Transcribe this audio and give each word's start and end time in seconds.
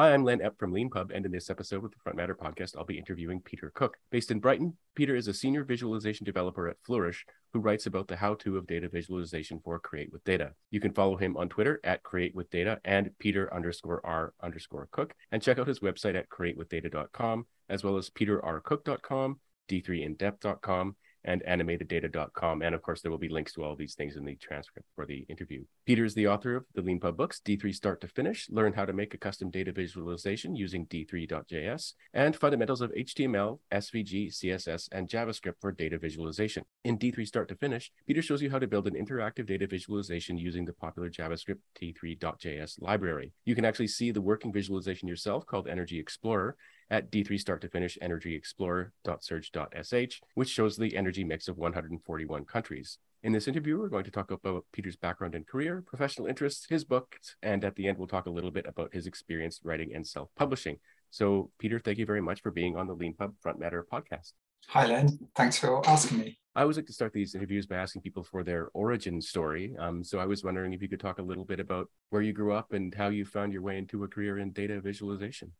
Hi, 0.00 0.14
I'm 0.14 0.24
Len 0.24 0.38
Epp 0.38 0.58
from 0.58 0.72
LeanPub, 0.72 1.14
and 1.14 1.26
in 1.26 1.30
this 1.30 1.50
episode 1.50 1.82
with 1.82 1.92
the 1.92 1.98
Front 2.02 2.16
Matter 2.16 2.34
podcast, 2.34 2.74
I'll 2.74 2.86
be 2.86 2.96
interviewing 2.96 3.42
Peter 3.42 3.70
Cook. 3.74 3.98
Based 4.10 4.30
in 4.30 4.40
Brighton, 4.40 4.78
Peter 4.94 5.14
is 5.14 5.28
a 5.28 5.34
senior 5.34 5.62
visualization 5.62 6.24
developer 6.24 6.68
at 6.68 6.78
Flourish 6.86 7.26
who 7.52 7.60
writes 7.60 7.84
about 7.84 8.08
the 8.08 8.16
how 8.16 8.32
to 8.36 8.56
of 8.56 8.66
data 8.66 8.88
visualization 8.88 9.60
for 9.62 9.78
Create 9.78 10.10
with 10.10 10.24
Data. 10.24 10.54
You 10.70 10.80
can 10.80 10.94
follow 10.94 11.18
him 11.18 11.36
on 11.36 11.50
Twitter 11.50 11.80
at 11.84 12.02
Create 12.02 12.34
with 12.34 12.48
Data 12.48 12.80
and 12.82 13.10
Peter 13.18 13.52
underscore 13.52 14.00
R 14.02 14.32
underscore 14.42 14.88
Cook, 14.90 15.12
and 15.32 15.42
check 15.42 15.58
out 15.58 15.68
his 15.68 15.80
website 15.80 16.14
at 16.14 16.30
createwithdata.com, 16.30 17.46
as 17.68 17.84
well 17.84 17.98
as 17.98 18.08
peterrcook.com, 18.08 19.38
d3indepth.com, 19.68 20.96
and 21.24 21.42
animatedData.com. 21.48 22.62
And 22.62 22.74
of 22.74 22.82
course, 22.82 23.02
there 23.02 23.10
will 23.10 23.18
be 23.18 23.28
links 23.28 23.52
to 23.54 23.64
all 23.64 23.76
these 23.76 23.94
things 23.94 24.16
in 24.16 24.24
the 24.24 24.36
transcript 24.36 24.88
for 24.94 25.06
the 25.06 25.26
interview. 25.28 25.64
Peter 25.86 26.04
is 26.04 26.14
the 26.14 26.26
author 26.28 26.56
of 26.56 26.64
the 26.74 26.82
LeanPub 26.82 27.16
books, 27.16 27.40
D3 27.44 27.74
Start 27.74 28.00
to 28.00 28.08
Finish, 28.08 28.48
Learn 28.50 28.72
How 28.72 28.84
to 28.84 28.92
Make 28.92 29.14
a 29.14 29.18
Custom 29.18 29.50
Data 29.50 29.72
Visualization 29.72 30.56
Using 30.56 30.86
D3.js, 30.86 31.94
and 32.14 32.36
Fundamentals 32.36 32.80
of 32.80 32.92
HTML, 32.92 33.58
SVG, 33.72 34.28
CSS, 34.28 34.88
and 34.92 35.08
JavaScript 35.08 35.60
for 35.60 35.72
Data 35.72 35.98
Visualization. 35.98 36.64
In 36.84 36.98
D3 36.98 37.26
Start 37.26 37.48
to 37.48 37.56
Finish, 37.56 37.92
Peter 38.06 38.22
shows 38.22 38.42
you 38.42 38.50
how 38.50 38.58
to 38.58 38.66
build 38.66 38.86
an 38.86 38.94
interactive 38.94 39.46
data 39.46 39.66
visualization 39.66 40.38
using 40.38 40.64
the 40.64 40.72
popular 40.72 41.10
JavaScript 41.10 41.58
D3.js 41.80 42.80
library. 42.80 43.32
You 43.44 43.54
can 43.54 43.64
actually 43.64 43.88
see 43.88 44.10
the 44.10 44.20
working 44.20 44.52
visualization 44.52 45.08
yourself 45.08 45.46
called 45.46 45.68
Energy 45.68 45.98
Explorer 45.98 46.56
at 46.90 47.10
D3 47.10 47.38
Start 47.38 47.60
to 47.62 47.68
Finish 47.68 47.96
which 50.34 50.48
shows 50.48 50.76
the 50.76 50.96
energy 50.96 51.24
mix 51.24 51.48
of 51.48 51.56
141 51.56 52.44
countries. 52.44 52.98
In 53.22 53.32
this 53.32 53.48
interview, 53.48 53.78
we're 53.78 53.88
going 53.88 54.04
to 54.04 54.10
talk 54.10 54.30
about 54.30 54.64
Peter's 54.72 54.96
background 54.96 55.34
and 55.34 55.46
career, 55.46 55.82
professional 55.86 56.26
interests, 56.26 56.66
his 56.68 56.84
books, 56.84 57.36
and 57.42 57.64
at 57.64 57.76
the 57.76 57.86
end, 57.86 57.98
we'll 57.98 58.08
talk 58.08 58.26
a 58.26 58.30
little 58.30 58.50
bit 58.50 58.66
about 58.66 58.94
his 58.94 59.06
experience 59.06 59.60
writing 59.62 59.94
and 59.94 60.06
self 60.06 60.30
publishing. 60.36 60.78
So, 61.10 61.50
Peter, 61.58 61.78
thank 61.78 61.98
you 61.98 62.06
very 62.06 62.22
much 62.22 62.40
for 62.40 62.50
being 62.50 62.76
on 62.76 62.86
the 62.86 62.96
LeanPub 62.96 63.34
Front 63.40 63.58
Matter 63.58 63.86
podcast. 63.92 64.32
Hi, 64.68 64.86
Len. 64.86 65.18
Thanks 65.36 65.58
for 65.58 65.86
asking 65.86 66.18
me. 66.18 66.38
I 66.54 66.62
always 66.62 66.76
like 66.76 66.86
to 66.86 66.92
start 66.92 67.12
these 67.12 67.34
interviews 67.34 67.66
by 67.66 67.76
asking 67.76 68.02
people 68.02 68.24
for 68.24 68.42
their 68.42 68.68
origin 68.74 69.20
story. 69.20 69.74
Um, 69.78 70.02
so 70.02 70.18
I 70.18 70.26
was 70.26 70.42
wondering 70.42 70.72
if 70.72 70.82
you 70.82 70.88
could 70.88 71.00
talk 71.00 71.18
a 71.18 71.22
little 71.22 71.44
bit 71.44 71.60
about 71.60 71.88
where 72.10 72.22
you 72.22 72.32
grew 72.32 72.52
up 72.52 72.72
and 72.72 72.94
how 72.94 73.08
you 73.08 73.24
found 73.24 73.52
your 73.52 73.62
way 73.62 73.78
into 73.78 74.02
a 74.04 74.08
career 74.08 74.38
in 74.38 74.52
data 74.52 74.80
visualization. 74.80 75.52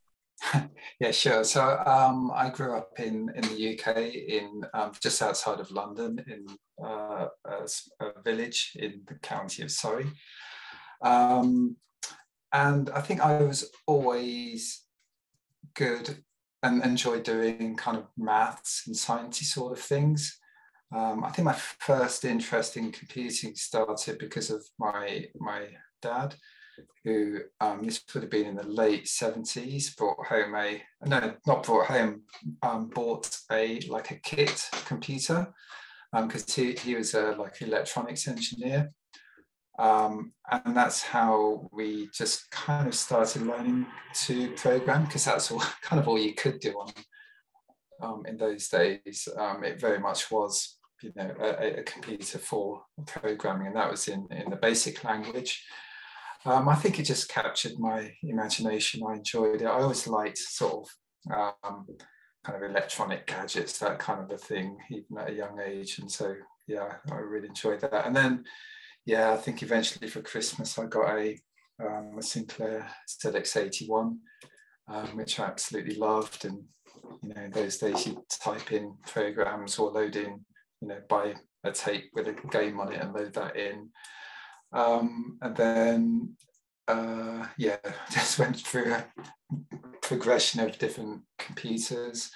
yeah, 1.01 1.11
sure. 1.11 1.45
So 1.45 1.79
um, 1.87 2.31
I 2.35 2.51
grew 2.51 2.77
up 2.77 2.99
in, 2.99 3.31
in 3.35 3.43
the 3.43 3.79
UK, 3.79 3.97
in 3.97 4.65
um, 4.75 4.93
just 5.01 5.23
outside 5.23 5.61
of 5.61 5.71
London, 5.71 6.25
in 6.27 6.47
uh, 6.85 7.29
a, 7.45 7.69
a, 8.01 8.23
village 8.23 8.73
in 8.77 9.03
the 9.07 9.15
county 9.15 9.63
of 9.63 9.71
Surrey. 9.71 10.07
Um, 11.03 11.77
and 12.53 12.91
I 12.91 13.01
think 13.01 13.21
I 13.21 13.43
was 13.43 13.71
always 13.87 14.83
good 15.75 16.23
and 16.63 16.83
enjoyed 16.85 17.23
doing 17.23 17.77
kind 17.77 17.97
of 17.97 18.07
maths 18.19 18.85
and 18.87 18.97
sciencey 18.97 19.45
sort 19.45 19.73
of 19.73 19.83
things. 19.83 20.39
Um, 20.95 21.25
I 21.25 21.31
think 21.31 21.47
my 21.47 21.55
first 21.55 22.25
interest 22.25 22.77
in 22.77 22.91
computing 22.91 23.55
started 23.55 24.19
because 24.19 24.51
of 24.51 24.65
my 24.79 25.27
my 25.39 25.69
dad 26.03 26.35
who 27.05 27.41
um, 27.61 27.83
this 27.83 28.03
would 28.15 28.23
have 28.23 28.31
been 28.31 28.47
in 28.47 28.57
the 28.57 28.67
late 28.67 29.05
70s, 29.05 29.97
brought 29.97 30.27
home 30.27 30.55
a 30.55 30.83
no, 31.05 31.35
not 31.47 31.65
brought 31.65 31.87
home, 31.87 32.23
um, 32.63 32.89
bought 32.89 33.37
a 33.51 33.81
like 33.89 34.11
a 34.11 34.17
kit 34.17 34.69
computer 34.87 35.53
because 36.13 36.59
um, 36.59 36.65
he, 36.65 36.73
he 36.73 36.95
was 36.95 37.15
a 37.15 37.33
like 37.33 37.61
electronics 37.63 38.29
engineer. 38.29 38.93
Um, 39.79 40.33
and 40.51 40.77
that's 40.77 41.03
how 41.03 41.71
we 41.73 42.11
just 42.13 42.51
kind 42.51 42.87
of 42.87 42.95
started 42.95 43.43
learning 43.43 43.87
to 44.25 44.51
program 44.51 45.07
because 45.07 45.25
that's 45.25 45.51
all 45.51 45.63
kind 45.83 46.01
of 46.01 46.07
all 46.07 46.19
you 46.19 46.35
could 46.35 46.61
do 46.61 46.73
on 46.73 46.93
um, 48.03 48.23
in 48.27 48.37
those 48.37 48.69
days. 48.69 49.29
Um, 49.39 49.65
it 49.65 49.81
very 49.81 49.99
much 49.99 50.31
was 50.31 50.79
you 51.03 51.13
know 51.17 51.35
a, 51.41 51.81
a 51.81 51.83
computer 51.85 52.39
for 52.39 52.83
programming, 53.07 53.69
and 53.69 53.77
that 53.77 53.91
was 53.91 54.09
in 54.09 54.27
in 54.31 54.51
the 54.51 54.57
basic 54.57 55.03
language. 55.05 55.65
Um, 56.47 56.69
I 56.69 56.75
think 56.75 56.99
it 56.99 57.05
just 57.05 57.29
captured 57.29 57.79
my 57.79 58.13
imagination. 58.23 59.03
I 59.07 59.15
enjoyed 59.15 59.61
it. 59.61 59.67
I 59.67 59.81
always 59.81 60.07
liked 60.07 60.39
sort 60.39 60.89
of 61.29 61.55
um, 61.63 61.87
kind 62.45 62.63
of 62.63 62.71
electronic 62.71 63.27
gadgets, 63.27 63.79
that 63.79 63.99
kind 63.99 64.23
of 64.23 64.31
a 64.31 64.39
thing, 64.39 64.79
even 64.91 65.19
at 65.19 65.31
a 65.31 65.35
young 65.35 65.61
age. 65.61 65.99
And 65.99 66.11
so, 66.11 66.35
yeah, 66.67 66.95
I 67.11 67.17
really 67.17 67.49
enjoyed 67.49 67.81
that. 67.83 68.07
And 68.07 68.17
then, 68.17 68.45
yeah, 69.05 69.33
I 69.33 69.37
think 69.37 69.63
eventually 69.63 70.09
for 70.09 70.23
Christmas 70.23 70.79
I 70.79 70.87
got 70.87 71.19
a, 71.19 71.39
um, 71.85 72.17
a 72.19 72.23
Sinclair 72.23 72.89
ZX81, 73.23 74.17
um, 74.89 75.07
which 75.17 75.39
I 75.39 75.45
absolutely 75.45 75.97
loved. 75.97 76.47
And 76.47 76.63
you 77.23 77.35
know, 77.35 77.49
those 77.53 77.77
days 77.79 78.07
you 78.07 78.25
type 78.43 78.73
in 78.73 78.95
programs 79.07 79.79
or 79.79 79.91
load 79.91 80.17
in, 80.17 80.45
you 80.81 80.89
know, 80.89 81.01
buy 81.09 81.35
a 81.65 81.73
tape 81.73 82.11
with 82.15 82.29
a 82.29 82.49
game 82.49 82.81
on 82.81 82.93
it 82.93 83.01
and 83.01 83.13
load 83.13 83.35
that 83.35 83.57
in. 83.57 83.91
Um, 84.73 85.39
and 85.43 85.57
then, 85.57 86.37
uh, 86.89 87.47
yeah, 87.59 87.79
just 88.11 88.39
went 88.39 88.57
through 88.57 88.95
a 88.95 89.07
progression 90.03 90.61
of 90.61 90.79
different 90.79 91.23
computers. 91.39 92.31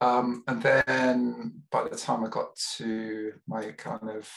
Um, 0.00 0.42
and 0.48 0.62
then 0.62 1.62
by 1.70 1.88
the 1.88 1.96
time 1.96 2.24
I 2.24 2.28
got 2.28 2.56
to 2.76 3.32
my 3.46 3.72
kind 3.72 4.10
of 4.10 4.30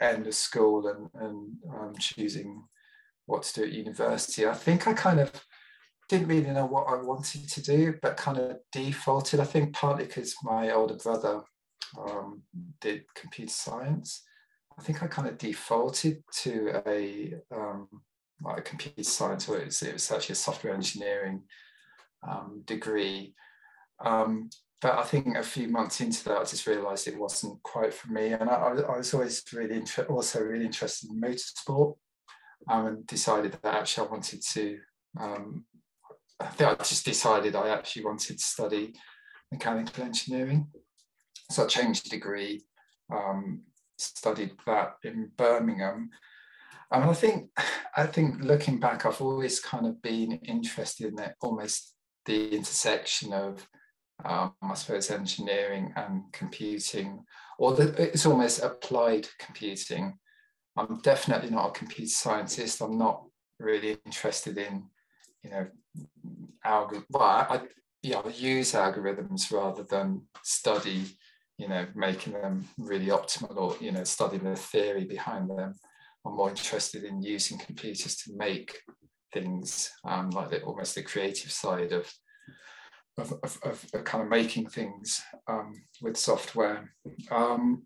end 0.00 0.26
of 0.26 0.34
school 0.34 0.88
and, 0.88 1.08
and 1.22 1.52
um, 1.72 1.94
choosing 1.98 2.64
what 3.26 3.42
to 3.44 3.54
do 3.54 3.62
at 3.64 3.72
university, 3.72 4.46
I 4.46 4.54
think 4.54 4.88
I 4.88 4.94
kind 4.94 5.20
of 5.20 5.30
didn't 6.08 6.28
really 6.28 6.50
know 6.50 6.66
what 6.66 6.88
I 6.88 7.00
wanted 7.02 7.48
to 7.48 7.62
do, 7.62 7.94
but 8.00 8.16
kind 8.16 8.38
of 8.38 8.58
defaulted. 8.72 9.40
I 9.40 9.44
think 9.44 9.74
partly 9.74 10.04
because 10.06 10.34
my 10.42 10.70
older 10.70 10.94
brother 10.94 11.42
um, 11.98 12.42
did 12.80 13.04
computer 13.14 13.52
science. 13.52 14.22
I 14.78 14.82
think 14.82 15.02
I 15.02 15.06
kind 15.06 15.28
of 15.28 15.38
defaulted 15.38 16.22
to 16.42 16.82
a 16.86 17.34
um, 17.54 17.88
like 18.42 18.58
a 18.58 18.62
computer 18.62 19.02
science, 19.02 19.48
or 19.48 19.58
it 19.58 19.66
was, 19.66 19.82
it 19.82 19.94
was 19.94 20.10
actually 20.10 20.34
a 20.34 20.36
software 20.36 20.74
engineering 20.74 21.42
um, 22.28 22.62
degree. 22.66 23.34
Um, 24.04 24.50
but 24.82 24.98
I 24.98 25.04
think 25.04 25.36
a 25.36 25.42
few 25.42 25.68
months 25.68 26.00
into 26.00 26.22
that, 26.24 26.38
I 26.38 26.44
just 26.44 26.66
realised 26.66 27.08
it 27.08 27.18
wasn't 27.18 27.62
quite 27.62 27.94
for 27.94 28.12
me, 28.12 28.32
and 28.32 28.50
I, 28.50 28.54
I 28.54 28.98
was 28.98 29.14
always 29.14 29.42
really 29.52 29.76
inter- 29.76 30.04
also 30.04 30.42
really 30.42 30.66
interested 30.66 31.10
in 31.10 31.20
motorsport, 31.20 31.96
um, 32.68 32.86
and 32.86 33.06
decided 33.06 33.52
that 33.52 33.74
actually 33.74 34.08
I 34.08 34.10
wanted 34.10 34.42
to. 34.52 34.78
Um, 35.18 35.64
I 36.38 36.48
think 36.48 36.70
I 36.70 36.74
just 36.84 37.06
decided 37.06 37.56
I 37.56 37.70
actually 37.70 38.04
wanted 38.04 38.38
to 38.38 38.44
study 38.44 38.92
mechanical 39.50 40.04
engineering, 40.04 40.68
so 41.50 41.64
I 41.64 41.66
changed 41.66 42.10
degree. 42.10 42.62
Um, 43.10 43.62
studied 43.98 44.52
that 44.66 44.96
in 45.04 45.30
Birmingham. 45.36 46.10
Mean, 46.92 47.02
I 47.02 47.14
think 47.14 47.50
I 47.96 48.06
think 48.06 48.42
looking 48.42 48.78
back, 48.78 49.04
I've 49.04 49.20
always 49.20 49.60
kind 49.60 49.86
of 49.86 50.00
been 50.02 50.32
interested 50.44 51.12
in 51.12 51.18
it, 51.18 51.34
almost 51.40 51.94
the 52.26 52.54
intersection 52.54 53.32
of, 53.32 53.66
um, 54.24 54.54
I 54.62 54.74
suppose, 54.74 55.10
engineering 55.10 55.92
and 55.96 56.22
computing, 56.32 57.24
or 57.58 57.74
the, 57.74 58.02
it's 58.02 58.26
almost 58.26 58.62
applied 58.62 59.28
computing. 59.38 60.18
I'm 60.76 61.00
definitely 61.00 61.50
not 61.50 61.68
a 61.68 61.78
computer 61.78 62.10
scientist. 62.10 62.80
I'm 62.80 62.98
not 62.98 63.24
really 63.58 63.96
interested 64.04 64.58
in, 64.58 64.84
you 65.42 65.50
know, 65.50 65.66
algorithm. 66.64 67.06
Well, 67.10 67.22
I, 67.22 67.60
yeah, 68.02 68.18
I 68.18 68.28
use 68.28 68.72
algorithms 68.72 69.50
rather 69.50 69.82
than 69.82 70.22
study 70.42 71.04
you 71.58 71.68
know, 71.68 71.86
making 71.94 72.34
them 72.34 72.64
really 72.78 73.06
optimal 73.06 73.56
or, 73.56 73.76
you 73.80 73.92
know, 73.92 74.04
studying 74.04 74.44
the 74.44 74.56
theory 74.56 75.04
behind 75.04 75.48
them. 75.48 75.74
I'm 76.24 76.36
more 76.36 76.50
interested 76.50 77.04
in 77.04 77.22
using 77.22 77.58
computers 77.58 78.16
to 78.16 78.36
make 78.36 78.80
things 79.32 79.90
um, 80.04 80.30
like 80.30 80.50
the, 80.50 80.62
almost 80.62 80.94
the 80.94 81.02
creative 81.02 81.50
side 81.50 81.92
of, 81.92 82.12
of, 83.18 83.32
of, 83.42 83.58
of 83.62 84.04
kind 84.04 84.24
of 84.24 84.28
making 84.28 84.68
things 84.68 85.22
um, 85.48 85.72
with 86.02 86.16
software. 86.16 86.92
Um, 87.30 87.84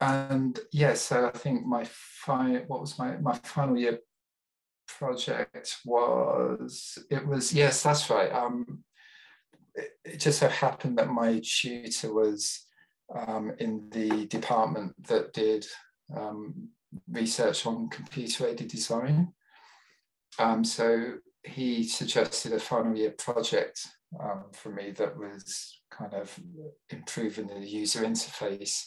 and 0.00 0.58
yeah, 0.72 0.94
so 0.94 1.30
I 1.32 1.38
think 1.38 1.66
my 1.66 1.84
fi- 1.84 2.64
what 2.66 2.80
was 2.80 2.98
my, 2.98 3.16
my 3.18 3.34
final 3.42 3.76
year 3.76 3.98
project 4.86 5.76
was, 5.84 6.98
it 7.10 7.26
was, 7.26 7.52
yes, 7.52 7.82
that's 7.82 8.08
right. 8.10 8.32
Um, 8.32 8.84
it, 9.74 10.18
just 10.18 10.40
so 10.40 10.48
happened 10.48 10.98
that 10.98 11.08
my 11.08 11.40
tutor 11.44 12.12
was 12.12 12.66
um, 13.14 13.52
in 13.58 13.88
the 13.90 14.26
department 14.26 14.94
that 15.08 15.32
did 15.32 15.66
um, 16.16 16.68
research 17.10 17.66
on 17.66 17.88
computer 17.88 18.46
aided 18.46 18.68
design. 18.68 19.32
Um, 20.38 20.64
so 20.64 21.14
he 21.42 21.84
suggested 21.84 22.52
a 22.52 22.58
final 22.58 22.96
year 22.96 23.10
project 23.10 23.86
um, 24.20 24.44
for 24.52 24.70
me 24.70 24.92
that 24.92 25.16
was 25.16 25.80
kind 25.90 26.14
of 26.14 26.38
improving 26.90 27.46
the 27.46 27.60
user 27.60 28.00
interface 28.02 28.86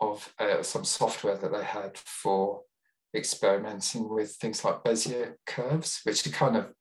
of 0.00 0.32
uh, 0.38 0.62
some 0.62 0.84
software 0.84 1.36
that 1.36 1.52
they 1.52 1.64
had 1.64 1.96
for 1.98 2.62
experimenting 3.14 4.08
with 4.08 4.32
things 4.32 4.64
like 4.64 4.84
Bezier 4.84 5.34
curves, 5.46 6.00
which 6.04 6.26
are 6.26 6.30
kind 6.30 6.56
of 6.56 6.72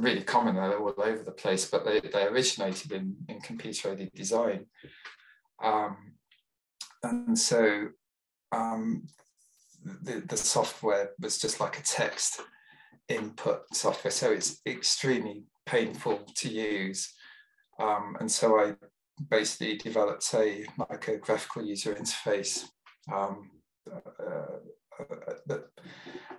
really 0.00 0.22
common. 0.22 0.54
They're 0.54 0.78
all 0.78 0.94
over 0.96 1.22
the 1.22 1.32
place, 1.32 1.68
but 1.70 1.84
they, 1.84 2.00
they 2.00 2.24
originated 2.24 2.92
in, 2.92 3.16
in 3.28 3.40
computer 3.40 3.92
aided 3.92 4.12
design. 4.14 4.66
Um, 5.62 6.14
and 7.02 7.38
so 7.38 7.88
um, 8.52 9.06
the, 9.84 10.22
the 10.26 10.36
software 10.36 11.10
was 11.20 11.38
just 11.38 11.60
like 11.60 11.78
a 11.78 11.82
text 11.82 12.40
input 13.08 13.62
software. 13.72 14.10
So 14.10 14.30
it's 14.30 14.60
extremely 14.66 15.44
painful 15.66 16.20
to 16.36 16.48
use. 16.48 17.12
Um, 17.78 18.16
and 18.20 18.30
so 18.30 18.58
I 18.58 18.74
basically 19.30 19.76
developed 19.76 20.32
a 20.34 20.64
like 20.90 21.08
a 21.08 21.16
graphical 21.16 21.64
user 21.64 21.94
interface. 21.94 22.64
Um, 23.12 23.50
uh, 23.90 24.24
uh, 25.50 25.58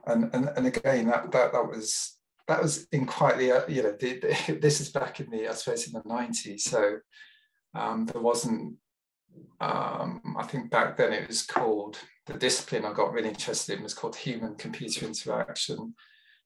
and, 0.08 0.30
and, 0.34 0.50
and 0.56 0.68
again, 0.68 1.08
that, 1.08 1.32
that, 1.32 1.54
that 1.54 1.68
was 1.68 2.19
that 2.50 2.62
was 2.64 2.88
in 2.92 3.06
quite 3.06 3.38
the, 3.38 3.64
you 3.68 3.84
know, 3.84 3.96
the, 3.98 4.20
the, 4.20 4.58
this 4.62 4.82
is 4.82 4.90
back 4.90 5.20
in 5.20 5.30
the, 5.30 5.48
I 5.48 5.54
suppose 5.54 5.88
in 5.88 5.94
the 5.94 6.02
90s. 6.02 6.62
So 6.62 6.98
um, 7.76 8.08
there 8.08 8.22
wasn't, 8.22 8.76
um, 9.62 10.36
I 10.38 10.44
think 10.44 10.72
back 10.72 10.98
then 10.98 11.14
it 11.14 11.28
was 11.28 11.44
called, 11.44 12.00
the 12.26 12.34
discipline 12.34 12.86
I 12.86 12.94
got 12.94 13.14
really 13.14 13.30
interested 13.30 13.78
in 13.78 13.84
was 13.84 13.94
called 13.94 14.16
human 14.16 14.56
computer 14.56 15.06
interaction, 15.06 15.94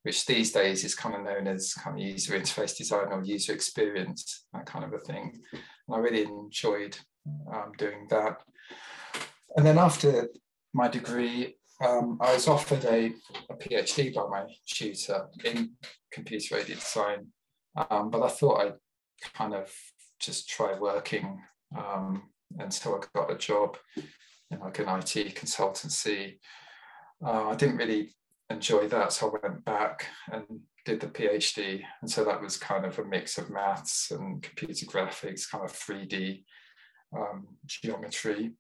which 0.04 0.26
these 0.26 0.52
days 0.52 0.84
is 0.84 0.94
kind 0.94 1.16
of 1.16 1.24
known 1.24 1.48
as 1.48 1.74
kind 1.74 1.98
of 1.98 2.06
user 2.06 2.38
interface 2.38 2.78
design 2.78 3.08
or 3.12 3.24
user 3.24 3.54
experience, 3.54 4.46
that 4.54 4.66
kind 4.66 4.84
of 4.84 4.94
a 4.94 5.00
thing. 5.00 5.42
And 5.54 5.96
I 5.96 6.00
really 6.00 6.24
enjoyed 6.24 6.98
um, 7.52 7.72
doing 7.78 8.08
that. 8.10 8.42
And 9.56 9.66
then 9.66 9.78
after 9.78 10.28
my 10.74 10.90
degree, 10.90 11.56
um, 11.84 12.18
I 12.22 12.34
was 12.34 12.48
offered 12.48 12.86
a, 12.86 13.14
a, 13.50 13.56
PhD 13.56 14.14
by 14.14 14.28
my 14.28 14.46
tutor 14.66 15.28
in 15.44 15.72
computer 16.12 16.58
aided 16.58 16.80
design, 16.80 17.28
um, 17.90 18.10
but 18.10 18.24
I 18.24 18.30
thought 18.30 18.62
I'd 18.62 18.74
kind 19.34 19.54
of 19.54 19.72
just 20.20 20.50
try 20.50 20.78
working. 20.80 21.42
Um, 21.78 22.30
and 22.60 22.74
so 22.74 22.96
I 22.96 23.06
got 23.18 23.32
a 23.32 23.38
job 23.38 23.78
in 24.52 24.60
like 24.60 24.80
an 24.80 24.88
IT 24.90 25.36
consultancy. 25.36 26.40
Uh, 27.26 27.50
I 27.50 27.56
didn't 27.56 27.78
really 27.78 28.12
enjoy 28.50 28.88
that, 28.90 29.12
so 29.12 29.30
I 29.30 29.48
went 29.48 29.66
back 29.66 30.08
and 30.32 30.46
did 30.86 31.00
the 31.00 31.08
PhD. 31.08 31.82
And 32.02 32.10
so 32.10 32.24
that 32.26 32.42
was 32.42 32.58
kind 32.58 32.86
of 32.86 33.00
a 33.00 33.06
mix 33.06 33.38
of 33.38 33.50
maths 33.50 34.12
and 34.12 34.42
computer 34.42 34.86
graphics, 34.86 35.50
kind 35.50 35.64
of 35.64 35.74
3D 35.74 36.44
um, 37.16 37.48
geometry. 37.66 38.52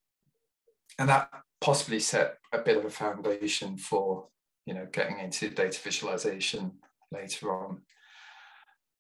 And 1.00 1.10
that 1.10 1.30
possibly 1.63 2.00
set 2.01 2.39
a 2.51 2.57
bit 2.60 2.75
of 2.75 2.83
a 2.83 2.89
foundation 2.89 3.77
for 3.77 4.27
you 4.65 4.74
know 4.74 4.86
getting 4.92 5.19
into 5.19 5.50
data 5.50 5.80
visualization 5.81 6.74
later 7.10 7.56
on. 7.56 7.81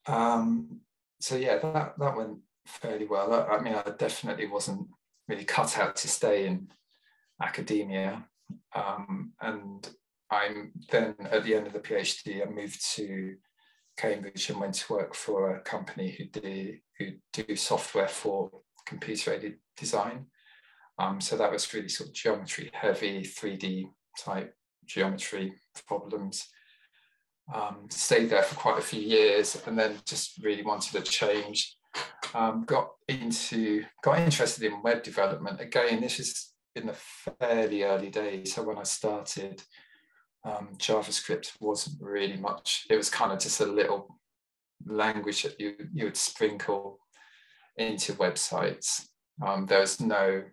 Um, 0.05 0.79
so 1.19 1.35
yeah, 1.35 1.57
that 1.57 1.99
that 1.99 2.15
went 2.15 2.37
fairly 2.65 3.05
well. 3.05 3.33
I, 3.33 3.57
I, 3.57 3.61
mean, 3.61 3.73
I 3.73 3.89
definitely 3.97 4.47
wasn't 4.47 4.87
really 5.27 5.43
cut 5.43 5.77
out 5.77 5.97
to 5.97 6.07
stay 6.07 6.47
in 6.47 6.69
academia, 7.41 8.23
um, 8.73 9.33
and 9.41 9.89
I'm 10.31 10.71
then 10.89 11.15
at 11.31 11.43
the 11.43 11.55
end 11.55 11.67
of 11.67 11.73
the 11.73 11.79
PhD, 11.79 12.47
I 12.47 12.49
moved 12.49 12.79
to 12.95 13.35
Cambridge 13.97 14.49
and 14.49 14.59
went 14.61 14.75
to 14.75 14.93
work 14.93 15.15
for 15.15 15.57
a 15.57 15.61
company 15.61 16.15
who 16.17 16.25
do 16.39 16.77
who 16.97 17.11
do 17.33 17.57
software 17.57 18.07
for 18.07 18.49
computer 18.85 19.33
aided 19.33 19.55
design. 19.75 20.27
Um, 20.99 21.19
so 21.19 21.37
that 21.37 21.51
was 21.51 21.73
really 21.73 21.89
sort 21.89 22.09
of 22.09 22.15
geometry 22.15 22.69
heavy, 22.73 23.21
3D 23.21 23.85
type 24.19 24.53
geometry 24.85 25.53
problems. 25.87 26.47
Um, 27.53 27.87
stayed 27.89 28.29
there 28.29 28.43
for 28.43 28.55
quite 28.55 28.79
a 28.79 28.83
few 28.83 29.01
years 29.01 29.61
and 29.67 29.77
then 29.77 29.97
just 30.05 30.41
really 30.43 30.63
wanted 30.63 30.95
a 30.95 31.01
change. 31.01 31.75
Um, 32.33 32.63
got 32.65 32.91
into, 33.07 33.83
got 34.03 34.19
interested 34.19 34.63
in 34.63 34.81
web 34.81 35.03
development. 35.03 35.59
Again, 35.59 36.01
this 36.01 36.19
is 36.19 36.53
in 36.75 36.87
the 36.87 36.93
fairly 37.39 37.83
early 37.83 38.09
days. 38.09 38.53
So 38.53 38.63
when 38.63 38.77
I 38.77 38.83
started, 38.83 39.61
um, 40.45 40.69
JavaScript 40.77 41.51
wasn't 41.59 42.01
really 42.01 42.37
much. 42.37 42.85
It 42.89 42.97
was 42.97 43.09
kind 43.09 43.31
of 43.31 43.39
just 43.39 43.61
a 43.61 43.65
little 43.65 44.19
language 44.85 45.43
that 45.43 45.59
you, 45.59 45.75
you 45.93 46.05
would 46.05 46.17
sprinkle 46.17 46.99
into 47.77 48.13
websites. 48.13 49.07
Um, 49.45 49.65
there 49.65 49.79
was 49.79 49.99
no 49.99 50.43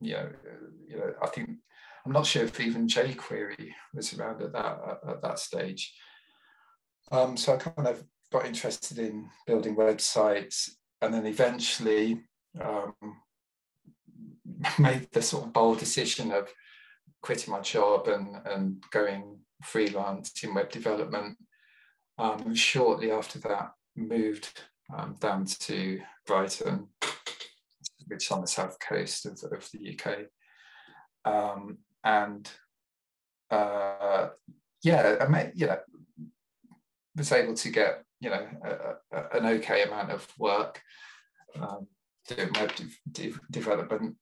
you 0.00 0.12
know, 0.14 0.28
you 0.86 0.96
know, 0.96 1.12
I 1.22 1.26
think 1.28 1.50
I'm 2.04 2.12
not 2.12 2.26
sure 2.26 2.44
if 2.44 2.60
even 2.60 2.86
jQuery 2.86 3.70
was 3.94 4.14
around 4.14 4.42
at 4.42 4.52
that 4.52 5.00
at 5.06 5.22
that 5.22 5.38
stage. 5.38 5.94
Um, 7.10 7.36
so 7.36 7.54
I 7.54 7.56
kind 7.56 7.88
of 7.88 8.04
got 8.32 8.46
interested 8.46 8.98
in 8.98 9.28
building 9.46 9.76
websites, 9.76 10.70
and 11.00 11.12
then 11.12 11.26
eventually 11.26 12.22
um, 12.60 12.94
made 14.78 15.08
the 15.12 15.22
sort 15.22 15.46
of 15.46 15.52
bold 15.52 15.78
decision 15.78 16.32
of 16.32 16.48
quitting 17.22 17.52
my 17.52 17.60
job 17.60 18.08
and 18.08 18.36
and 18.46 18.82
going 18.90 19.38
freelance 19.62 20.32
in 20.42 20.54
web 20.54 20.70
development. 20.70 21.36
Um, 22.18 22.54
shortly 22.54 23.12
after 23.12 23.38
that, 23.40 23.72
moved 23.96 24.48
um, 24.96 25.16
down 25.20 25.44
to 25.44 26.00
Brighton 26.26 26.88
which 28.08 28.26
is 28.26 28.30
on 28.30 28.40
the 28.40 28.46
south 28.46 28.78
coast 28.80 29.26
of, 29.26 29.40
of 29.52 29.68
the 29.72 29.98
UK. 29.98 30.26
Um, 31.24 31.78
and 32.04 32.50
uh, 33.50 34.28
yeah, 34.82 35.16
I 35.20 35.28
mean, 35.28 35.52
you 35.54 35.66
know, 35.66 35.78
was 37.16 37.32
able 37.32 37.54
to 37.54 37.70
get 37.70 38.04
you 38.20 38.30
know 38.30 38.46
a, 38.64 39.16
a, 39.16 39.38
an 39.38 39.46
okay 39.46 39.82
amount 39.82 40.10
of 40.10 40.26
work 40.38 40.80
um, 41.60 41.86
doing 42.28 42.50
web 42.54 42.72
de 42.76 42.84
de 43.10 43.34
development, 43.50 44.16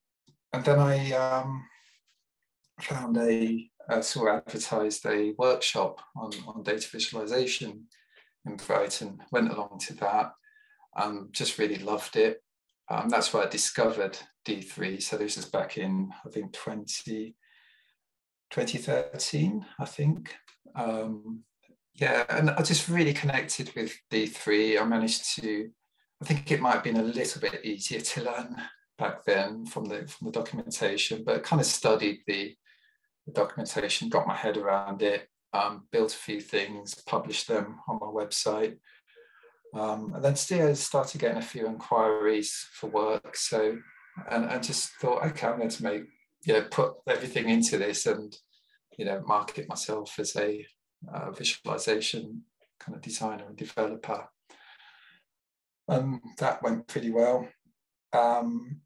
and 0.53 0.65
then 0.65 0.79
I 0.79 1.11
um, 1.11 1.63
found 2.79 3.17
a 3.17 3.69
uh, 3.89 4.01
saw 4.01 4.35
advertised 4.35 5.05
a 5.05 5.33
workshop 5.37 6.01
on, 6.15 6.31
on 6.47 6.63
data 6.63 6.87
visualization 6.91 7.85
in 8.45 8.57
Brighton. 8.57 9.19
Went 9.31 9.51
along 9.51 9.79
to 9.87 9.93
that, 9.95 10.33
um, 10.95 11.29
just 11.31 11.57
really 11.57 11.77
loved 11.77 12.15
it. 12.17 12.43
Um, 12.89 13.09
that's 13.09 13.33
where 13.33 13.43
I 13.43 13.49
discovered 13.49 14.17
D3. 14.45 15.01
So 15.01 15.17
this 15.17 15.37
is 15.37 15.45
back 15.45 15.77
in, 15.77 16.11
I 16.25 16.29
think, 16.29 16.53
20, 16.53 17.35
2013, 18.49 19.65
I 19.79 19.85
think. 19.85 20.35
Um, 20.75 21.43
yeah, 21.95 22.25
and 22.29 22.51
I 22.51 22.61
just 22.61 22.87
really 22.87 23.13
connected 23.13 23.71
with 23.75 23.93
D3. 24.11 24.79
I 24.79 24.83
managed 24.85 25.35
to, 25.35 25.69
I 26.21 26.25
think 26.25 26.51
it 26.51 26.61
might 26.61 26.75
have 26.75 26.83
been 26.83 26.97
a 26.97 27.03
little 27.03 27.41
bit 27.41 27.65
easier 27.65 27.99
to 27.99 28.23
learn 28.23 28.55
back 28.97 29.23
then 29.25 29.65
from 29.65 29.85
the 29.85 30.07
from 30.07 30.27
the 30.27 30.31
documentation, 30.31 31.23
but 31.23 31.43
kind 31.43 31.59
of 31.59 31.65
studied 31.65 32.19
the, 32.27 32.55
the 33.25 33.33
documentation, 33.33 34.09
got 34.09 34.27
my 34.27 34.35
head 34.35 34.57
around 34.57 35.01
it, 35.01 35.27
um, 35.53 35.87
built 35.91 36.13
a 36.13 36.17
few 36.17 36.39
things, 36.39 36.95
published 37.05 37.47
them 37.47 37.79
on 37.87 37.99
my 37.99 38.07
website. 38.07 38.77
Um, 39.73 40.13
and 40.15 40.23
then 40.23 40.35
still 40.35 40.75
started 40.75 41.19
getting 41.19 41.37
a 41.37 41.41
few 41.41 41.67
inquiries 41.67 42.67
for 42.73 42.89
work. 42.89 43.35
So, 43.35 43.77
and 44.29 44.45
I 44.45 44.59
just 44.59 44.91
thought, 45.01 45.25
okay, 45.25 45.47
I'm 45.47 45.57
going 45.57 45.69
to 45.69 45.83
make, 45.83 46.03
you 46.45 46.53
know, 46.53 46.63
put 46.63 46.93
everything 47.07 47.49
into 47.49 47.77
this 47.77 48.05
and, 48.05 48.35
you 48.97 49.05
know, 49.05 49.21
market 49.27 49.67
myself 49.69 50.17
as 50.19 50.35
a 50.35 50.65
uh, 51.13 51.31
visualization 51.31 52.43
kind 52.79 52.95
of 52.95 53.01
designer 53.01 53.45
and 53.47 53.57
developer. 53.57 54.27
And 55.87 56.21
that 56.39 56.63
went 56.63 56.87
pretty 56.87 57.11
well. 57.11 57.47
Um, 58.13 58.81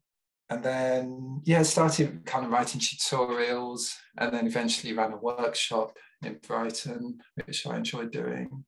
and 0.50 0.62
then, 0.62 1.40
yeah, 1.44 1.62
started 1.62 2.26
kind 2.26 2.44
of 2.44 2.50
writing 2.50 2.80
tutorials 2.80 3.94
and 4.18 4.32
then 4.32 4.46
eventually 4.46 4.92
ran 4.92 5.12
a 5.12 5.16
workshop 5.16 5.96
in 6.22 6.38
Brighton, 6.46 7.18
which 7.46 7.66
I 7.66 7.76
enjoyed 7.76 8.12
doing. 8.12 8.64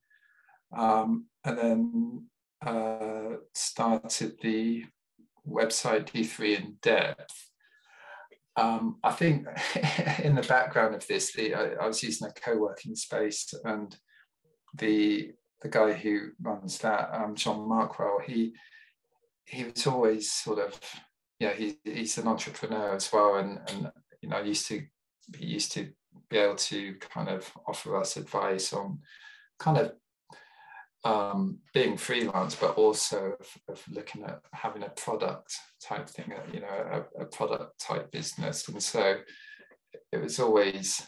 Um, 0.77 1.27
and 1.45 1.59
then 1.59 2.27
uh, 2.65 3.37
started 3.55 4.37
the 4.43 4.85
website 5.49 6.11
D3 6.11 6.59
in 6.59 6.77
depth. 6.83 7.51
Um, 8.57 8.97
I 9.03 9.13
think 9.13 9.47
in 10.23 10.35
the 10.35 10.47
background 10.49 10.95
of 10.95 11.07
this, 11.07 11.33
the, 11.33 11.55
I, 11.55 11.65
I, 11.75 11.87
was 11.87 12.03
using 12.03 12.29
a 12.29 12.41
co-working 12.41 12.95
space 12.95 13.53
and 13.65 13.97
the 14.77 15.33
the 15.61 15.69
guy 15.69 15.93
who 15.93 16.29
runs 16.43 16.79
that, 16.79 17.11
um, 17.13 17.35
John 17.35 17.61
Markwell, 17.61 18.23
he 18.23 18.55
he 19.47 19.65
was 19.65 19.87
always 19.87 20.31
sort 20.31 20.59
of, 20.59 20.79
yeah, 21.39 21.53
he, 21.53 21.79
he's 21.85 22.19
an 22.19 22.29
entrepreneur 22.29 22.95
as 22.95 23.13
well, 23.13 23.37
and 23.37 23.59
and 23.69 23.91
you 24.21 24.29
know, 24.29 24.41
used 24.41 24.69
to 24.69 24.83
he 25.37 25.47
used 25.47 25.73
to 25.73 25.91
be 26.31 26.37
able 26.39 26.57
to 26.57 26.95
kind 27.01 27.29
of 27.29 27.51
offer 27.67 27.97
us 27.97 28.17
advice 28.17 28.73
on 28.73 29.01
kind 29.59 29.79
of 29.79 29.93
um, 31.05 31.59
being 31.75 31.97
freelance, 31.97 32.55
but 32.55 32.77
also 32.77 33.35
of, 33.39 33.47
of, 33.69 33.83
looking 33.91 34.25
at 34.25 34.41
having 34.53 34.83
a 34.83 34.89
product 34.91 35.55
type 35.83 36.09
thing, 36.09 36.33
uh, 36.33 36.41
you 36.53 36.61
know, 36.61 37.05
a, 37.19 37.23
a, 37.23 37.27
product 37.27 37.79
type 37.79 38.11
business. 38.11 38.67
And 38.69 38.83
so 38.83 39.17
it 40.13 40.23
was 40.23 40.41
always 40.41 41.07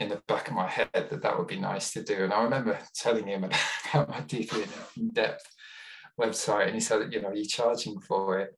in 0.00 0.08
the 0.08 0.20
back 0.26 0.48
of 0.48 0.54
my 0.54 0.68
head 0.68 0.90
that 0.92 1.22
that 1.22 1.38
would 1.38 1.46
be 1.46 1.60
nice 1.60 1.92
to 1.92 2.02
do. 2.02 2.24
And 2.24 2.32
I 2.32 2.42
remember 2.42 2.76
telling 2.94 3.28
him 3.28 3.44
about 3.94 4.08
my 4.08 4.20
D3 4.22 4.66
in 4.96 5.10
depth 5.10 5.46
website, 6.20 6.66
and 6.66 6.74
he 6.74 6.80
said, 6.80 7.12
you 7.12 7.22
know, 7.22 7.28
are 7.28 7.34
you 7.34 7.46
charging 7.46 8.00
for 8.00 8.40
it? 8.40 8.56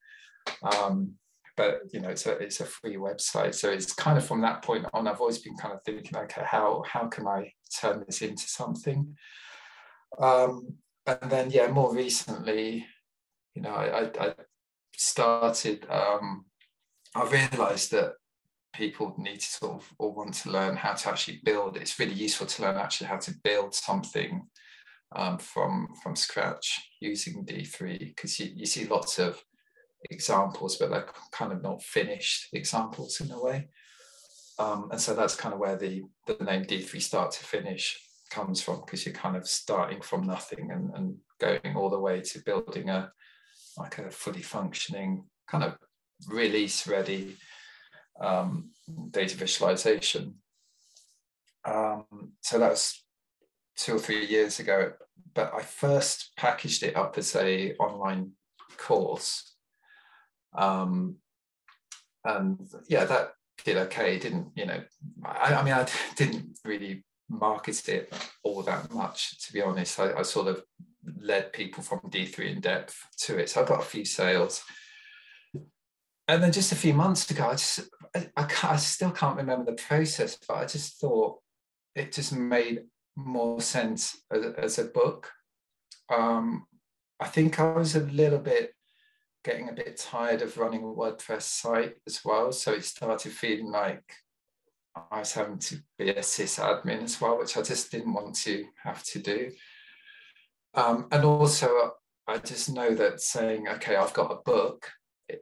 Um, 0.62 1.12
but 1.56 1.80
you 1.92 2.00
know, 2.00 2.10
it's 2.10 2.26
a 2.26 2.32
it's 2.32 2.60
a 2.60 2.66
free 2.66 2.96
website. 2.96 3.54
So 3.54 3.70
it's 3.70 3.92
kind 3.92 4.18
of 4.18 4.26
from 4.26 4.42
that 4.42 4.62
point 4.62 4.86
on, 4.92 5.08
I've 5.08 5.20
always 5.20 5.38
been 5.38 5.56
kind 5.56 5.74
of 5.74 5.82
thinking, 5.84 6.16
okay, 6.16 6.42
how 6.44 6.82
how 6.86 7.08
can 7.08 7.26
I 7.26 7.52
turn 7.80 8.04
this 8.06 8.22
into 8.22 8.46
something? 8.46 9.16
Um, 10.18 10.74
and 11.06 11.30
then 11.30 11.50
yeah, 11.50 11.68
more 11.68 11.94
recently, 11.94 12.86
you 13.54 13.62
know, 13.62 13.74
I, 13.74 14.10
I, 14.18 14.34
started. 14.98 15.86
Um, 15.90 16.46
I 17.14 17.24
realised 17.28 17.92
that 17.92 18.14
people 18.74 19.14
need 19.18 19.40
to 19.40 19.46
sort 19.46 19.72
of 19.74 19.92
or 19.98 20.12
want 20.12 20.34
to 20.34 20.50
learn 20.50 20.76
how 20.76 20.94
to 20.94 21.10
actually 21.10 21.40
build. 21.44 21.76
It's 21.76 21.98
really 21.98 22.14
useful 22.14 22.46
to 22.46 22.62
learn 22.62 22.76
actually 22.76 23.08
how 23.08 23.18
to 23.18 23.34
build 23.44 23.74
something 23.74 24.42
um, 25.14 25.38
from 25.38 25.88
from 26.02 26.16
scratch 26.16 26.80
using 27.00 27.44
D3 27.44 27.98
because 27.98 28.40
you, 28.40 28.50
you 28.54 28.66
see 28.66 28.86
lots 28.86 29.18
of 29.18 29.42
examples, 30.10 30.76
but 30.76 30.90
they're 30.90 31.08
kind 31.32 31.52
of 31.52 31.62
not 31.62 31.82
finished 31.82 32.48
examples 32.52 33.20
in 33.20 33.30
a 33.30 33.42
way. 33.42 33.68
Um, 34.58 34.88
and 34.90 35.00
so 35.00 35.14
that's 35.14 35.36
kind 35.36 35.52
of 35.52 35.60
where 35.60 35.76
the, 35.76 36.02
the 36.26 36.42
name 36.42 36.64
D3 36.64 37.00
start 37.00 37.32
to 37.32 37.44
finish 37.44 37.98
comes 38.30 38.60
from 38.60 38.80
because 38.80 39.04
you're 39.04 39.14
kind 39.14 39.36
of 39.36 39.46
starting 39.46 40.00
from 40.00 40.26
nothing 40.26 40.70
and, 40.70 40.90
and 40.94 41.16
going 41.40 41.76
all 41.76 41.90
the 41.90 41.98
way 41.98 42.20
to 42.20 42.42
building 42.44 42.88
a 42.88 43.10
like 43.76 43.98
a 43.98 44.10
fully 44.10 44.42
functioning 44.42 45.24
kind 45.46 45.64
of 45.64 45.76
release 46.28 46.86
ready 46.86 47.36
um, 48.20 48.70
data 49.10 49.36
visualization. 49.36 50.34
Um, 51.64 52.04
so 52.40 52.58
that 52.58 52.70
was 52.70 53.04
two 53.76 53.96
or 53.96 53.98
three 53.98 54.24
years 54.26 54.60
ago, 54.60 54.92
but 55.34 55.52
I 55.54 55.62
first 55.62 56.32
packaged 56.36 56.82
it 56.82 56.96
up 56.96 57.18
as 57.18 57.34
a 57.36 57.74
online 57.74 58.32
course. 58.78 59.54
Um, 60.56 61.16
and 62.24 62.58
yeah, 62.88 63.04
that 63.04 63.32
did 63.64 63.76
okay. 63.76 64.18
Didn't, 64.18 64.48
you 64.54 64.66
know, 64.66 64.80
I, 65.24 65.54
I, 65.54 65.62
mean, 65.62 65.74
I 65.74 65.86
didn't 66.16 66.58
really 66.64 67.04
market 67.28 67.88
it 67.88 68.12
all 68.42 68.62
that 68.62 68.92
much, 68.92 69.46
to 69.46 69.52
be 69.52 69.62
honest. 69.62 69.98
I, 69.98 70.12
I 70.14 70.22
sort 70.22 70.48
of 70.48 70.62
led 71.20 71.52
people 71.52 71.82
from 71.82 72.00
D3 72.00 72.56
in 72.56 72.60
depth 72.60 72.96
to 73.18 73.38
it. 73.38 73.50
So 73.50 73.62
I 73.62 73.66
got 73.66 73.80
a 73.80 73.84
few 73.84 74.04
sales 74.04 74.64
and 76.28 76.42
then 76.42 76.52
just 76.52 76.72
a 76.72 76.76
few 76.76 76.92
months 76.92 77.30
ago, 77.30 77.48
I 77.48 77.52
just 77.52 77.80
I, 78.14 78.28
I, 78.36 78.48
I, 78.64 78.76
still 78.76 79.10
can't 79.10 79.36
remember 79.36 79.64
the 79.64 79.80
process, 79.80 80.36
but 80.48 80.56
I 80.56 80.64
just 80.64 81.00
thought 81.00 81.38
it 81.94 82.12
just 82.12 82.32
made 82.32 82.82
more 83.14 83.60
sense 83.60 84.20
as, 84.30 84.44
as 84.58 84.78
a 84.78 84.84
book. 84.86 85.30
Um, 86.12 86.66
I 87.20 87.28
think 87.28 87.60
I 87.60 87.72
was 87.72 87.94
a 87.94 88.00
little 88.00 88.40
bit 88.40 88.72
getting 89.44 89.68
a 89.68 89.72
bit 89.72 89.96
tired 89.96 90.42
of 90.42 90.58
running 90.58 90.82
a 90.82 90.86
WordPress 90.86 91.42
site 91.42 91.94
as 92.06 92.20
well, 92.24 92.50
so 92.50 92.72
it 92.72 92.84
started 92.84 93.30
feeling 93.30 93.70
like 93.70 94.02
I 95.10 95.20
was 95.20 95.32
having 95.32 95.58
to 95.58 95.76
be 95.98 96.10
a 96.10 96.20
sysadmin 96.20 97.02
as 97.02 97.20
well, 97.20 97.38
which 97.38 97.56
I 97.56 97.62
just 97.62 97.90
didn't 97.90 98.14
want 98.14 98.34
to 98.36 98.64
have 98.82 99.02
to 99.04 99.18
do. 99.18 99.50
Um, 100.74 101.08
and 101.10 101.24
also, 101.24 101.92
I 102.26 102.38
just 102.38 102.72
know 102.72 102.94
that 102.94 103.20
saying, 103.20 103.68
okay, 103.68 103.96
I've 103.96 104.14
got 104.14 104.32
a 104.32 104.42
book 104.42 104.88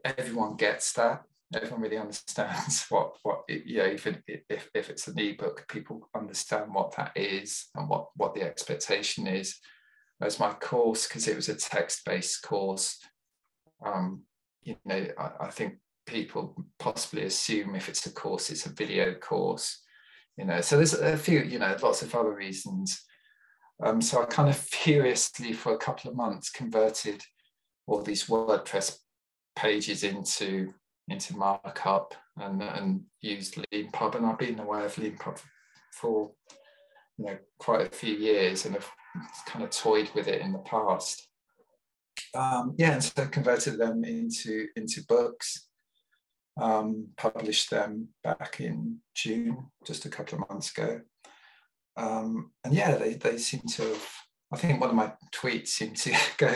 everyone 0.05 0.57
gets 0.57 0.93
that. 0.95 1.23
Everyone 1.55 1.83
really 1.83 1.99
understands 1.99 2.87
what 2.89 3.17
what 3.23 3.43
it, 3.49 3.63
yeah. 3.67 3.85
If, 3.85 4.07
it, 4.07 4.23
if 4.27 4.71
if 4.75 4.91
it's 4.91 5.07
an 5.09 5.19
ebook, 5.19 5.67
people 5.69 6.09
understand 6.17 6.75
what 6.75 6.97
that 6.97 7.13
is 7.17 7.67
and 7.75 7.89
what 7.89 8.09
what 8.17 8.35
the 8.35 8.43
expectation 8.43 9.27
is. 9.27 9.59
As 10.21 10.41
my 10.41 10.53
course, 10.53 11.07
because 11.07 11.29
it 11.29 11.37
was 11.37 11.49
a 11.49 11.57
text-based 11.57 12.43
course, 12.43 12.99
um, 13.85 14.23
you 14.63 14.77
know, 14.85 15.07
I, 15.19 15.31
I 15.41 15.51
think 15.51 15.75
people 16.07 16.55
possibly 16.79 17.25
assume 17.25 17.75
if 17.75 17.89
it's 17.89 18.07
a 18.07 18.13
course, 18.13 18.51
it's 18.51 18.67
a 18.67 18.73
video 18.73 19.15
course. 19.15 19.81
You 20.37 20.45
know, 20.45 20.61
so 20.61 20.77
there's 20.77 20.95
a 20.95 21.17
few, 21.17 21.41
you 21.43 21.59
know, 21.59 21.77
lots 21.83 22.03
of 22.03 22.15
other 22.15 22.35
reasons. 22.35 23.05
Um, 23.83 24.01
so 24.01 24.23
I 24.23 24.27
kind 24.27 24.49
of 24.49 24.57
furiously 24.85 25.53
for 25.53 25.75
a 25.75 25.79
couple 25.79 26.11
of 26.11 26.17
months 26.17 26.51
converted 26.51 27.23
all 27.87 28.03
these 28.03 28.27
WordPress 28.27 28.99
pages 29.57 30.05
into 30.05 30.73
into 31.09 31.37
markup 31.37 32.15
and, 32.39 32.63
and 32.63 33.03
used 33.21 33.57
Leanpub. 33.73 34.15
And 34.15 34.27
I've 34.27 34.39
been 34.39 34.59
aware 34.59 34.87
of 34.87 34.97
Leanpub 34.97 35.39
for 35.93 36.33
you 37.19 37.27
know 37.27 37.39
quite 37.59 37.87
a 37.87 37.91
few 37.91 38.15
years 38.15 38.65
and 38.65 38.75
have 38.75 38.91
kind 39.47 39.65
of 39.65 39.71
toyed 39.71 40.11
with 40.15 40.29
it 40.29 40.41
in 40.41 40.53
the 40.53 40.59
past. 40.61 41.29
Um, 42.35 42.75
yeah, 42.79 42.93
and 42.93 43.05
so 43.05 43.27
converted 43.27 43.79
them 43.79 44.05
into 44.05 44.67
into 44.77 45.03
books. 45.09 45.64
Um, 46.57 47.09
published 47.17 47.71
them 47.71 48.11
back 48.23 48.61
in 48.61 48.99
June, 49.15 49.71
just 49.85 50.05
a 50.05 50.09
couple 50.09 50.41
of 50.41 50.49
months 50.49 50.71
ago. 50.71 51.01
Um, 51.97 52.53
and 52.65 52.73
yeah, 52.73 52.97
they, 52.97 53.15
they 53.15 53.39
seem 53.39 53.63
to 53.73 53.83
have, 53.83 54.09
I 54.53 54.57
think 54.57 54.81
one 54.81 54.91
of 54.91 54.97
my 54.97 55.13
tweets 55.35 55.69
seemed 55.69 55.97
to 55.97 56.15
go 56.39 56.55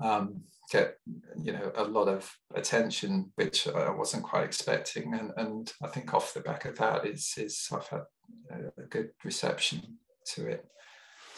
um, 0.00 0.42
get 0.70 0.96
you 1.42 1.52
know 1.52 1.72
a 1.76 1.84
lot 1.84 2.08
of 2.08 2.30
attention 2.54 3.32
which 3.36 3.66
I 3.66 3.90
wasn't 3.90 4.24
quite 4.24 4.44
expecting 4.44 5.14
and 5.14 5.32
and 5.36 5.72
I 5.82 5.88
think 5.88 6.12
off 6.12 6.34
the 6.34 6.40
back 6.40 6.66
of 6.66 6.76
that 6.78 7.06
is 7.06 7.34
is 7.36 7.68
I've 7.72 7.88
had 7.88 8.02
a 8.50 8.82
good 8.88 9.10
reception 9.24 9.98
to 10.34 10.46
it 10.46 10.66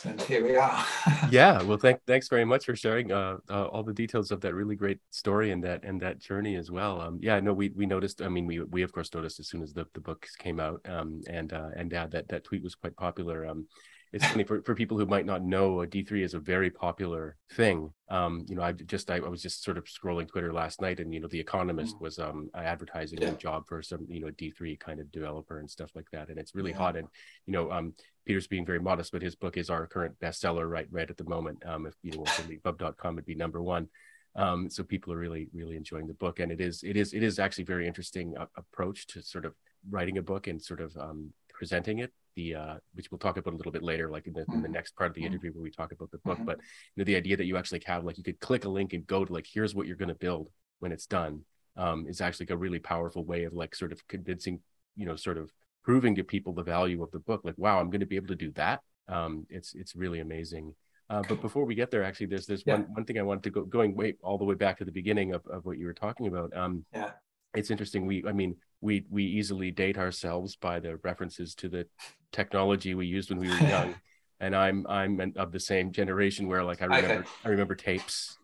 and 0.04 0.20
here 0.22 0.44
we 0.44 0.56
are 0.56 0.84
yeah 1.30 1.62
well 1.62 1.76
thank, 1.76 2.00
thanks 2.06 2.28
very 2.28 2.44
much 2.44 2.64
for 2.64 2.76
sharing 2.76 3.12
uh, 3.12 3.36
uh, 3.48 3.64
all 3.66 3.82
the 3.82 3.92
details 3.92 4.30
of 4.30 4.40
that 4.40 4.54
really 4.54 4.76
great 4.76 4.98
story 5.10 5.50
and 5.50 5.62
that 5.62 5.84
and 5.84 6.00
that 6.00 6.18
journey 6.18 6.56
as 6.56 6.70
well 6.70 7.00
um, 7.00 7.18
yeah 7.20 7.38
no 7.40 7.52
we 7.52 7.70
we 7.70 7.86
noticed 7.86 8.22
i 8.22 8.28
mean 8.28 8.46
we 8.46 8.60
we 8.60 8.82
of 8.82 8.92
course 8.92 9.12
noticed 9.14 9.40
as 9.40 9.48
soon 9.48 9.62
as 9.62 9.72
the, 9.72 9.86
the 9.94 10.00
book 10.00 10.26
came 10.38 10.60
out 10.60 10.80
um, 10.88 11.20
and 11.28 11.52
uh, 11.52 11.68
and 11.76 11.92
yeah 11.92 12.06
that 12.06 12.28
that 12.28 12.44
tweet 12.44 12.62
was 12.62 12.74
quite 12.74 12.96
popular 12.96 13.46
um, 13.46 13.66
it's 14.12 14.26
funny 14.26 14.42
for, 14.42 14.60
for 14.62 14.74
people 14.74 14.98
who 14.98 15.06
might 15.06 15.26
not 15.26 15.44
know 15.44 15.82
a 15.82 15.86
d3 15.86 16.24
is 16.24 16.34
a 16.34 16.40
very 16.40 16.70
popular 16.70 17.36
thing 17.52 17.92
um, 18.10 18.44
you 18.48 18.56
know 18.56 18.62
i 18.62 18.72
just 18.72 19.10
I, 19.10 19.16
I, 19.16 19.28
was 19.28 19.42
just 19.42 19.62
sort 19.62 19.78
of 19.78 19.84
scrolling 19.84 20.28
twitter 20.28 20.52
last 20.52 20.80
night 20.80 21.00
and 21.00 21.12
you 21.14 21.20
know 21.20 21.28
the 21.28 21.40
economist 21.40 21.96
mm. 21.96 22.00
was 22.00 22.18
um, 22.18 22.48
advertising 22.54 23.22
yeah. 23.22 23.28
a 23.28 23.32
job 23.32 23.64
for 23.68 23.82
some 23.82 24.06
you 24.08 24.20
know 24.20 24.30
d3 24.30 24.78
kind 24.80 25.00
of 25.00 25.12
developer 25.12 25.58
and 25.58 25.70
stuff 25.70 25.90
like 25.94 26.10
that 26.12 26.28
and 26.28 26.38
it's 26.38 26.54
really 26.54 26.70
yeah. 26.72 26.78
hot 26.78 26.96
and 26.96 27.08
you 27.46 27.52
know 27.52 27.70
um, 27.70 27.94
peter's 28.26 28.46
being 28.46 28.66
very 28.66 28.80
modest 28.80 29.12
but 29.12 29.22
his 29.22 29.34
book 29.34 29.56
is 29.56 29.70
our 29.70 29.86
current 29.86 30.14
bestseller 30.20 30.68
right 30.68 30.88
right 30.90 31.10
at 31.10 31.16
the 31.16 31.24
moment 31.24 31.62
um, 31.66 31.86
if 31.86 31.94
you 32.02 32.12
know 32.12 32.24
leanpub.com 32.24 33.16
would 33.16 33.26
be 33.26 33.34
number 33.34 33.62
one 33.62 33.88
um, 34.36 34.70
so 34.70 34.82
people 34.82 35.12
are 35.12 35.18
really 35.18 35.48
really 35.52 35.76
enjoying 35.76 36.06
the 36.06 36.14
book 36.14 36.40
and 36.40 36.52
it 36.52 36.60
is 36.60 36.82
it 36.82 36.96
is 36.96 37.12
it 37.12 37.22
is 37.22 37.38
actually 37.38 37.64
very 37.64 37.86
interesting 37.86 38.34
uh, 38.38 38.46
approach 38.56 39.06
to 39.06 39.22
sort 39.22 39.44
of 39.44 39.54
writing 39.88 40.18
a 40.18 40.22
book 40.22 40.46
and 40.46 40.62
sort 40.62 40.80
of 40.80 40.96
um, 40.96 41.32
presenting 41.52 41.98
it 41.98 42.12
the 42.36 42.54
uh, 42.54 42.74
which 42.94 43.10
we'll 43.10 43.18
talk 43.18 43.36
about 43.36 43.54
a 43.54 43.56
little 43.56 43.72
bit 43.72 43.82
later, 43.82 44.10
like 44.10 44.26
in 44.26 44.32
the, 44.32 44.40
in 44.40 44.46
the 44.48 44.68
mm-hmm. 44.68 44.72
next 44.72 44.96
part 44.96 45.08
of 45.08 45.14
the 45.14 45.22
mm-hmm. 45.22 45.32
interview 45.32 45.52
where 45.52 45.62
we 45.62 45.70
talk 45.70 45.92
about 45.92 46.10
the 46.10 46.18
book. 46.18 46.36
Mm-hmm. 46.36 46.46
But 46.46 46.58
you 46.58 47.00
know, 47.00 47.04
the 47.04 47.16
idea 47.16 47.36
that 47.36 47.44
you 47.44 47.56
actually 47.56 47.82
have 47.86 48.04
like 48.04 48.18
you 48.18 48.24
could 48.24 48.40
click 48.40 48.64
a 48.64 48.68
link 48.68 48.92
and 48.92 49.06
go 49.06 49.24
to 49.24 49.32
like 49.32 49.46
here's 49.52 49.74
what 49.74 49.86
you're 49.86 49.96
going 49.96 50.08
to 50.08 50.14
build 50.14 50.48
when 50.78 50.92
it's 50.92 51.06
done 51.06 51.42
um, 51.76 52.06
is 52.08 52.20
actually 52.20 52.46
a 52.50 52.56
really 52.56 52.78
powerful 52.78 53.24
way 53.24 53.44
of 53.44 53.52
like 53.52 53.74
sort 53.74 53.92
of 53.92 54.06
convincing, 54.08 54.60
you 54.96 55.06
know, 55.06 55.16
sort 55.16 55.38
of 55.38 55.50
proving 55.82 56.14
to 56.16 56.24
people 56.24 56.52
the 56.52 56.62
value 56.62 57.02
of 57.02 57.10
the 57.10 57.18
book. 57.18 57.42
Like, 57.44 57.56
wow, 57.56 57.80
I'm 57.80 57.90
going 57.90 58.00
to 58.00 58.06
be 58.06 58.16
able 58.16 58.28
to 58.28 58.36
do 58.36 58.50
that. 58.52 58.80
Um, 59.08 59.46
it's 59.50 59.74
it's 59.74 59.96
really 59.96 60.20
amazing. 60.20 60.74
Uh, 61.08 61.22
but 61.28 61.40
before 61.40 61.64
we 61.64 61.74
get 61.74 61.90
there, 61.90 62.04
actually, 62.04 62.26
there's 62.26 62.46
there's 62.46 62.62
yeah. 62.66 62.74
one 62.74 62.82
one 62.92 63.04
thing 63.04 63.18
I 63.18 63.22
wanted 63.22 63.44
to 63.44 63.50
go 63.50 63.64
going 63.64 63.96
way 63.96 64.14
all 64.22 64.38
the 64.38 64.44
way 64.44 64.54
back 64.54 64.78
to 64.78 64.84
the 64.84 64.92
beginning 64.92 65.34
of, 65.34 65.44
of 65.46 65.66
what 65.66 65.78
you 65.78 65.86
were 65.86 65.94
talking 65.94 66.26
about. 66.26 66.56
Um, 66.56 66.84
yeah, 66.94 67.10
it's 67.54 67.70
interesting. 67.70 68.06
We, 68.06 68.24
I 68.26 68.32
mean, 68.32 68.56
we 68.80 69.04
we 69.10 69.24
easily 69.24 69.70
date 69.70 69.98
ourselves 69.98 70.56
by 70.56 70.80
the 70.80 70.96
references 70.98 71.54
to 71.56 71.68
the 71.68 71.86
technology 72.32 72.94
we 72.94 73.06
used 73.06 73.30
when 73.30 73.38
we 73.38 73.48
were 73.48 73.68
young 73.68 73.94
and 74.40 74.54
i'm 74.54 74.86
i'm 74.88 75.32
of 75.36 75.52
the 75.52 75.60
same 75.60 75.92
generation 75.92 76.48
where 76.48 76.64
like 76.64 76.82
i 76.82 76.86
remember 76.86 77.14
okay. 77.14 77.28
i 77.44 77.48
remember 77.48 77.74
tapes 77.74 78.38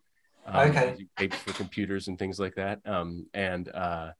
um, 0.46 0.70
okay 0.70 0.96
tapes 1.16 1.36
for 1.38 1.52
computers 1.52 2.08
and 2.08 2.18
things 2.18 2.38
like 2.38 2.54
that 2.54 2.80
um 2.86 3.26
and 3.34 3.68
uh 3.70 4.10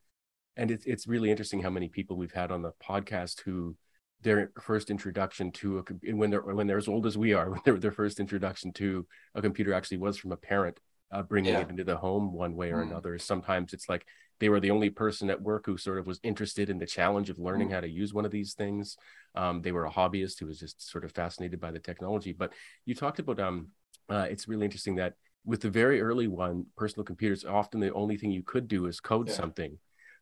and 0.57 0.71
it's 0.71 0.85
it's 0.85 1.07
really 1.07 1.31
interesting 1.31 1.61
how 1.61 1.69
many 1.69 1.87
people 1.87 2.17
we've 2.17 2.33
had 2.33 2.51
on 2.51 2.61
the 2.61 2.71
podcast 2.83 3.41
who 3.41 3.75
their 4.21 4.51
first 4.59 4.89
introduction 4.89 5.51
to 5.51 5.79
a 5.79 6.13
when 6.15 6.29
they're 6.29 6.41
when 6.41 6.67
they're 6.67 6.77
as 6.77 6.87
old 6.87 7.05
as 7.05 7.17
we 7.17 7.33
are 7.33 7.49
when 7.51 7.61
their, 7.63 7.77
their 7.77 7.91
first 7.91 8.19
introduction 8.19 8.73
to 8.73 9.05
a 9.35 9.41
computer 9.41 9.73
actually 9.73 9.97
was 9.97 10.17
from 10.17 10.31
a 10.31 10.37
parent 10.37 10.79
uh, 11.11 11.21
bringing 11.21 11.53
yeah. 11.53 11.61
it 11.61 11.69
into 11.69 11.83
the 11.83 11.95
home 11.95 12.33
one 12.33 12.55
way 12.55 12.71
or 12.71 12.77
mm. 12.77 12.89
another 12.89 13.17
sometimes 13.17 13.73
it's 13.73 13.87
like 13.87 14.05
they 14.39 14.49
were 14.49 14.59
the 14.59 14.71
only 14.71 14.89
person 14.89 15.29
at 15.29 15.41
work 15.41 15.65
who 15.65 15.77
sort 15.77 15.97
of 15.97 16.07
was 16.07 16.19
interested 16.23 16.69
in 16.69 16.77
the 16.77 16.85
challenge 16.85 17.29
of 17.29 17.39
learning 17.39 17.69
mm. 17.69 17.73
how 17.73 17.81
to 17.81 17.89
use 17.89 18.13
one 18.13 18.25
of 18.25 18.31
these 18.31 18.53
things. 18.53 18.97
Um, 19.35 19.61
they 19.61 19.71
were 19.71 19.85
a 19.85 19.91
hobbyist 19.91 20.39
who 20.39 20.45
was 20.45 20.59
just 20.59 20.89
sort 20.89 21.03
of 21.03 21.11
fascinated 21.11 21.59
by 21.59 21.71
the 21.71 21.79
technology. 21.79 22.33
But 22.33 22.53
you 22.85 22.93
talked 22.93 23.19
about 23.19 23.39
um, 23.39 23.69
uh, 24.09 24.27
it's 24.29 24.47
really 24.47 24.65
interesting 24.65 24.95
that 24.95 25.13
with 25.45 25.61
the 25.61 25.69
very 25.69 26.01
early 26.01 26.27
one, 26.27 26.65
personal 26.75 27.05
computers, 27.05 27.45
often 27.45 27.79
the 27.79 27.93
only 27.93 28.17
thing 28.17 28.31
you 28.31 28.43
could 28.43 28.67
do 28.67 28.85
is 28.85 28.99
code 28.99 29.29
yeah. 29.29 29.33
something, 29.33 29.77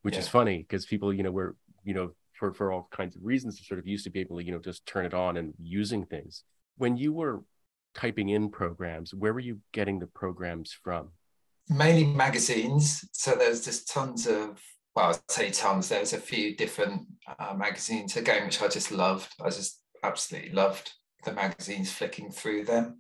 which 0.06 0.14
yeah. 0.14 0.20
is 0.20 0.28
funny 0.28 0.60
because 0.60 0.86
people, 0.86 1.12
you 1.12 1.24
know, 1.24 1.32
were 1.32 1.56
you 1.84 1.96
know 1.96 2.12
for 2.34 2.54
for 2.54 2.72
all 2.72 2.88
kinds 2.92 3.16
of 3.16 3.26
reasons 3.26 3.60
sort 3.68 3.80
of 3.80 3.88
used 3.88 4.04
to 4.04 4.12
be 4.12 4.20
able 4.20 4.38
to 4.38 4.46
you 4.46 4.52
know 4.52 4.60
just 4.60 4.86
turn 4.86 5.04
it 5.04 5.16
on 5.16 5.36
and 5.36 5.56
using 5.60 6.06
things. 6.06 6.44
When 6.78 6.96
you 6.96 7.12
were 7.12 7.42
typing 7.96 8.30
in 8.30 8.50
programs 8.50 9.16
where 9.16 9.34
were 9.34 9.40
you 9.40 9.62
getting 9.74 9.98
the 9.98 10.06
programs 10.06 10.78
from? 10.84 11.10
Mainly 11.70 12.06
magazines. 12.06 13.04
So 13.14 13.34
there's 13.34 13.66
just 13.66 13.92
tons 13.92 14.28
of 14.28 14.62
well 14.96 15.10
i'd 15.10 15.32
say 15.32 15.50
tons. 15.50 15.90
There's 15.90 16.14
a 16.14 16.20
few 16.20 16.56
different 16.56 17.08
uh, 17.40 17.56
magazines. 17.56 18.16
Again 18.16 18.46
which 18.46 18.62
i 18.62 18.68
just 18.68 18.92
loved. 18.92 19.34
I 19.42 19.50
just 19.50 19.82
absolutely 20.04 20.52
loved 20.52 20.92
the 21.24 21.34
magazines 21.34 21.92
flicking 21.92 22.30
through 22.30 22.66
them. 22.66 22.98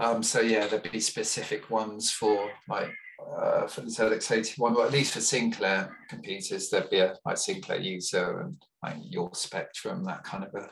Um, 0.00 0.24
so 0.24 0.40
yeah 0.40 0.66
there'd 0.66 0.90
be 0.90 0.98
specific 0.98 1.70
ones 1.70 2.10
for 2.10 2.50
like 2.68 2.90
uh, 3.18 3.66
for 3.66 3.80
the 3.80 3.88
ZX81, 3.88 4.76
or 4.76 4.86
at 4.86 4.92
least 4.92 5.14
for 5.14 5.20
Sinclair 5.20 5.96
computers, 6.08 6.70
there'd 6.70 6.90
be 6.90 6.98
a 6.98 7.14
like 7.24 7.38
Sinclair 7.38 7.80
user 7.80 8.40
and 8.40 8.56
like 8.82 8.96
your 9.00 9.30
Spectrum, 9.34 10.04
that 10.04 10.24
kind 10.24 10.44
of 10.44 10.54
a 10.54 10.68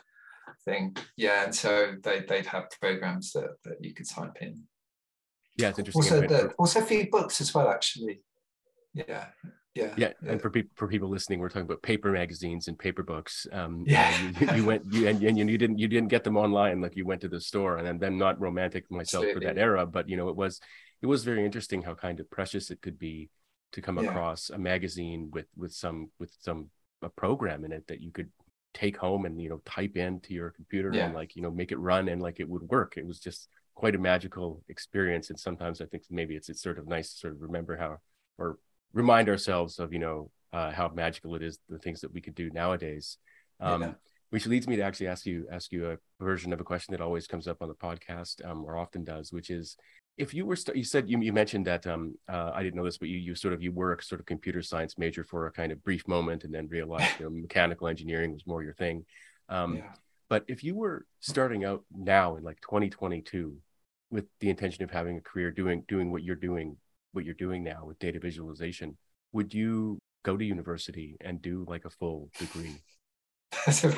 thing. 0.63 0.95
Yeah, 1.17 1.45
and 1.45 1.55
so 1.55 1.93
they, 2.03 2.21
they'd 2.27 2.45
have 2.45 2.65
programs 2.79 3.31
that, 3.33 3.49
that 3.63 3.77
you 3.81 3.93
could 3.93 4.09
type 4.09 4.37
in. 4.41 4.61
Yeah, 5.57 5.69
it's 5.69 5.79
interesting. 5.79 6.13
Also, 6.13 6.27
the, 6.27 6.53
also 6.57 6.79
a 6.81 6.83
few 6.83 7.09
books 7.09 7.39
as 7.41 7.53
well, 7.53 7.69
actually. 7.69 8.21
Yeah, 8.93 9.25
yeah, 9.75 9.93
yeah. 9.97 10.13
And 10.25 10.41
for 10.41 10.49
people 10.49 10.71
for 10.75 10.87
people 10.87 11.09
listening, 11.09 11.39
we're 11.39 11.49
talking 11.49 11.63
about 11.63 11.81
paper 11.81 12.11
magazines 12.11 12.69
and 12.69 12.79
paper 12.79 13.03
books. 13.03 13.45
Um, 13.51 13.83
yeah, 13.87 14.31
you, 14.39 14.51
you, 14.55 14.65
went 14.65 14.83
you 14.91 15.07
and, 15.07 15.21
and 15.21 15.37
you 15.49 15.57
didn't 15.57 15.79
you 15.79 15.87
didn't 15.87 16.09
get 16.09 16.23
them 16.23 16.37
online 16.37 16.81
like 16.81 16.95
you 16.95 17.05
went 17.05 17.21
to 17.21 17.27
the 17.27 17.41
store, 17.41 17.77
and 17.77 17.99
then 17.99 18.17
not 18.17 18.39
romantic 18.39 18.89
myself 18.89 19.25
Absolutely. 19.25 19.47
for 19.47 19.53
that 19.53 19.59
era, 19.59 19.85
but 19.85 20.07
you 20.09 20.15
know 20.15 20.29
it 20.29 20.35
was 20.35 20.61
it 21.01 21.07
was 21.07 21.23
very 21.23 21.45
interesting 21.45 21.81
how 21.81 21.93
kind 21.93 22.19
of 22.19 22.29
precious 22.29 22.71
it 22.71 22.81
could 22.81 22.97
be 22.97 23.29
to 23.71 23.81
come 23.81 23.97
yeah. 23.97 24.09
across 24.09 24.49
a 24.49 24.57
magazine 24.57 25.29
with 25.33 25.47
with 25.55 25.73
some 25.73 26.09
with 26.19 26.31
some 26.39 26.69
a 27.01 27.09
program 27.09 27.65
in 27.65 27.71
it 27.71 27.85
that 27.87 28.01
you 28.01 28.11
could 28.11 28.29
take 28.73 28.97
home 28.97 29.25
and 29.25 29.41
you 29.41 29.49
know 29.49 29.61
type 29.65 29.95
into 29.95 30.33
your 30.33 30.49
computer 30.51 30.91
yeah. 30.93 31.05
and 31.05 31.15
like 31.15 31.35
you 31.35 31.41
know 31.41 31.51
make 31.51 31.71
it 31.71 31.79
run 31.79 32.09
and 32.09 32.21
like 32.21 32.39
it 32.39 32.49
would 32.49 32.63
work 32.63 32.95
it 32.97 33.05
was 33.05 33.19
just 33.19 33.47
quite 33.73 33.95
a 33.95 33.99
magical 33.99 34.63
experience 34.69 35.29
and 35.29 35.39
sometimes 35.39 35.81
i 35.81 35.85
think 35.85 36.03
maybe 36.09 36.35
it's 36.35 36.49
it's 36.49 36.61
sort 36.61 36.77
of 36.77 36.87
nice 36.87 37.11
to 37.11 37.17
sort 37.17 37.33
of 37.33 37.41
remember 37.41 37.77
how 37.77 37.97
or 38.37 38.57
remind 38.93 39.29
ourselves 39.29 39.79
of 39.79 39.93
you 39.93 39.99
know 39.99 40.29
uh, 40.53 40.71
how 40.71 40.89
magical 40.89 41.35
it 41.35 41.43
is 41.43 41.59
the 41.67 41.79
things 41.79 41.99
that 42.01 42.13
we 42.13 42.21
could 42.21 42.35
do 42.35 42.49
nowadays 42.51 43.17
um, 43.59 43.81
yeah. 43.81 43.91
which 44.29 44.47
leads 44.47 44.67
me 44.67 44.77
to 44.77 44.81
actually 44.81 45.07
ask 45.07 45.25
you 45.25 45.45
ask 45.51 45.71
you 45.71 45.91
a 45.91 45.97
version 46.23 46.53
of 46.53 46.61
a 46.61 46.63
question 46.63 46.93
that 46.93 47.01
always 47.01 47.27
comes 47.27 47.45
up 47.47 47.61
on 47.61 47.67
the 47.67 47.75
podcast 47.75 48.45
um, 48.49 48.63
or 48.63 48.77
often 48.77 49.03
does 49.03 49.33
which 49.33 49.49
is 49.49 49.75
if 50.17 50.33
you 50.33 50.45
were 50.45 50.55
st- 50.55 50.77
you 50.77 50.83
said 50.83 51.09
you, 51.09 51.19
you 51.19 51.33
mentioned 51.33 51.67
that 51.67 51.85
um, 51.87 52.15
uh, 52.29 52.51
i 52.53 52.63
didn't 52.63 52.75
know 52.75 52.85
this 52.85 52.97
but 52.97 53.09
you, 53.09 53.17
you 53.17 53.35
sort 53.35 53.53
of 53.53 53.61
you 53.61 53.71
were 53.71 53.93
a 53.93 54.01
sort 54.01 54.19
of 54.19 54.25
computer 54.25 54.61
science 54.61 54.97
major 54.97 55.23
for 55.23 55.47
a 55.47 55.51
kind 55.51 55.71
of 55.71 55.83
brief 55.83 56.07
moment 56.07 56.43
and 56.43 56.53
then 56.53 56.67
realized 56.67 57.19
you 57.19 57.25
know, 57.25 57.29
mechanical 57.41 57.87
engineering 57.87 58.33
was 58.33 58.47
more 58.47 58.63
your 58.63 58.73
thing. 58.73 59.05
Um, 59.49 59.77
yeah. 59.77 59.91
but 60.29 60.43
if 60.47 60.63
you 60.63 60.75
were 60.75 61.05
starting 61.19 61.65
out 61.65 61.83
now 61.95 62.35
in 62.35 62.43
like 62.43 62.59
2022 62.61 63.55
with 64.09 64.25
the 64.39 64.49
intention 64.49 64.83
of 64.83 64.89
having 64.89 65.17
a 65.17 65.21
career 65.21 65.51
doing 65.51 65.83
doing 65.87 66.11
what 66.11 66.23
you're 66.23 66.35
doing 66.35 66.77
what 67.11 67.25
you're 67.25 67.35
doing 67.35 67.63
now 67.63 67.85
with 67.85 67.99
data 67.99 68.19
visualization 68.19 68.97
would 69.33 69.53
you 69.53 69.99
go 70.23 70.35
to 70.35 70.43
university 70.43 71.17
and 71.21 71.41
do 71.41 71.65
like 71.67 71.85
a 71.85 71.89
full 71.89 72.29
degree? 72.39 72.75
That's 73.65 73.83
a, 73.83 73.95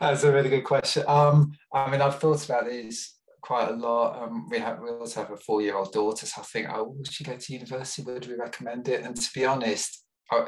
that's 0.00 0.24
a 0.24 0.32
really 0.32 0.50
good 0.50 0.64
question. 0.64 1.04
Um, 1.06 1.52
i 1.72 1.90
mean 1.90 2.02
i've 2.02 2.18
thought 2.18 2.44
about 2.44 2.66
this 2.66 3.14
quite 3.44 3.68
a 3.68 3.76
lot. 3.76 4.22
Um, 4.22 4.48
we 4.48 4.58
have 4.58 4.80
we 4.80 4.88
also 4.88 5.20
have 5.20 5.30
a 5.30 5.36
four 5.36 5.60
year 5.60 5.76
old 5.76 5.92
daughter, 5.92 6.24
so 6.24 6.40
I 6.40 6.44
think, 6.44 6.68
oh, 6.72 6.84
will 6.84 7.04
she 7.04 7.24
go 7.24 7.36
to 7.36 7.52
university? 7.52 8.02
Would 8.02 8.26
we 8.26 8.34
recommend 8.36 8.88
it? 8.88 9.02
And 9.04 9.14
to 9.14 9.30
be 9.34 9.44
honest, 9.44 10.02
I, 10.32 10.46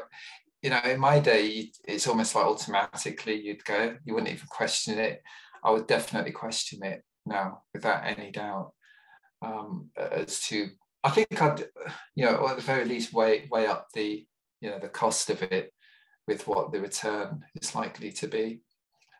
you 0.63 0.71
know, 0.71 0.79
in 0.83 0.99
my 0.99 1.19
day, 1.19 1.69
it's 1.87 2.07
almost 2.07 2.33
like 2.33 2.45
automatically 2.45 3.39
you'd 3.39 3.63
go. 3.63 3.95
You 4.03 4.15
wouldn't 4.15 4.33
even 4.33 4.47
question 4.49 4.97
it. 4.97 5.21
I 5.63 5.69
would 5.71 5.85
definitely 5.85 6.31
question 6.31 6.83
it 6.83 7.03
now, 7.25 7.61
without 7.71 8.03
any 8.03 8.31
doubt, 8.31 8.71
um, 9.43 9.89
as 9.95 10.39
to. 10.47 10.69
I 11.03 11.11
think 11.11 11.39
I'd, 11.39 11.65
you 12.15 12.25
know, 12.25 12.35
or 12.37 12.49
at 12.49 12.55
the 12.55 12.63
very 12.63 12.85
least, 12.85 13.13
weigh 13.13 13.47
weigh 13.51 13.67
up 13.67 13.87
the, 13.93 14.25
you 14.59 14.71
know, 14.71 14.79
the 14.79 14.89
cost 14.89 15.29
of 15.29 15.43
it 15.43 15.71
with 16.27 16.47
what 16.47 16.71
the 16.71 16.81
return 16.81 17.43
is 17.61 17.75
likely 17.75 18.11
to 18.13 18.27
be 18.27 18.61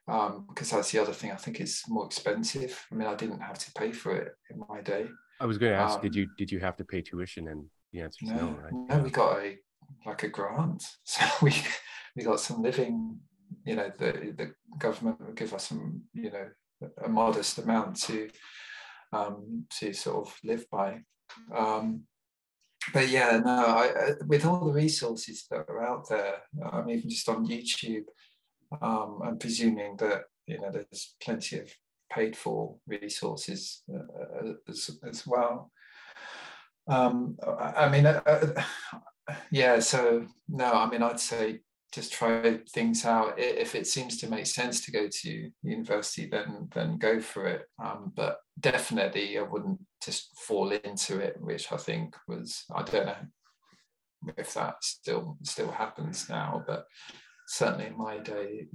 um, 0.07 0.45
because 0.47 0.71
that's 0.71 0.91
the 0.91 0.99
other 0.99 1.13
thing 1.13 1.31
I 1.31 1.35
think 1.35 1.59
is 1.59 1.83
more 1.87 2.05
expensive. 2.05 2.85
I 2.91 2.95
mean, 2.95 3.07
I 3.07 3.15
didn't 3.15 3.41
have 3.41 3.59
to 3.59 3.71
pay 3.73 3.91
for 3.91 4.15
it 4.15 4.33
in 4.49 4.63
my 4.69 4.81
day. 4.81 5.07
I 5.39 5.45
was 5.45 5.57
going 5.57 5.73
to 5.73 5.77
ask, 5.77 5.95
um, 5.95 6.01
did 6.01 6.15
you 6.15 6.27
did 6.37 6.51
you 6.51 6.59
have 6.59 6.77
to 6.77 6.85
pay 6.85 7.01
tuition? 7.01 7.49
And 7.49 7.65
the 7.91 8.01
answer 8.01 8.25
is 8.25 8.31
no, 8.31 8.37
no 8.37 8.57
right? 8.57 8.73
No, 8.89 9.03
we 9.03 9.09
got 9.09 9.39
a 9.39 9.57
like 10.05 10.23
a 10.23 10.29
grant, 10.29 10.83
so 11.03 11.25
we 11.41 11.53
we 12.15 12.23
got 12.23 12.39
some 12.39 12.61
living. 12.61 13.19
You 13.65 13.75
know, 13.75 13.91
the 13.97 14.33
the 14.35 14.53
government 14.77 15.19
would 15.25 15.35
give 15.35 15.53
us 15.53 15.67
some, 15.67 16.03
you 16.13 16.31
know, 16.31 16.47
a 17.03 17.09
modest 17.09 17.57
amount 17.57 17.97
to 18.03 18.29
um, 19.13 19.65
to 19.79 19.93
sort 19.93 20.27
of 20.27 20.37
live 20.43 20.65
by. 20.71 21.01
Um, 21.55 22.03
but 22.93 23.09
yeah, 23.09 23.41
no, 23.43 23.51
I, 23.51 24.13
with 24.25 24.45
all 24.45 24.65
the 24.65 24.73
resources 24.73 25.45
that 25.51 25.65
are 25.67 25.85
out 25.85 26.07
there, 26.09 26.35
I'm 26.71 26.89
even 26.89 27.09
just 27.09 27.27
on 27.27 27.45
YouTube 27.45 28.05
um, 28.81 29.19
I'm 29.23 29.37
presuming 29.37 29.97
that 29.97 30.23
you 30.45 30.59
know 30.59 30.71
there's 30.71 31.15
plenty 31.21 31.59
of 31.59 31.71
paid 32.11 32.35
for 32.35 32.75
resources 32.87 33.83
uh, 33.93 34.53
as, 34.67 34.91
as 35.07 35.27
well. 35.27 35.71
Um, 36.87 37.37
I 37.59 37.89
mean, 37.89 38.05
uh, 38.05 38.21
uh, 38.25 39.33
yeah. 39.51 39.79
So 39.79 40.25
no, 40.47 40.71
I 40.71 40.89
mean, 40.89 41.03
I'd 41.03 41.19
say 41.19 41.59
just 41.91 42.13
try 42.13 42.59
things 42.69 43.05
out. 43.05 43.37
If 43.37 43.75
it 43.75 43.87
seems 43.87 44.17
to 44.17 44.29
make 44.29 44.45
sense 44.45 44.81
to 44.85 44.91
go 44.91 45.07
to 45.09 45.51
university, 45.63 46.27
then 46.27 46.69
then 46.73 46.97
go 46.97 47.19
for 47.19 47.47
it. 47.47 47.65
Um, 47.83 48.13
but 48.15 48.39
definitely, 48.59 49.37
I 49.37 49.41
wouldn't 49.41 49.79
just 50.03 50.37
fall 50.37 50.71
into 50.71 51.19
it, 51.19 51.35
which 51.39 51.71
I 51.71 51.77
think 51.77 52.15
was 52.27 52.63
I 52.73 52.83
don't 52.83 53.05
know 53.05 54.33
if 54.37 54.53
that 54.53 54.83
still 54.83 55.37
still 55.43 55.71
happens 55.71 56.29
now, 56.29 56.63
but 56.67 56.85
certainly 57.47 57.87
in 57.87 57.97
my 57.97 58.17
day, 58.19 58.67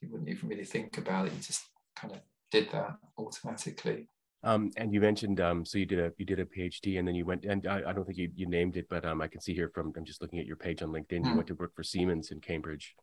you 0.00 0.08
wouldn't 0.10 0.28
even 0.28 0.48
really 0.48 0.64
think 0.64 0.98
about 0.98 1.26
it. 1.26 1.32
You 1.32 1.40
just 1.40 1.64
kind 1.96 2.14
of 2.14 2.20
did 2.50 2.70
that 2.70 2.96
automatically. 3.18 4.08
Um, 4.44 4.70
and 4.76 4.92
you 4.92 5.00
mentioned 5.00 5.40
um, 5.40 5.64
so 5.64 5.78
you 5.78 5.86
did 5.86 6.00
a 6.00 6.12
you 6.18 6.26
did 6.26 6.40
a 6.40 6.44
PhD 6.44 6.98
and 6.98 7.06
then 7.06 7.14
you 7.14 7.24
went 7.24 7.44
and 7.44 7.64
I, 7.64 7.82
I 7.86 7.92
don't 7.92 8.04
think 8.04 8.18
you, 8.18 8.28
you 8.34 8.46
named 8.46 8.76
it, 8.76 8.88
but 8.90 9.04
um, 9.04 9.22
I 9.22 9.28
can 9.28 9.40
see 9.40 9.54
here 9.54 9.70
from 9.72 9.92
I'm 9.96 10.04
just 10.04 10.20
looking 10.20 10.40
at 10.40 10.46
your 10.46 10.56
page 10.56 10.82
on 10.82 10.90
LinkedIn. 10.90 11.20
Mm. 11.20 11.24
You 11.24 11.30
hmm. 11.30 11.36
went 11.36 11.46
to 11.48 11.54
work 11.54 11.74
for 11.76 11.84
Siemens 11.84 12.32
in 12.32 12.40
Cambridge 12.40 12.94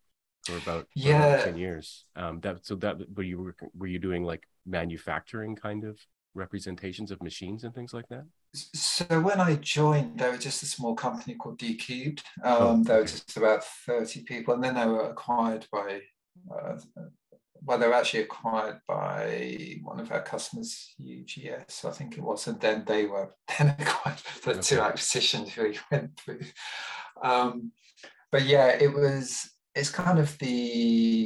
for 0.44 0.58
about, 0.58 0.82
for 0.84 0.88
yeah 0.96 1.26
about 1.36 1.46
ten 1.46 1.58
years. 1.58 2.06
Um, 2.18 2.42
that 2.42 2.66
so 2.66 2.76
that 2.76 2.98
were 3.16 3.24
you 3.24 3.54
were 3.74 3.88
you 3.88 4.00
doing 4.00 4.24
like 4.24 4.44
manufacturing 4.66 5.56
kind 5.56 5.86
of 5.86 5.98
representations 6.40 7.12
of 7.12 7.22
machines 7.22 7.64
and 7.64 7.74
things 7.74 7.94
like 7.94 8.08
that? 8.10 8.26
So 8.54 9.06
when 9.22 9.40
I 9.40 9.56
joined, 9.56 10.20
there 10.20 10.32
was 10.32 10.44
just 10.44 10.64
a 10.64 10.66
small 10.66 10.96
company 10.96 11.36
called 11.36 11.60
D-Cubed. 11.60 12.24
Um, 12.44 12.54
oh, 12.54 12.72
okay. 12.72 12.84
There 12.84 12.98
were 12.98 13.06
just 13.06 13.38
about 13.38 13.64
30 13.86 14.24
people, 14.24 14.54
and 14.54 14.64
then 14.64 14.76
they 14.76 14.86
were 14.86 15.10
acquired 15.10 15.68
by, 15.72 16.02
uh, 16.52 16.78
well, 17.62 17.78
they 17.78 17.88
were 17.88 17.94
actually 17.94 18.24
acquired 18.24 18.80
by 18.88 19.78
one 19.84 20.00
of 20.00 20.12
our 20.12 20.22
customers, 20.22 20.96
UGS, 21.00 21.86
I 21.86 21.92
think 21.92 22.18
it 22.18 22.24
was, 22.24 22.48
and 22.48 22.60
then 22.60 22.84
they 22.88 23.06
were 23.06 23.36
then 23.60 23.76
acquired. 23.78 24.20
The 24.44 24.52
okay. 24.52 24.62
two 24.62 24.80
acquisitions 24.80 25.56
we 25.56 25.78
went 25.92 26.20
through. 26.20 26.42
Um, 27.22 27.72
but 28.32 28.46
yeah, 28.46 28.68
it 28.70 28.94
was 28.94 29.50
it's 29.76 29.90
kind 29.90 30.20
of 30.20 30.38
the 30.40 30.48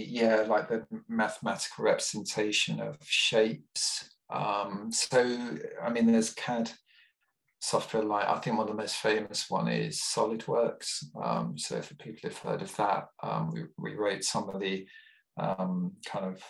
yeah 0.10 0.46
like 0.48 0.68
the 0.70 0.86
mathematical 1.08 1.86
representation 1.86 2.80
of 2.80 2.98
shapes 3.02 4.13
um, 4.34 4.92
so, 4.92 5.58
I 5.82 5.90
mean, 5.90 6.08
there's 6.08 6.34
CAD 6.34 6.72
software 7.62 8.04
like, 8.04 8.28
I 8.28 8.40
think 8.40 8.58
one 8.58 8.68
of 8.68 8.76
the 8.76 8.82
most 8.82 8.96
famous 8.96 9.50
one 9.50 9.68
is 9.68 10.02
SolidWorks. 10.02 11.06
Um, 11.22 11.58
so 11.58 11.82
for 11.82 11.96
people 11.96 12.22
who've 12.24 12.38
heard 12.38 12.62
of 12.62 12.76
that, 12.78 13.06
um, 13.22 13.52
we, 13.52 13.64
we 13.78 13.96
wrote 13.96 14.24
some 14.24 14.50
of 14.50 14.60
the 14.60 14.88
um, 15.38 15.94
kind 16.06 16.26
of 16.26 16.42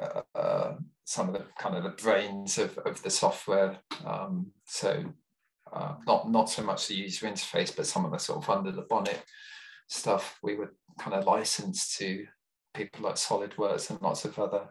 uh, 0.00 0.38
uh, 0.38 0.74
some 1.04 1.28
of 1.28 1.34
the 1.34 1.44
kind 1.58 1.76
of 1.76 1.82
the 1.82 2.02
brains 2.02 2.58
of, 2.58 2.78
of 2.78 3.02
the 3.02 3.10
software. 3.10 3.78
Um, 4.06 4.46
so 4.66 5.04
uh, 5.72 5.94
not 6.06 6.30
not 6.30 6.48
so 6.48 6.62
much 6.62 6.86
the 6.86 6.94
user 6.94 7.26
interface, 7.26 7.74
but 7.74 7.86
some 7.86 8.04
of 8.04 8.12
the 8.12 8.18
sort 8.18 8.42
of 8.42 8.50
under 8.50 8.72
the 8.72 8.82
bonnet 8.82 9.22
stuff 9.88 10.38
we 10.42 10.54
would 10.54 10.70
kind 10.98 11.14
of 11.14 11.26
license 11.26 11.96
to 11.98 12.26
people 12.74 13.04
like 13.04 13.16
SolidWorks 13.16 13.90
and 13.90 14.00
lots 14.00 14.24
of 14.24 14.38
other 14.38 14.68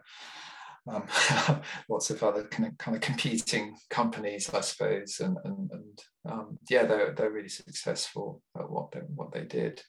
um, 0.86 1.04
lots 1.88 2.10
of 2.10 2.22
other 2.22 2.44
kind 2.44 2.68
of, 2.68 2.78
kind 2.78 2.96
of 2.96 3.02
competing 3.02 3.76
companies, 3.90 4.52
I 4.52 4.60
suppose, 4.60 5.20
and 5.20 5.36
and, 5.44 5.70
and 5.70 6.02
um, 6.28 6.58
yeah, 6.68 6.84
they're 6.84 7.12
they're 7.12 7.30
really 7.30 7.48
successful 7.48 8.42
at 8.58 8.70
what 8.70 8.92
they 8.92 9.00
what 9.00 9.32
they 9.32 9.44
did. 9.44 9.82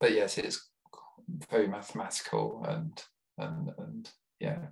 But 0.00 0.12
yes, 0.12 0.38
it's 0.38 0.70
very 1.50 1.68
mathematical 1.68 2.64
and 2.68 3.02
and 3.38 3.70
and 3.78 4.10
yeah, 4.40 4.66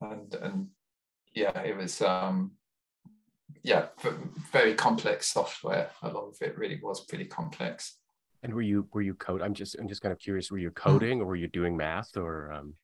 and 0.00 0.34
and 0.34 0.68
yeah, 1.34 1.60
it 1.62 1.76
was 1.76 2.00
um, 2.02 2.52
yeah 3.62 3.86
very 4.52 4.74
complex 4.74 5.28
software. 5.28 5.90
A 6.02 6.08
lot 6.08 6.28
of 6.28 6.36
it 6.40 6.56
really 6.56 6.80
was 6.82 7.04
pretty 7.06 7.26
complex. 7.26 7.98
And 8.42 8.54
were 8.54 8.62
you 8.62 8.86
were 8.92 9.02
you 9.02 9.14
code? 9.14 9.42
I'm 9.42 9.54
just 9.54 9.76
I'm 9.78 9.88
just 9.88 10.00
kind 10.00 10.12
of 10.12 10.18
curious. 10.18 10.50
Were 10.50 10.58
you 10.58 10.68
hmm. 10.68 10.74
coding 10.74 11.20
or 11.20 11.26
were 11.26 11.36
you 11.36 11.48
doing 11.48 11.76
math 11.76 12.16
or? 12.16 12.52
Um... 12.52 12.74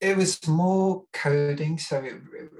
It 0.00 0.16
was 0.16 0.46
more 0.46 1.04
coding. 1.12 1.78
So 1.78 1.98
it, 1.98 2.14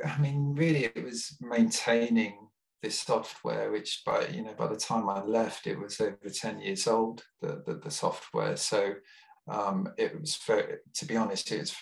I 0.04 0.18
mean, 0.18 0.54
really, 0.54 0.84
it 0.84 1.04
was 1.04 1.36
maintaining 1.40 2.48
this 2.82 3.00
software, 3.00 3.70
which 3.70 4.02
by 4.04 4.26
you 4.28 4.42
know 4.42 4.54
by 4.56 4.66
the 4.66 4.76
time 4.76 5.08
I 5.08 5.22
left, 5.22 5.66
it 5.66 5.78
was 5.78 6.00
over 6.00 6.30
ten 6.32 6.60
years 6.60 6.86
old. 6.86 7.22
The 7.40 7.62
the, 7.66 7.74
the 7.74 7.90
software. 7.90 8.56
So 8.56 8.94
um, 9.48 9.88
it 9.98 10.18
was 10.18 10.36
very, 10.36 10.76
to 10.94 11.04
be 11.06 11.16
honest, 11.16 11.52
it's 11.52 11.76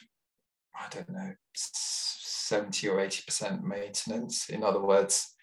I 0.75 0.89
don't 0.91 1.11
know 1.11 1.33
seventy 1.55 2.89
or 2.89 3.01
eighty 3.01 3.23
percent 3.27 3.65
maintenance. 3.65 4.49
In 4.49 4.63
other 4.63 4.81
words, 4.81 5.35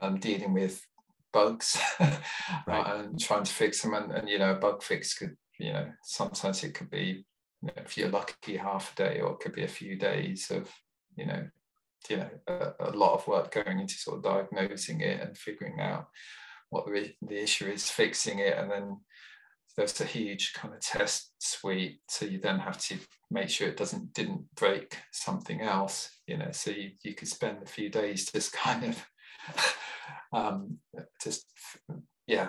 um, 0.00 0.18
dealing 0.18 0.54
with 0.54 0.84
bugs 1.32 1.80
right. 2.00 2.20
and 2.68 3.18
trying 3.18 3.44
to 3.44 3.52
fix 3.52 3.82
them. 3.82 3.94
And, 3.94 4.12
and, 4.12 4.28
you 4.28 4.38
know, 4.38 4.52
a 4.52 4.58
bug 4.58 4.82
fix 4.82 5.14
could, 5.14 5.36
you 5.58 5.72
know, 5.72 5.90
sometimes 6.04 6.62
it 6.62 6.74
could 6.74 6.90
be, 6.90 7.24
you 7.62 7.68
know, 7.68 7.82
if 7.84 7.96
you're 7.96 8.08
lucky, 8.08 8.56
half 8.56 8.92
a 8.92 8.96
day, 8.96 9.20
or 9.20 9.32
it 9.32 9.40
could 9.40 9.54
be 9.54 9.64
a 9.64 9.68
few 9.68 9.96
days 9.96 10.50
of, 10.50 10.70
you 11.16 11.26
know, 11.26 11.48
you 12.08 12.16
know, 12.16 12.30
a, 12.48 12.72
a 12.80 12.90
lot 12.90 13.14
of 13.14 13.26
work 13.26 13.52
going 13.52 13.78
into 13.78 13.94
sort 13.94 14.18
of 14.18 14.24
diagnosing 14.24 15.00
it 15.00 15.20
and 15.20 15.38
figuring 15.38 15.80
out 15.80 16.08
what 16.70 16.86
the, 16.86 17.12
the 17.22 17.42
issue 17.42 17.66
is, 17.66 17.90
fixing 17.90 18.40
it, 18.40 18.58
and 18.58 18.70
then 18.70 18.96
there's 19.76 20.00
a 20.00 20.04
huge 20.04 20.52
kind 20.54 20.74
of 20.74 20.80
test 20.80 21.32
suite. 21.38 22.00
So 22.08 22.26
you 22.26 22.40
then 22.40 22.58
have 22.58 22.78
to 22.78 22.98
make 23.32 23.48
sure 23.48 23.68
it 23.68 23.76
doesn't 23.76 24.12
didn't 24.12 24.44
break 24.54 24.98
something 25.10 25.62
else 25.62 26.10
you 26.26 26.36
know 26.36 26.50
so 26.52 26.70
you, 26.70 26.90
you 27.02 27.14
could 27.14 27.28
spend 27.28 27.58
a 27.62 27.66
few 27.66 27.88
days 27.88 28.30
just 28.30 28.52
kind 28.64 28.84
of 28.84 29.06
um, 30.32 30.78
just 31.22 31.46
yeah, 32.26 32.48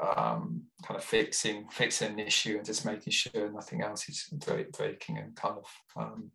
um, 0.00 0.62
kind 0.86 0.98
of 0.98 1.04
fixing 1.04 1.66
fixing 1.70 2.12
an 2.12 2.18
issue 2.18 2.56
and 2.56 2.64
just 2.64 2.84
making 2.84 3.12
sure 3.12 3.50
nothing 3.50 3.82
else 3.82 4.08
is 4.08 4.28
breaking 4.76 5.18
and 5.18 5.36
kind 5.36 5.56
of 5.56 5.66
um, 5.96 6.30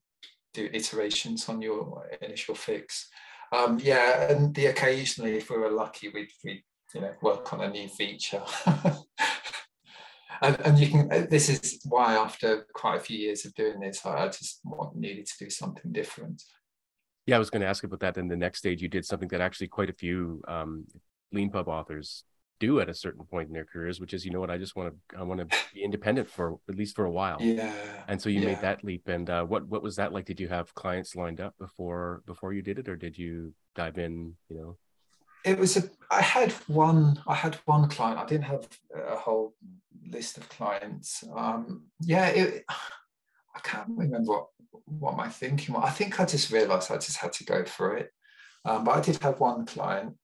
do 0.54 0.70
iterations 0.74 1.50
on 1.50 1.62
your 1.62 2.08
initial 2.22 2.56
fix. 2.56 3.10
Um, 3.52 3.80
yeah, 3.82 4.32
and 4.32 4.54
the 4.56 4.68
occasionally, 4.68 5.38
if 5.38 5.50
we 5.50 5.58
were 5.58 5.72
lucky, 5.72 6.10
we'd, 6.10 6.30
we 6.44 6.64
you 6.94 7.02
know 7.02 7.14
work 7.22 7.52
on 7.54 7.62
a 7.62 7.70
new 7.70 7.88
feature. 7.88 8.44
and, 10.42 10.60
and 10.62 10.80
you 10.80 10.90
can. 10.90 11.28
This 11.30 11.50
is 11.50 11.82
why 11.86 12.16
after 12.16 12.66
quite 12.74 12.98
a 12.98 13.04
few 13.04 13.18
years 13.18 13.46
of 13.46 13.54
doing 13.56 13.80
this, 13.80 14.06
I, 14.06 14.26
I 14.26 14.28
just 14.28 14.62
want, 14.64 14.96
needed 14.96 15.26
to 15.28 15.46
do 15.46 15.50
something 15.50 15.92
different. 15.92 16.44
Yeah, 17.26 17.38
I 17.38 17.40
was 17.40 17.50
going 17.50 17.62
to 17.62 17.68
ask 17.68 17.84
about 17.84 18.02
that. 18.02 18.18
In 18.18 18.28
the 18.28 18.36
next 18.36 18.60
stage, 18.60 18.82
you 18.82 18.88
did 18.88 19.06
something 19.06 19.30
that 19.30 19.42
actually 19.42 19.68
quite 19.68 19.90
a 19.90 19.94
few 19.94 20.44
um, 20.48 20.86
Leanpub 21.34 21.68
authors 21.68 22.24
do 22.60 22.80
at 22.80 22.90
a 22.90 22.94
certain 22.94 23.26
point 23.26 23.48
in 23.48 23.54
their 23.54 23.66
careers, 23.66 24.00
which 24.00 24.14
is, 24.14 24.26
you 24.26 24.32
know 24.32 24.40
what, 24.40 24.50
I 24.50 24.58
just 24.58 24.76
want 24.76 24.94
to, 24.94 25.18
I 25.18 25.24
want 25.24 25.40
to 25.42 25.58
be 25.74 25.84
independent 25.84 26.30
for 26.30 26.58
at 26.70 26.76
least 26.76 26.96
for 26.96 27.06
a 27.06 27.12
while. 27.12 27.38
Yeah. 27.42 27.74
And 28.08 28.22
so 28.22 28.30
you 28.30 28.40
yeah. 28.40 28.48
made 28.48 28.62
that 28.62 28.84
leap. 28.84 29.08
And 29.08 29.30
uh, 29.30 29.44
what 29.46 29.68
what 29.68 29.84
was 29.84 29.96
that 29.98 30.14
like? 30.14 30.26
Did 30.26 30.40
you 30.40 30.48
have 30.48 30.74
clients 30.74 31.16
lined 31.16 31.42
up 31.42 31.54
before 31.58 32.24
before 32.26 32.54
you 32.54 32.62
did 32.62 32.80
it, 32.80 32.88
or 32.88 32.96
did 32.96 33.18
you 33.18 33.54
dive 33.76 33.98
in? 33.98 34.36
You 34.50 34.58
know. 34.58 34.78
It 35.44 35.60
was 35.60 35.78
a. 35.78 35.84
I 36.10 36.22
had 36.22 36.52
one. 36.68 37.22
I 37.28 37.36
had 37.36 37.56
one 37.66 37.88
client. 37.90 38.20
I 38.20 38.26
didn't 38.26 38.46
have 38.46 38.68
a 38.96 39.16
whole 39.16 39.54
list 40.08 40.38
of 40.38 40.48
clients. 40.50 41.24
Um, 41.36 41.88
yeah. 42.00 42.28
It, 42.28 42.66
I 43.56 43.60
can't 43.60 43.88
remember 43.90 44.32
what, 44.32 44.48
what 44.86 45.16
my 45.16 45.30
thinking 45.30 45.76
was. 45.76 45.84
I 45.86 45.90
think 45.90 46.20
I 46.20 46.26
just 46.26 46.52
realized 46.52 46.92
I 46.92 46.98
just 46.98 47.18
had 47.18 47.32
to 47.34 47.46
go 47.46 47.64
for 47.64 47.96
it. 47.96 48.12
Um, 48.66 48.84
but 48.84 48.98
I 48.98 49.02
did 49.02 49.22
have 49.22 49.40
one 49.40 49.66
client, 49.66 50.16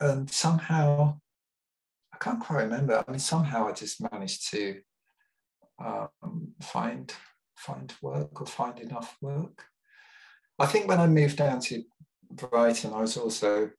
and 0.00 0.30
somehow, 0.30 1.18
I 2.12 2.18
can't 2.18 2.40
quite 2.40 2.62
remember. 2.62 3.04
I 3.06 3.10
mean, 3.10 3.20
somehow 3.20 3.68
I 3.68 3.72
just 3.72 4.00
managed 4.12 4.50
to 4.50 4.80
um, 5.78 6.52
find 6.60 7.12
find 7.56 7.92
work 8.00 8.40
or 8.40 8.46
find 8.46 8.78
enough 8.78 9.16
work. 9.20 9.64
I 10.58 10.66
think 10.66 10.88
when 10.88 11.00
I 11.00 11.06
moved 11.06 11.36
down 11.36 11.60
to 11.62 11.82
Brighton, 12.30 12.92
I 12.92 13.00
was 13.00 13.16
also 13.16 13.70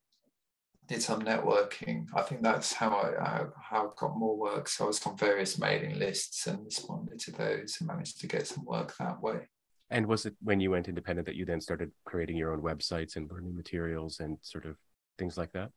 did 0.88 1.01
some 1.01 1.21
networking. 1.21 2.08
I 2.15 2.23
think 2.23 2.41
that's 2.41 2.73
how 2.73 2.89
I, 2.89 3.45
how 3.62 3.88
I 3.88 3.89
got 3.95 4.17
more 4.17 4.36
work. 4.36 4.67
So 4.67 4.86
I 4.86 4.88
was 4.88 5.05
on 5.05 5.15
various 5.17 5.60
mailing 5.60 5.97
lists 5.99 6.47
and 6.47 6.65
responded 6.65 7.19
to 7.19 7.32
those 7.32 7.77
and 7.79 7.88
managed 7.88 8.19
to 8.21 8.27
get 8.27 8.47
some 8.47 8.65
work 8.65 8.95
that 8.97 9.21
way. 9.21 9.47
And 9.91 10.08
was 10.08 10.25
it 10.25 10.36
when 10.41 10.60
you 10.60 10.71
went 10.71 10.88
independent 10.88 11.27
that 11.27 11.36
you 11.36 11.45
then 11.45 11.62
started 11.62 11.91
creating 12.05 12.38
your 12.38 12.53
own 12.53 12.62
websites 12.62 13.15
and 13.15 13.29
learning 13.32 13.55
materials 13.55 14.19
and 14.19 14.38
sort 14.41 14.65
of 14.65 14.77
things 15.17 15.38
like 15.38 15.51
that? 15.53 15.71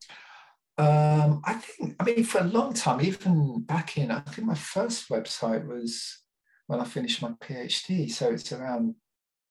Um, 0.79 1.43
I 1.45 1.55
think, 1.55 1.97
I 2.01 2.05
mean, 2.05 2.25
for 2.25 2.41
a 2.41 2.45
long 2.45 2.73
time, 2.73 3.01
even 3.01 3.61
back 3.61 3.99
in, 3.99 4.11
I 4.11 4.21
think 4.21 4.47
my 4.47 4.55
first 4.55 5.09
website 5.11 5.67
was 5.67 6.19
when 6.67 6.81
I 6.81 6.85
finished 6.85 7.23
my 7.23 7.33
PhD. 7.43 8.11
So 8.11 8.31
it's 8.31 8.53
around 8.53 8.95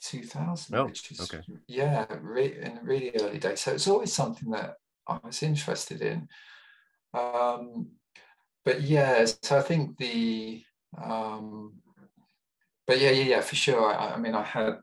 2000, 0.01 0.75
oh, 0.75 0.86
which 0.86 1.12
is, 1.12 1.21
okay. 1.21 1.43
yeah, 1.67 2.05
re- 2.21 2.60
in 2.62 2.79
really 2.84 3.12
early 3.19 3.38
days. 3.38 3.62
So 3.62 3.73
it's 3.73 3.88
always 3.88 4.12
something 4.12 4.49
that 4.51 4.75
I 5.07 5.19
was 5.23 5.43
interested 5.43 6.01
in. 6.01 6.27
Um, 7.13 7.91
but 8.65 8.81
yeah, 8.81 9.25
so 9.25 9.57
I 9.57 9.62
think 9.62 9.97
the, 9.97 10.63
um, 11.01 11.73
but 12.88 12.99
yeah, 12.99 13.12
yeah, 13.12 13.23
yeah, 13.23 13.41
for 13.41 13.55
sure. 13.55 13.93
I, 13.93 14.13
I, 14.13 14.17
mean, 14.17 14.36
I 14.36 14.43
had 14.43 14.79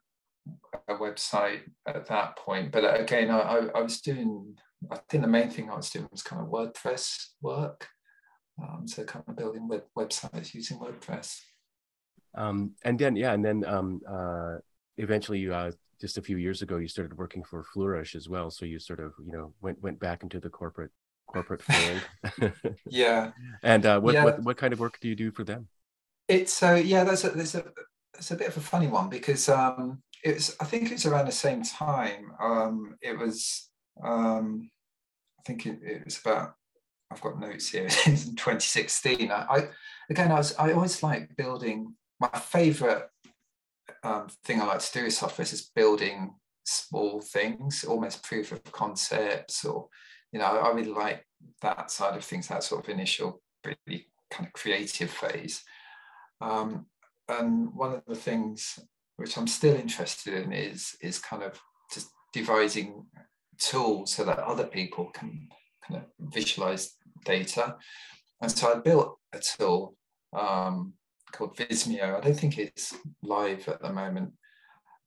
a 0.89 0.95
website 0.95 1.63
at 1.87 2.07
that 2.07 2.37
point, 2.37 2.71
but 2.73 3.01
again, 3.01 3.31
I, 3.31 3.69
I, 3.75 3.83
was 3.83 4.01
doing, 4.01 4.57
I 4.91 4.99
think 5.09 5.23
the 5.23 5.29
main 5.29 5.51
thing 5.51 5.71
I 5.71 5.77
was 5.77 5.91
doing 5.91 6.09
was 6.11 6.23
kind 6.23 6.43
of 6.43 6.49
WordPress 6.49 7.29
work. 7.43 7.89
Um, 8.61 8.89
so 8.89 9.05
kind 9.05 9.25
of 9.29 9.37
building 9.37 9.69
web 9.69 9.85
websites 9.97 10.55
using 10.55 10.79
WordPress. 10.79 11.41
Um, 12.35 12.73
and 12.85 12.99
then, 12.99 13.17
yeah, 13.17 13.33
and 13.33 13.45
then 13.45 13.65
um, 13.65 14.01
uh, 14.09 14.57
eventually 14.97 15.39
you 15.39 15.55
uh, 15.55 15.73
just 16.01 16.19
a 16.19 16.23
few 16.23 16.37
years 16.37 16.63
ago 16.63 16.77
you 16.77 16.89
started 16.89 17.17
working 17.17 17.43
for 17.43 17.65
Flourish 17.65 18.15
as 18.15 18.29
well. 18.29 18.51
So 18.51 18.65
you 18.65 18.79
sort 18.79 19.01
of 19.01 19.13
you 19.25 19.33
know 19.33 19.53
went 19.61 19.83
went 19.83 19.99
back 19.99 20.23
into 20.23 20.41
the 20.41 20.51
corporate 20.51 20.91
corporate 21.27 21.63
field. 21.63 22.53
yeah. 22.87 23.31
And 23.63 23.87
uh, 23.87 24.01
what, 24.01 24.15
yeah. 24.15 24.25
what 24.25 24.43
what 24.43 24.57
kind 24.57 24.73
of 24.73 24.81
work 24.81 24.99
do 25.01 25.09
you 25.09 25.17
do 25.17 25.31
for 25.31 25.45
them? 25.45 25.69
It's 26.29 26.53
so 26.53 26.73
uh, 26.73 26.77
yeah. 26.77 27.05
That's 27.05 27.25
a 27.25 27.31
there's 27.31 27.55
a 27.55 27.65
it's 28.17 28.31
a 28.31 28.37
bit 28.37 28.49
of 28.49 28.57
a 28.57 28.61
funny 28.61 28.89
one 28.89 29.09
because 29.09 29.49
um, 29.49 30.03
it's 30.23 30.57
I 30.61 30.65
think 30.65 30.91
it's 30.91 31.07
around 31.07 31.27
the 31.27 31.33
same 31.33 31.63
time. 31.63 32.33
Um, 32.41 32.97
it 33.01 33.19
was 33.19 33.68
um, 34.03 34.71
I 35.39 35.43
think 35.47 35.67
it, 35.67 35.79
it 35.83 36.05
was 36.05 36.19
about 36.19 36.55
I've 37.11 37.21
got 37.21 37.41
notes 37.41 37.71
here. 37.71 37.85
in 38.07 38.17
2016. 38.17 39.31
I, 39.31 39.47
I 39.49 39.69
again 40.11 40.33
I 40.33 40.37
was 40.37 40.55
I 40.57 40.73
always 40.73 41.03
like 41.03 41.37
building 41.37 41.95
my 42.21 42.29
favorite 42.29 43.09
um, 44.03 44.29
thing 44.45 44.61
I 44.61 44.67
like 44.67 44.81
to 44.81 44.93
do 44.93 45.05
with 45.05 45.15
software 45.15 45.45
is 45.45 45.71
building 45.75 46.35
small 46.65 47.21
things, 47.21 47.85
almost 47.85 48.23
proof 48.23 48.53
of 48.53 48.63
concepts, 48.65 49.65
or 49.65 49.89
you 50.33 50.39
know, 50.39 50.45
I 50.45 50.71
really 50.71 50.91
like 50.91 51.25
that 51.63 51.91
side 51.91 52.17
of 52.17 52.25
things, 52.25 52.49
that 52.49 52.63
sort 52.63 52.85
of 52.85 52.91
initial, 52.91 53.41
really 53.65 54.09
kind 54.31 54.47
of 54.47 54.53
creative 54.53 55.11
phase. 55.11 55.63
Um, 56.41 56.87
and 57.29 57.75
one 57.75 57.95
of 57.95 58.03
the 58.07 58.15
things 58.15 58.79
which 59.17 59.37
I'm 59.37 59.47
still 59.47 59.75
interested 59.75 60.35
in 60.35 60.53
is 60.53 60.97
is 61.01 61.19
kind 61.19 61.43
of 61.43 61.61
just 61.93 62.09
devising 62.33 63.07
tools 63.59 64.13
so 64.13 64.25
that 64.25 64.39
other 64.39 64.65
people 64.65 65.07
can 65.07 65.49
kind 65.87 66.03
of 66.03 66.33
visualize 66.33 66.97
data. 67.25 67.77
And 68.41 68.51
so 68.51 68.73
I 68.73 68.79
built 68.79 69.19
a 69.33 69.39
tool 69.39 69.97
um, 70.33 70.95
called 71.33 71.57
Vismeo. 71.57 72.17
I 72.17 72.21
don't 72.21 72.39
think 72.39 72.59
it's 72.59 72.95
live 73.23 73.69
at 73.69 73.83
the 73.83 73.93
moment. 73.93 74.33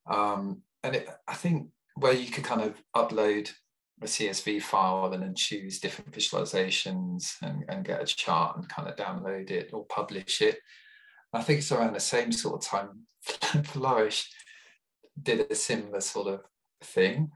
Um, 0.09 0.61
and 0.83 0.95
it, 0.95 1.09
I 1.27 1.33
think 1.33 1.67
where 1.95 2.13
you 2.13 2.31
could 2.31 2.43
kind 2.43 2.61
of 2.61 2.81
upload 2.95 3.51
a 4.01 4.05
CSV 4.05 4.63
file 4.63 5.13
and 5.13 5.21
then 5.21 5.35
choose 5.35 5.79
different 5.79 6.11
visualizations 6.11 7.35
and, 7.41 7.63
and 7.69 7.85
get 7.85 8.01
a 8.01 8.05
chart 8.05 8.57
and 8.57 8.67
kind 8.67 8.87
of 8.87 8.95
download 8.95 9.51
it 9.51 9.69
or 9.73 9.85
publish 9.85 10.41
it. 10.41 10.57
I 11.33 11.41
think 11.41 11.59
it's 11.59 11.71
around 11.71 11.93
the 11.93 11.99
same 11.99 12.31
sort 12.31 12.55
of 12.55 12.67
time 12.67 13.05
Flourish 13.65 14.29
did 15.21 15.51
a 15.51 15.55
similar 15.55 16.01
sort 16.01 16.27
of 16.27 16.41
thing. 16.83 17.31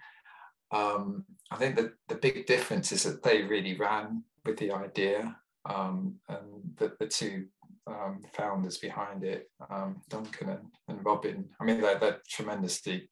Um, 0.76 1.26
I 1.52 1.56
think 1.56 1.76
that 1.78 1.94
the 2.10 2.16
big 2.16 2.46
difference 2.46 2.92
is 2.92 3.04
that 3.04 3.24
they 3.24 3.44
really 3.44 3.78
ran 3.78 4.24
with 4.46 4.58
the 4.58 4.72
idea 4.72 5.36
um, 5.66 6.16
and 6.28 6.76
the, 6.78 6.94
the 7.00 7.08
two 7.08 7.46
um, 7.88 8.22
founders 8.34 8.78
behind 8.78 9.24
it, 9.24 9.50
um, 9.70 10.02
Duncan 10.10 10.50
and, 10.50 10.66
and, 10.88 11.06
Robin. 11.06 11.48
I 11.60 11.64
mean, 11.64 11.80
they're, 11.80 12.00
they're 12.00 12.22
tremendously 12.30 13.10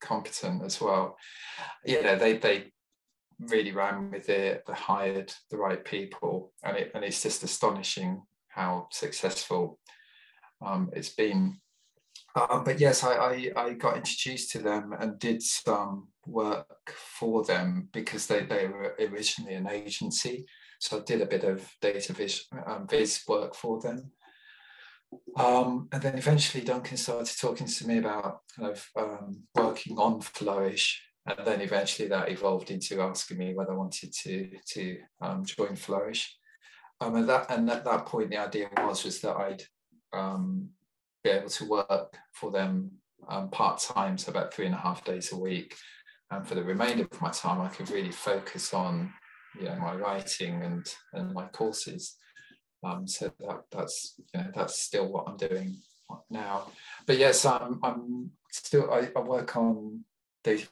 competent 0.00 0.62
as 0.64 0.80
well. 0.80 1.16
You 1.84 2.02
know, 2.02 2.16
they 2.16 2.38
they 2.38 2.72
really 3.40 3.72
ran 3.72 4.10
with 4.10 4.28
it. 4.28 4.64
They 4.66 4.72
hired 4.72 5.32
the 5.50 5.56
right 5.56 5.84
people, 5.84 6.52
and 6.62 6.76
it 6.76 6.92
and 6.94 7.04
it's 7.04 7.22
just 7.22 7.42
astonishing 7.42 8.22
how 8.48 8.88
successful 8.90 9.78
um, 10.64 10.90
it's 10.92 11.10
been. 11.10 11.60
Uh, 12.36 12.60
but 12.60 12.78
yes, 12.78 13.02
I, 13.02 13.14
I, 13.14 13.52
I 13.56 13.72
got 13.74 13.96
introduced 13.96 14.52
to 14.52 14.58
them 14.58 14.94
and 14.98 15.18
did 15.18 15.42
some 15.42 16.08
work 16.26 16.94
for 17.18 17.44
them 17.44 17.88
because 17.92 18.26
they, 18.26 18.44
they 18.44 18.68
were 18.68 18.94
originally 19.00 19.54
an 19.54 19.68
agency. 19.68 20.46
So 20.78 20.98
I 20.98 21.00
did 21.00 21.20
a 21.20 21.26
bit 21.26 21.44
of 21.44 21.68
data 21.80 22.12
viz, 22.12 22.44
um, 22.66 22.86
viz 22.88 23.22
work 23.26 23.54
for 23.54 23.80
them. 23.80 24.12
Um, 25.36 25.88
and 25.92 26.00
then 26.00 26.16
eventually 26.16 26.62
Duncan 26.62 26.96
started 26.96 27.36
talking 27.36 27.66
to 27.66 27.86
me 27.86 27.98
about 27.98 28.42
kind 28.56 28.70
of 28.70 28.88
um, 28.96 29.42
working 29.54 29.98
on 29.98 30.20
Flourish. 30.20 31.02
And 31.26 31.46
then 31.46 31.60
eventually 31.60 32.08
that 32.08 32.30
evolved 32.30 32.70
into 32.70 33.00
asking 33.00 33.38
me 33.38 33.54
whether 33.54 33.72
I 33.72 33.76
wanted 33.76 34.12
to, 34.22 34.50
to 34.68 34.98
um, 35.20 35.44
join 35.44 35.74
Flourish. 35.74 36.36
Um, 37.00 37.16
and, 37.16 37.28
that, 37.28 37.50
and 37.50 37.68
at 37.70 37.84
that 37.84 38.06
point, 38.06 38.30
the 38.30 38.38
idea 38.38 38.68
was, 38.78 39.04
was 39.04 39.20
that 39.20 39.36
I'd 39.36 39.62
um, 40.12 40.70
be 41.22 41.30
able 41.30 41.48
to 41.48 41.68
work 41.68 42.16
for 42.32 42.50
them 42.50 42.90
um, 43.28 43.50
part-time, 43.50 44.16
so 44.18 44.30
about 44.30 44.52
three 44.52 44.66
and 44.66 44.74
a 44.74 44.78
half 44.78 45.04
days 45.04 45.32
a 45.32 45.36
week. 45.36 45.76
And 46.30 46.46
for 46.46 46.54
the 46.54 46.62
remainder 46.62 47.06
of 47.10 47.20
my 47.20 47.30
time, 47.30 47.60
I 47.60 47.68
could 47.68 47.90
really 47.90 48.12
focus 48.12 48.72
on 48.72 49.12
you 49.58 49.64
know, 49.66 49.76
my 49.76 49.94
writing 49.94 50.62
and, 50.62 50.86
and 51.12 51.32
my 51.32 51.46
courses. 51.46 52.16
Um, 52.82 53.06
so 53.06 53.32
that, 53.40 53.64
that's 53.70 54.14
you 54.32 54.40
know 54.40 54.50
that's 54.54 54.80
still 54.80 55.12
what 55.12 55.28
I'm 55.28 55.36
doing 55.36 55.76
now. 56.30 56.70
But 57.06 57.18
yes, 57.18 57.44
I'm, 57.44 57.78
I'm 57.82 58.30
still 58.50 58.90
I, 58.90 59.10
I 59.14 59.20
work 59.20 59.56
on 59.56 60.04
data 60.42 60.66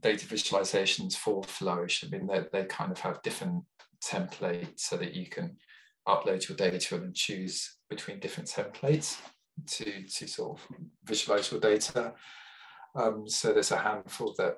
data 0.00 0.26
visualizations 0.26 1.16
for 1.16 1.42
Flourish. 1.44 2.04
I 2.04 2.08
mean 2.08 2.26
they, 2.26 2.44
they 2.52 2.64
kind 2.64 2.90
of 2.90 2.98
have 3.00 3.22
different 3.22 3.64
templates 4.02 4.80
so 4.80 4.96
that 4.96 5.14
you 5.14 5.26
can 5.26 5.56
upload 6.08 6.48
your 6.48 6.56
data 6.56 6.96
and 6.96 7.14
choose 7.14 7.76
between 7.90 8.20
different 8.20 8.48
templates 8.48 9.18
to 9.66 10.02
to 10.06 10.26
sort 10.26 10.58
of 10.58 10.68
visualize 11.04 11.50
your 11.50 11.60
data. 11.60 12.14
Um, 12.94 13.28
so 13.28 13.52
there's 13.52 13.72
a 13.72 13.78
handful 13.78 14.34
that 14.38 14.56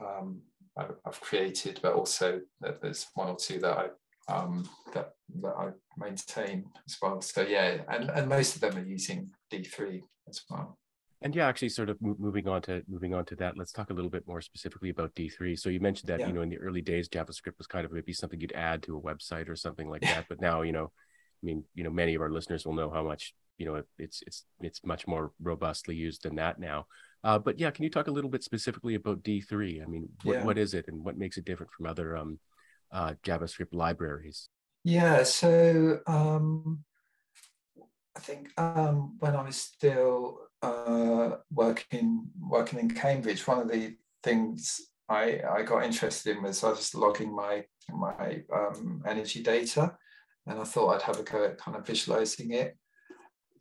um, 0.00 0.42
I've 0.76 1.20
created, 1.20 1.80
but 1.82 1.94
also 1.94 2.40
there's 2.60 3.06
one 3.14 3.28
or 3.28 3.36
two 3.36 3.58
that 3.60 3.78
I 3.78 3.88
um, 4.32 4.68
that, 4.94 5.12
that 5.40 5.54
I 5.58 5.70
maintain 5.96 6.64
as 6.86 6.96
well. 7.02 7.20
So 7.20 7.42
yeah, 7.42 7.78
and, 7.88 8.10
and 8.10 8.28
most 8.28 8.54
of 8.54 8.60
them 8.60 8.76
are 8.76 8.86
using 8.86 9.30
D3 9.52 10.00
as 10.28 10.42
well. 10.48 10.78
And 11.24 11.36
yeah, 11.36 11.46
actually, 11.46 11.68
sort 11.68 11.88
of 11.88 11.98
moving 12.00 12.48
on 12.48 12.62
to 12.62 12.82
moving 12.88 13.14
on 13.14 13.24
to 13.26 13.36
that, 13.36 13.56
let's 13.56 13.70
talk 13.70 13.90
a 13.90 13.94
little 13.94 14.10
bit 14.10 14.26
more 14.26 14.40
specifically 14.40 14.90
about 14.90 15.14
D3. 15.14 15.56
So 15.56 15.68
you 15.68 15.78
mentioned 15.78 16.08
that 16.08 16.18
yeah. 16.18 16.26
you 16.26 16.32
know 16.32 16.42
in 16.42 16.48
the 16.48 16.58
early 16.58 16.80
days, 16.80 17.08
JavaScript 17.08 17.58
was 17.58 17.68
kind 17.68 17.84
of 17.84 17.92
maybe 17.92 18.12
something 18.12 18.40
you'd 18.40 18.52
add 18.52 18.82
to 18.84 18.96
a 18.96 19.00
website 19.00 19.48
or 19.48 19.54
something 19.54 19.88
like 19.88 20.02
that. 20.02 20.26
But 20.28 20.40
now, 20.40 20.62
you 20.62 20.72
know, 20.72 20.86
I 20.86 21.46
mean, 21.46 21.64
you 21.74 21.84
know, 21.84 21.90
many 21.90 22.14
of 22.14 22.22
our 22.22 22.30
listeners 22.30 22.66
will 22.66 22.74
know 22.74 22.90
how 22.90 23.04
much 23.04 23.34
you 23.58 23.66
know 23.66 23.82
it's 23.98 24.22
it's 24.26 24.44
it's 24.60 24.84
much 24.84 25.06
more 25.06 25.32
robustly 25.40 25.94
used 25.94 26.22
than 26.24 26.36
that 26.36 26.58
now. 26.58 26.86
Uh, 27.24 27.38
but 27.38 27.58
yeah, 27.58 27.70
can 27.70 27.84
you 27.84 27.90
talk 27.90 28.08
a 28.08 28.12
little 28.12 28.30
bit 28.30 28.42
specifically 28.42 28.96
about 28.96 29.22
D3? 29.22 29.82
I 29.82 29.86
mean, 29.86 30.08
what, 30.24 30.32
yeah. 30.32 30.44
what 30.44 30.58
is 30.58 30.74
it 30.74 30.86
and 30.88 31.04
what 31.04 31.16
makes 31.16 31.36
it 31.36 31.44
different 31.44 31.70
from 31.70 31.86
other 31.86 32.16
um, 32.16 32.40
uh, 32.92 33.14
JavaScript 33.24 33.72
libraries? 33.72 34.48
Yeah, 34.84 35.22
so 35.22 36.00
um, 36.08 36.80
I 38.16 38.20
think 38.20 38.50
um, 38.58 39.16
when 39.20 39.36
I 39.36 39.42
was 39.42 39.56
still 39.56 40.40
uh, 40.62 41.36
working 41.52 42.26
working 42.40 42.80
in 42.80 42.90
Cambridge, 42.90 43.46
one 43.46 43.60
of 43.60 43.70
the 43.70 43.96
things 44.22 44.80
I, 45.08 45.40
I 45.48 45.62
got 45.62 45.84
interested 45.84 46.36
in 46.36 46.42
was 46.42 46.64
I 46.64 46.70
was 46.70 46.94
logging 46.94 47.34
my 47.34 47.64
my 47.90 48.42
um, 48.52 49.02
energy 49.06 49.42
data, 49.42 49.96
and 50.46 50.58
I 50.58 50.64
thought 50.64 50.94
I'd 50.94 51.02
have 51.02 51.20
a 51.20 51.22
go 51.22 51.44
at 51.44 51.58
kind 51.58 51.76
of 51.76 51.86
visualizing 51.86 52.52
it. 52.52 52.76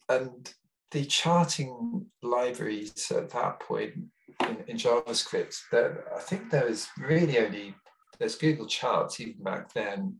And 0.09 0.53
the 0.91 1.05
charting 1.05 2.05
libraries 2.21 3.11
at 3.11 3.29
that 3.29 3.59
point 3.59 3.93
in, 4.41 4.57
in 4.67 4.77
JavaScript, 4.77 5.57
there, 5.71 6.03
I 6.15 6.19
think 6.19 6.49
there 6.49 6.65
was 6.65 6.87
really 6.97 7.39
only 7.39 7.75
there's 8.19 8.35
Google 8.35 8.67
Charts 8.67 9.19
even 9.19 9.43
back 9.43 9.73
then, 9.73 10.17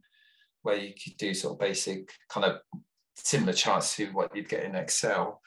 where 0.64 0.76
you 0.76 0.94
could 0.94 1.18
do 1.18 1.34
sort 1.34 1.54
of 1.54 1.60
basic 1.60 2.12
kind 2.30 2.46
of 2.46 2.62
similar 3.16 3.54
charts 3.54 3.96
to 3.96 4.08
what 4.08 4.36
you'd 4.36 4.50
get 4.50 4.64
in 4.64 4.76
Excel. 4.76 5.40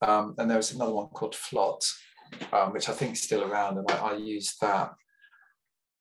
Um, 0.00 0.34
and 0.38 0.50
there 0.50 0.56
was 0.56 0.72
another 0.72 0.94
one 0.94 1.08
called 1.08 1.34
Flot, 1.34 1.84
um, 2.52 2.72
which 2.72 2.88
I 2.88 2.92
think 2.92 3.12
is 3.12 3.22
still 3.22 3.44
around, 3.44 3.78
and 3.78 3.90
I, 3.90 3.96
I 3.96 4.16
used 4.16 4.60
that. 4.62 4.94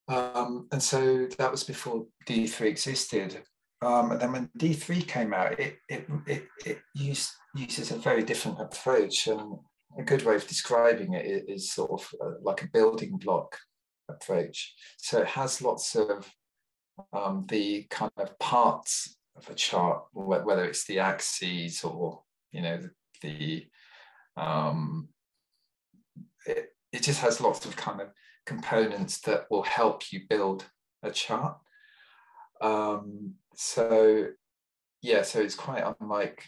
Um, 0.08 0.68
and 0.72 0.82
so 0.82 1.28
that 1.38 1.52
was 1.52 1.64
before 1.66 2.06
D3 2.26 2.62
existed. 2.62 3.42
Um, 3.82 4.12
and 4.12 4.20
then 4.20 4.32
when 4.32 4.50
D3 4.58 5.08
came 5.08 5.34
out, 5.34 5.60
it, 5.60 5.78
it, 5.88 6.08
it, 6.26 6.48
it 6.66 6.80
uses 6.96 7.92
a 7.92 7.98
very 7.98 8.24
different 8.24 8.60
approach. 8.60 9.28
And 9.28 9.60
a 9.98 10.04
good 10.04 10.26
way 10.26 10.36
of 10.36 10.48
describing 10.48 11.13
it 11.13 11.46
is 11.48 11.72
sort 11.72 11.92
of 11.92 12.13
uh, 12.22 12.32
like 12.42 12.63
a 12.63 12.70
building 12.74 13.18
block 13.18 13.58
approach. 14.10 14.74
So 14.98 15.22
it 15.22 15.28
has 15.28 15.62
lots 15.62 15.96
of 15.96 16.32
um, 17.13 17.46
the 17.50 17.86
kind 17.90 18.12
of 18.18 18.38
parts 18.40 19.18
of 19.36 19.50
a 19.50 19.54
chart, 19.54 20.04
whether 20.13 20.66
it's 20.66 20.86
the 20.86 21.00
axes 21.00 21.84
or 21.84 22.22
you 22.52 22.62
know 22.62 22.78
the, 22.78 22.92
the 23.22 24.42
um, 24.42 25.10
it, 26.46 26.70
it 26.92 27.04
just 27.04 27.22
has 27.22 27.42
lots 27.42 27.66
of 27.66 27.76
kind 27.76 28.02
of 28.02 28.10
components 28.46 29.20
that 29.22 29.46
will 29.52 29.63
help 29.63 30.12
you 30.12 30.22
build 30.30 30.66
a 31.04 31.12
chart. 31.12 31.58
Um, 32.62 33.36
so 33.58 34.28
yeah, 35.02 35.24
so 35.24 35.41
it's 35.41 35.56
quite 35.56 35.84
unlike 36.00 36.43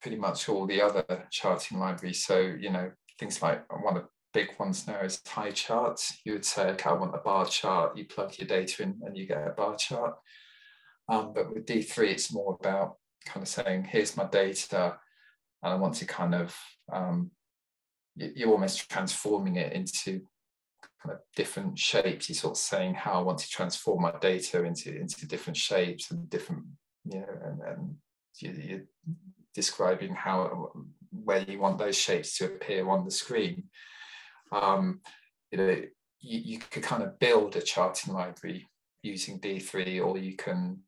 pretty 0.00 0.16
much 0.16 0.48
all 0.48 0.66
the 0.66 0.80
other 0.80 1.04
charting 1.30 1.78
libraries. 1.78 2.24
So 2.24 2.38
you 2.38 2.70
know 2.70 2.92
things 3.18 3.42
like 3.42 3.64
one 3.82 3.96
of 3.96 4.04
the 4.04 4.08
big 4.32 4.48
ones 4.58 4.86
now 4.86 5.00
is 5.00 5.20
Highcharts. 5.26 6.12
You 6.24 6.32
would 6.34 6.44
say, 6.44 6.68
okay, 6.70 6.90
I 6.90 6.94
want 6.94 7.14
a 7.14 7.18
bar 7.18 7.46
chart. 7.46 7.96
You 7.96 8.04
plug 8.04 8.38
your 8.38 8.46
data 8.48 8.84
in 8.84 9.00
and 9.02 9.16
you 9.16 9.26
get 9.26 9.46
a 9.46 9.50
bar 9.50 9.76
chart. 9.76 10.14
Um, 11.08 11.32
but 11.34 11.52
with 11.52 11.66
D3, 11.66 12.08
it's 12.08 12.32
more 12.32 12.56
about 12.60 12.96
kind 13.26 13.42
of 13.42 13.48
saying, 13.48 13.84
here's 13.84 14.16
my 14.16 14.24
data, 14.24 14.96
and 15.62 15.72
I 15.72 15.76
want 15.76 15.94
to 15.96 16.06
kind 16.06 16.34
of, 16.34 16.56
um, 16.92 17.30
you're 18.16 18.50
almost 18.50 18.88
transforming 18.90 19.56
it 19.56 19.72
into 19.72 20.22
kind 21.04 21.16
of 21.16 21.20
different 21.36 21.78
shapes. 21.78 22.28
You're 22.28 22.36
sort 22.36 22.54
of 22.54 22.58
saying 22.58 22.94
how 22.94 23.12
I 23.12 23.22
want 23.22 23.38
to 23.38 23.48
transform 23.48 24.02
my 24.02 24.14
data 24.20 24.64
into, 24.64 24.94
into 24.94 25.26
different 25.26 25.56
shapes 25.56 26.10
and 26.10 26.28
different, 26.30 26.64
you 27.04 27.20
know, 27.20 27.26
and, 27.44 27.60
and 27.60 27.94
you're 28.38 28.82
describing 29.54 30.14
how, 30.14 30.72
where 31.10 31.42
you 31.42 31.58
want 31.58 31.78
those 31.78 31.96
shapes 31.96 32.38
to 32.38 32.46
appear 32.46 32.88
on 32.88 33.04
the 33.04 33.10
screen 33.10 33.64
um, 34.54 35.00
you 35.50 35.58
know, 35.58 35.82
you, 36.20 36.38
you, 36.38 36.58
could 36.58 36.82
kind 36.82 37.02
of 37.02 37.18
build 37.18 37.56
a 37.56 37.62
charting 37.62 38.14
library 38.14 38.66
using 39.02 39.40
D3, 39.40 40.04
or 40.04 40.18
you 40.18 40.36
can 40.36 40.78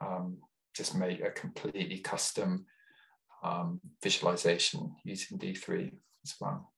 um, 0.00 0.38
just 0.74 0.94
make 0.94 1.22
a 1.22 1.30
completely 1.30 1.98
custom 1.98 2.66
um, 3.42 3.80
visualization 4.02 4.94
using 5.04 5.38
D3 5.38 5.92
as 6.24 6.34
well. 6.40 6.72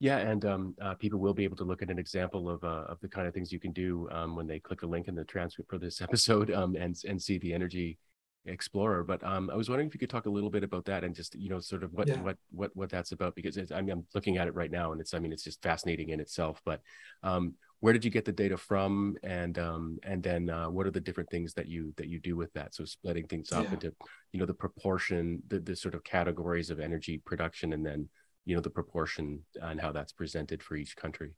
Yeah, 0.00 0.18
and 0.18 0.44
um, 0.44 0.74
uh, 0.82 0.94
people 0.94 1.18
will 1.18 1.34
be 1.34 1.44
able 1.44 1.56
to 1.56 1.64
look 1.64 1.80
at 1.80 1.90
an 1.90 1.98
example 1.98 2.50
of, 2.50 2.62
uh, 2.64 2.84
of 2.88 3.00
the 3.00 3.08
kind 3.08 3.26
of 3.26 3.32
things 3.32 3.52
you 3.52 3.60
can 3.60 3.72
do 3.72 4.08
um, 4.10 4.36
when 4.36 4.46
they 4.46 4.58
click 4.58 4.80
the 4.80 4.86
link 4.86 5.08
in 5.08 5.14
the 5.14 5.24
transcript 5.24 5.70
for 5.70 5.78
this 5.78 6.00
episode 6.02 6.50
um, 6.50 6.74
and, 6.76 6.96
and 7.08 7.20
see 7.20 7.38
the 7.38 7.52
energy 7.54 7.98
explorer 8.46 9.02
but 9.02 9.24
um, 9.24 9.48
i 9.50 9.56
was 9.56 9.68
wondering 9.68 9.88
if 9.88 9.94
you 9.94 9.98
could 9.98 10.10
talk 10.10 10.26
a 10.26 10.30
little 10.30 10.50
bit 10.50 10.62
about 10.62 10.84
that 10.84 11.02
and 11.02 11.14
just 11.14 11.34
you 11.34 11.48
know 11.48 11.60
sort 11.60 11.82
of 11.82 11.92
what 11.92 12.06
yeah. 12.08 12.20
what 12.20 12.36
what 12.50 12.70
what 12.74 12.90
that's 12.90 13.12
about 13.12 13.34
because 13.34 13.56
I 13.72 13.80
mean, 13.80 13.90
i'm 13.90 14.06
looking 14.14 14.36
at 14.36 14.48
it 14.48 14.54
right 14.54 14.70
now 14.70 14.92
and 14.92 15.00
it's 15.00 15.14
i 15.14 15.18
mean 15.18 15.32
it's 15.32 15.44
just 15.44 15.62
fascinating 15.62 16.10
in 16.10 16.20
itself 16.20 16.60
but 16.64 16.80
um, 17.22 17.54
where 17.80 17.92
did 17.92 18.04
you 18.04 18.10
get 18.10 18.24
the 18.24 18.32
data 18.32 18.56
from 18.56 19.16
and 19.22 19.58
um, 19.58 19.98
and 20.02 20.22
then 20.22 20.50
uh, 20.50 20.68
what 20.68 20.86
are 20.86 20.90
the 20.90 21.00
different 21.00 21.30
things 21.30 21.54
that 21.54 21.68
you 21.68 21.94
that 21.96 22.08
you 22.08 22.20
do 22.20 22.36
with 22.36 22.52
that 22.52 22.74
so 22.74 22.84
splitting 22.84 23.26
things 23.26 23.50
up 23.52 23.64
yeah. 23.64 23.72
into 23.72 23.94
you 24.32 24.40
know 24.40 24.46
the 24.46 24.54
proportion 24.54 25.42
the, 25.48 25.60
the 25.60 25.76
sort 25.76 25.94
of 25.94 26.04
categories 26.04 26.70
of 26.70 26.80
energy 26.80 27.22
production 27.24 27.72
and 27.72 27.84
then 27.84 28.08
you 28.44 28.54
know 28.54 28.60
the 28.60 28.70
proportion 28.70 29.40
and 29.62 29.80
how 29.80 29.92
that's 29.92 30.12
presented 30.12 30.62
for 30.62 30.76
each 30.76 30.96
country 30.96 31.32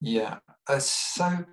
yeah 0.00 0.38
uh, 0.68 0.78
so 0.78 1.44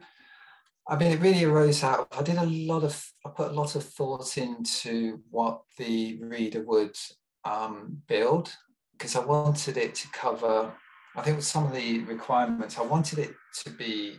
I 0.90 0.96
mean, 0.96 1.12
it 1.12 1.20
really 1.20 1.44
arose 1.44 1.84
out. 1.84 2.08
I 2.18 2.22
did 2.22 2.38
a 2.38 2.46
lot 2.46 2.84
of, 2.84 3.12
I 3.26 3.30
put 3.30 3.52
a 3.52 3.54
lot 3.54 3.76
of 3.76 3.84
thought 3.84 4.38
into 4.38 5.20
what 5.30 5.64
the 5.78 6.18
reader 6.24 6.64
would 6.64 6.96
um, 7.44 8.02
build 8.08 8.54
because 8.94 9.16
I 9.16 9.26
wanted 9.26 9.76
it 9.76 9.96
to 9.96 10.08
cover. 10.10 10.74
I 11.16 11.22
think 11.22 11.38
with 11.38 11.46
some 11.46 11.66
of 11.66 11.74
the 11.74 12.00
requirements, 12.06 12.78
I 12.78 12.84
wanted 12.84 13.20
it 13.20 13.32
to 13.64 13.70
be 13.72 14.18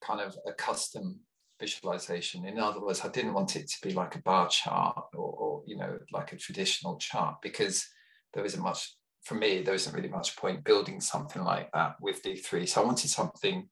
kind 0.00 0.20
of 0.20 0.36
a 0.46 0.52
custom 0.52 1.18
visualization. 1.58 2.46
In 2.46 2.58
other 2.58 2.80
words, 2.80 3.00
I 3.04 3.08
didn't 3.08 3.34
want 3.34 3.56
it 3.56 3.68
to 3.68 3.76
be 3.88 3.92
like 3.92 4.14
a 4.14 4.22
bar 4.22 4.48
chart 4.48 4.96
or, 5.12 5.32
or 5.32 5.62
you 5.66 5.76
know, 5.76 5.98
like 6.12 6.32
a 6.32 6.36
traditional 6.36 6.98
chart 6.98 7.36
because 7.42 7.84
there 8.32 8.44
isn't 8.44 8.62
much. 8.62 8.96
For 9.22 9.34
me, 9.34 9.62
there 9.62 9.74
isn't 9.74 9.94
really 9.94 10.08
much 10.08 10.36
point 10.36 10.64
building 10.64 11.00
something 11.00 11.42
like 11.42 11.70
that 11.72 11.96
with 12.00 12.22
D3. 12.22 12.68
So 12.68 12.82
I 12.82 12.84
wanted 12.84 13.10
something 13.10 13.68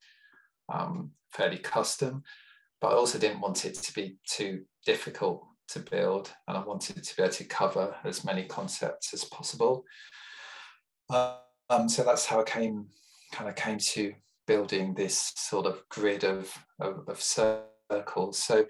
um, 0.73 1.11
fairly 1.33 1.59
custom, 1.59 2.23
but 2.81 2.89
I 2.89 2.95
also 2.95 3.19
didn't 3.19 3.41
want 3.41 3.65
it 3.65 3.75
to 3.75 3.95
be 3.95 4.19
too 4.29 4.65
difficult 4.85 5.45
to 5.69 5.81
build, 5.81 6.33
and 6.47 6.57
I 6.57 6.65
wanted 6.65 7.03
to 7.03 7.17
be 7.17 7.23
able 7.23 7.33
to 7.35 7.45
cover 7.45 7.95
as 8.05 8.25
many 8.25 8.45
concepts 8.45 9.13
as 9.13 9.25
possible. 9.25 9.85
Um, 11.11 11.89
so 11.89 12.03
that's 12.05 12.27
how 12.27 12.41
I 12.41 12.45
came, 12.45 12.87
kind 13.33 13.49
of 13.49 13.57
came 13.57 13.79
to 13.79 14.15
building 14.47 14.95
this 14.95 15.33
sort 15.37 15.67
of 15.67 15.83
grid 15.91 16.25
of, 16.25 16.53
of, 16.81 17.05
of 17.09 17.21
circles. 17.21 18.39
So 18.39 18.67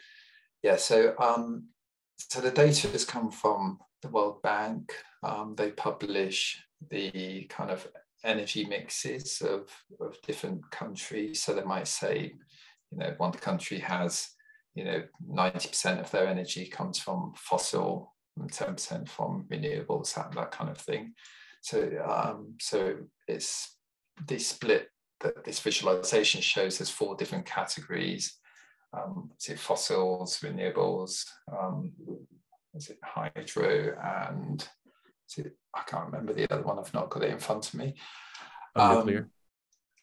Yeah, 0.63 0.77
so 0.77 1.15
um, 1.19 1.69
so 2.17 2.41
the 2.41 2.51
data 2.51 2.89
has 2.89 3.05
come 3.05 3.31
from 3.31 3.79
the 4.03 4.09
World 4.09 4.43
Bank. 4.43 4.93
Um, 5.23 5.55
they 5.57 5.71
publish 5.71 6.61
the 6.91 7.45
kind 7.45 7.71
of 7.71 7.87
energy 8.25 8.65
mixes 8.65 9.41
of, 9.43 9.71
of 10.01 10.21
different 10.23 10.69
countries. 10.71 11.43
So 11.43 11.55
they 11.55 11.65
might 11.65 11.89
say, 11.89 12.33
you 12.91 12.99
know, 12.99 13.15
one 13.19 13.33
country 13.33 13.79
has, 13.79 14.29
you 14.75 14.85
know, 14.85 15.03
90% 15.31 16.01
of 16.01 16.11
their 16.11 16.27
energy 16.27 16.67
comes 16.67 16.99
from 16.99 17.33
fossil 17.37 18.15
and 18.39 18.51
10% 18.51 19.09
from 19.09 19.47
renewables, 19.51 20.15
that, 20.15 20.33
that 20.33 20.51
kind 20.51 20.71
of 20.71 20.79
thing. 20.79 21.15
So, 21.61 21.91
um, 22.07 22.55
so 22.61 22.97
it's 23.27 23.77
this 24.27 24.49
split 24.49 24.89
that 25.21 25.45
this 25.45 25.61
visualization 25.61 26.41
shows 26.41 26.79
there's 26.79 26.91
four 26.91 27.17
different 27.17 27.47
categories. 27.47 28.39
Um, 28.93 29.31
it 29.47 29.59
fossils, 29.59 30.39
renewables, 30.41 31.25
um, 31.53 31.93
is 32.75 32.89
it 32.89 32.99
hydro, 33.03 33.97
and 34.31 34.67
it, 35.37 35.53
I 35.75 35.83
can't 35.83 36.07
remember 36.07 36.33
the 36.33 36.51
other 36.51 36.63
one. 36.63 36.79
I've 36.79 36.95
not 36.95 37.11
got 37.11 37.25
it 37.25 37.31
in 37.31 37.39
front 37.39 37.69
of 37.69 37.75
me. 37.75 37.95
Oh, 38.75 39.01
nuclear. 39.01 39.19
Um, 39.19 39.31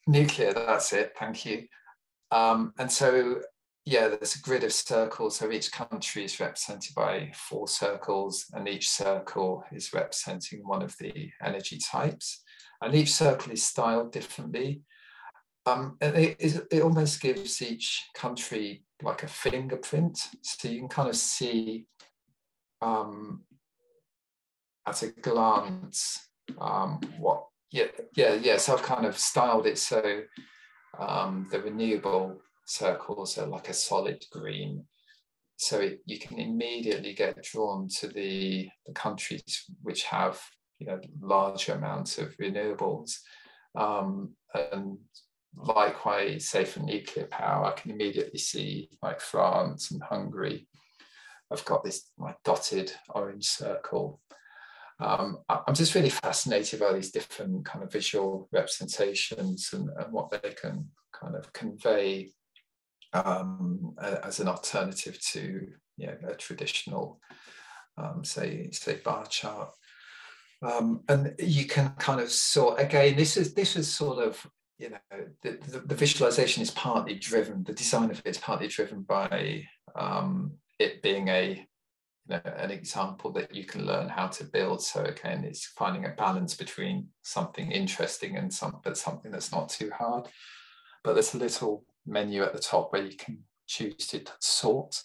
nuclear, 0.07 0.53
that's 0.53 0.93
it. 0.93 1.13
Thank 1.17 1.45
you. 1.45 1.67
Um, 2.31 2.73
and 2.77 2.91
so, 2.91 3.41
yeah, 3.85 4.09
there's 4.09 4.35
a 4.35 4.41
grid 4.41 4.63
of 4.63 4.73
circles. 4.73 5.37
So 5.37 5.51
each 5.51 5.71
country 5.71 6.25
is 6.25 6.39
represented 6.39 6.93
by 6.95 7.31
four 7.33 7.67
circles, 7.67 8.45
and 8.53 8.67
each 8.67 8.89
circle 8.89 9.63
is 9.71 9.93
representing 9.93 10.59
one 10.63 10.83
of 10.83 10.95
the 10.99 11.31
energy 11.41 11.79
types. 11.79 12.43
And 12.81 12.93
each 12.93 13.13
circle 13.13 13.53
is 13.53 13.63
styled 13.63 14.11
differently. 14.11 14.81
Um, 15.65 15.97
and 16.01 16.15
it, 16.15 16.35
it 16.71 16.81
almost 16.83 17.21
gives 17.21 17.61
each 17.61 18.03
country 18.13 18.83
like 19.01 19.23
a 19.23 19.27
fingerprint. 19.27 20.19
So 20.41 20.67
you 20.67 20.79
can 20.79 20.89
kind 20.89 21.09
of 21.09 21.15
see 21.15 21.87
um, 22.81 23.43
at 24.87 25.03
a 25.03 25.07
glance 25.07 26.29
um, 26.59 26.99
what 27.17 27.45
yeah 27.71 27.85
yeah 28.15 28.33
yeah 28.35 28.57
so 28.57 28.73
i've 28.73 28.83
kind 28.83 29.05
of 29.05 29.17
styled 29.17 29.65
it 29.65 29.77
so 29.77 30.21
um, 30.99 31.47
the 31.51 31.61
renewable 31.61 32.37
circles 32.65 33.37
are 33.37 33.47
like 33.47 33.69
a 33.69 33.73
solid 33.73 34.23
green. 34.31 34.85
So 35.57 35.79
it, 35.79 36.01
you 36.05 36.19
can 36.19 36.39
immediately 36.39 37.13
get 37.13 37.41
drawn 37.43 37.87
to 37.99 38.07
the, 38.07 38.67
the 38.85 38.93
countries 38.93 39.65
which 39.81 40.03
have 40.03 40.41
you 40.79 40.87
know 40.87 40.99
larger 41.21 41.73
amounts 41.73 42.17
of 42.17 42.35
renewables. 42.37 43.13
Um, 43.75 44.33
and 44.53 44.97
likewise 45.57 46.49
say 46.49 46.65
for 46.65 46.81
nuclear 46.81 47.27
power 47.27 47.63
i 47.63 47.71
can 47.71 47.89
immediately 47.89 48.37
see 48.37 48.89
like 49.01 49.21
france 49.21 49.89
and 49.91 50.03
hungary 50.03 50.67
i've 51.49 51.63
got 51.63 51.81
this 51.81 52.11
like 52.17 52.35
dotted 52.43 52.91
orange 53.11 53.45
circle 53.45 54.19
um, 54.99 55.39
I'm 55.49 55.75
just 55.75 55.93
really 55.93 56.09
fascinated 56.09 56.79
by 56.79 56.93
these 56.93 57.11
different 57.11 57.65
kind 57.65 57.83
of 57.83 57.91
visual 57.91 58.47
representations 58.51 59.71
and, 59.73 59.89
and 59.97 60.13
what 60.13 60.29
they 60.29 60.51
can 60.51 60.89
kind 61.13 61.35
of 61.35 61.51
convey 61.51 62.31
um, 63.13 63.95
as 64.23 64.39
an 64.39 64.47
alternative 64.47 65.19
to 65.31 65.67
you 65.97 66.07
know, 66.07 66.17
a 66.29 66.35
traditional, 66.35 67.19
um, 67.97 68.23
say, 68.23 68.69
say 68.71 68.99
bar 69.03 69.25
chart. 69.27 69.71
Um, 70.61 71.01
and 71.09 71.33
you 71.39 71.65
can 71.65 71.89
kind 71.99 72.21
of 72.21 72.31
sort 72.31 72.79
again. 72.79 73.15
This 73.15 73.37
is 73.37 73.53
this 73.53 73.75
is 73.75 73.93
sort 73.93 74.25
of 74.25 74.45
you 74.79 74.89
know 74.89 74.97
the, 75.43 75.59
the, 75.67 75.79
the 75.79 75.95
visualization 75.95 76.63
is 76.63 76.71
partly 76.71 77.15
driven. 77.15 77.63
The 77.63 77.73
design 77.73 78.09
of 78.09 78.19
it 78.19 78.25
is 78.25 78.37
partly 78.37 78.67
driven 78.67 79.01
by 79.01 79.63
um, 79.95 80.53
it 80.79 81.01
being 81.01 81.27
a 81.27 81.67
you 82.27 82.35
know, 82.35 82.41
an 82.57 82.71
example 82.71 83.31
that 83.33 83.53
you 83.53 83.65
can 83.65 83.85
learn 83.85 84.09
how 84.09 84.27
to 84.27 84.43
build. 84.43 84.81
So 84.81 85.03
again, 85.03 85.43
it's 85.43 85.65
finding 85.65 86.05
a 86.05 86.09
balance 86.09 86.55
between 86.55 87.07
something 87.21 87.71
interesting 87.71 88.37
and 88.37 88.51
some, 88.51 88.79
but 88.83 88.97
something 88.97 89.31
that's 89.31 89.51
not 89.51 89.69
too 89.69 89.91
hard. 89.97 90.27
But 91.03 91.13
there's 91.13 91.35
a 91.35 91.39
little 91.39 91.85
menu 92.05 92.43
at 92.43 92.53
the 92.53 92.59
top 92.59 92.91
where 92.91 93.03
you 93.03 93.15
can 93.15 93.39
choose 93.67 94.07
to 94.07 94.21
sort 94.39 95.01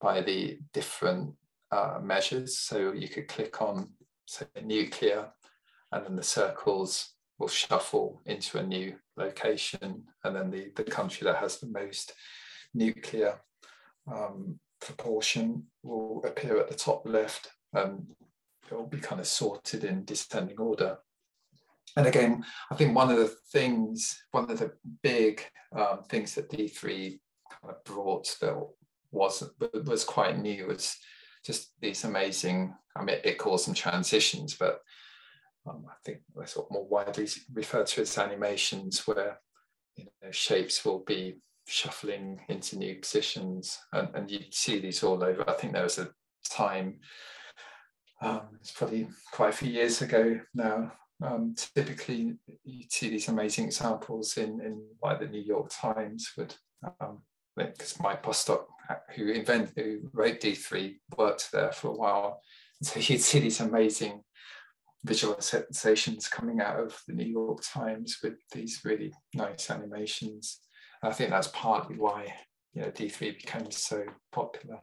by 0.00 0.20
the 0.20 0.58
different 0.72 1.34
uh, 1.72 1.98
measures. 2.02 2.58
So 2.58 2.92
you 2.92 3.08
could 3.08 3.28
click 3.28 3.60
on, 3.60 3.90
say, 4.26 4.46
nuclear, 4.62 5.30
and 5.92 6.04
then 6.04 6.16
the 6.16 6.22
circles 6.22 7.14
will 7.38 7.48
shuffle 7.48 8.22
into 8.26 8.58
a 8.58 8.62
new 8.62 8.94
location, 9.16 10.04
and 10.22 10.36
then 10.36 10.50
the, 10.50 10.70
the 10.76 10.84
country 10.84 11.24
that 11.24 11.36
has 11.36 11.58
the 11.58 11.66
most 11.66 12.12
nuclear 12.74 13.40
um, 14.12 14.58
proportion 14.84 15.64
will 15.82 16.22
appear 16.24 16.58
at 16.58 16.68
the 16.68 16.74
top 16.74 17.02
left 17.06 17.48
and 17.72 18.06
it 18.70 18.74
will 18.74 18.86
be 18.86 18.98
kind 18.98 19.20
of 19.20 19.26
sorted 19.26 19.84
in 19.84 20.04
descending 20.04 20.58
order. 20.58 20.98
And 21.96 22.06
again, 22.06 22.44
I 22.70 22.74
think 22.74 22.94
one 22.94 23.10
of 23.10 23.18
the 23.18 23.34
things, 23.52 24.24
one 24.32 24.50
of 24.50 24.58
the 24.58 24.72
big 25.02 25.42
um, 25.74 26.02
things 26.08 26.34
that 26.34 26.50
D3 26.50 27.20
kind 27.50 27.74
of 27.74 27.84
brought 27.84 28.36
that 28.40 28.56
was 29.12 29.48
was 29.84 30.04
quite 30.04 30.38
new 30.38 30.66
was 30.66 30.96
just 31.44 31.72
these 31.80 32.04
amazing. 32.04 32.74
I 32.96 33.04
mean, 33.04 33.18
it 33.22 33.38
calls 33.38 33.64
them 33.64 33.74
transitions, 33.74 34.54
but 34.54 34.80
um, 35.68 35.84
I 35.88 35.94
think 36.04 36.18
they're 36.34 36.46
sort 36.46 36.66
of 36.66 36.72
more 36.72 36.88
widely 36.88 37.28
referred 37.52 37.86
to 37.88 38.00
as 38.00 38.18
animations, 38.18 39.06
where 39.06 39.38
you 39.96 40.06
know, 40.22 40.30
shapes 40.30 40.84
will 40.84 41.04
be 41.04 41.36
shuffling 41.66 42.40
into 42.48 42.78
new 42.78 42.96
positions 42.96 43.78
and, 43.92 44.08
and 44.14 44.30
you 44.30 44.40
see 44.50 44.80
these 44.80 45.02
all 45.02 45.22
over. 45.22 45.48
I 45.48 45.54
think 45.54 45.72
there 45.72 45.82
was 45.82 45.98
a 45.98 46.10
time, 46.48 47.00
um, 48.20 48.42
it's 48.60 48.72
probably 48.72 49.08
quite 49.32 49.50
a 49.50 49.56
few 49.56 49.70
years 49.70 50.02
ago 50.02 50.40
now. 50.54 50.92
Um, 51.22 51.54
typically, 51.74 52.34
you 52.64 52.84
see 52.88 53.08
these 53.08 53.28
amazing 53.28 53.66
examples 53.66 54.36
in, 54.36 54.60
in 54.60 54.82
like 55.02 55.20
the 55.20 55.28
New 55.28 55.40
York 55.40 55.70
Times 55.70 56.32
would, 56.36 56.54
because 57.56 57.96
um, 57.96 58.02
Mike 58.02 58.22
Bostock, 58.22 58.66
who 59.14 59.28
invented, 59.28 59.72
who 59.76 60.10
wrote 60.12 60.40
D3, 60.40 60.96
worked 61.16 61.50
there 61.52 61.72
for 61.72 61.88
a 61.88 61.96
while. 61.96 62.40
So 62.82 63.00
you'd 63.00 63.22
see 63.22 63.38
these 63.38 63.60
amazing 63.60 64.22
visualizations 65.06 66.30
coming 66.30 66.60
out 66.60 66.80
of 66.80 66.98
the 67.06 67.14
New 67.14 67.26
York 67.26 67.62
Times 67.62 68.18
with 68.22 68.34
these 68.52 68.80
really 68.84 69.12
nice 69.34 69.70
animations. 69.70 70.60
I 71.04 71.12
think 71.12 71.30
that's 71.30 71.48
partly 71.48 71.96
why 71.96 72.34
you 72.72 72.82
know 72.82 72.90
D3 72.90 73.36
became 73.36 73.70
so 73.70 74.04
popular. 74.32 74.78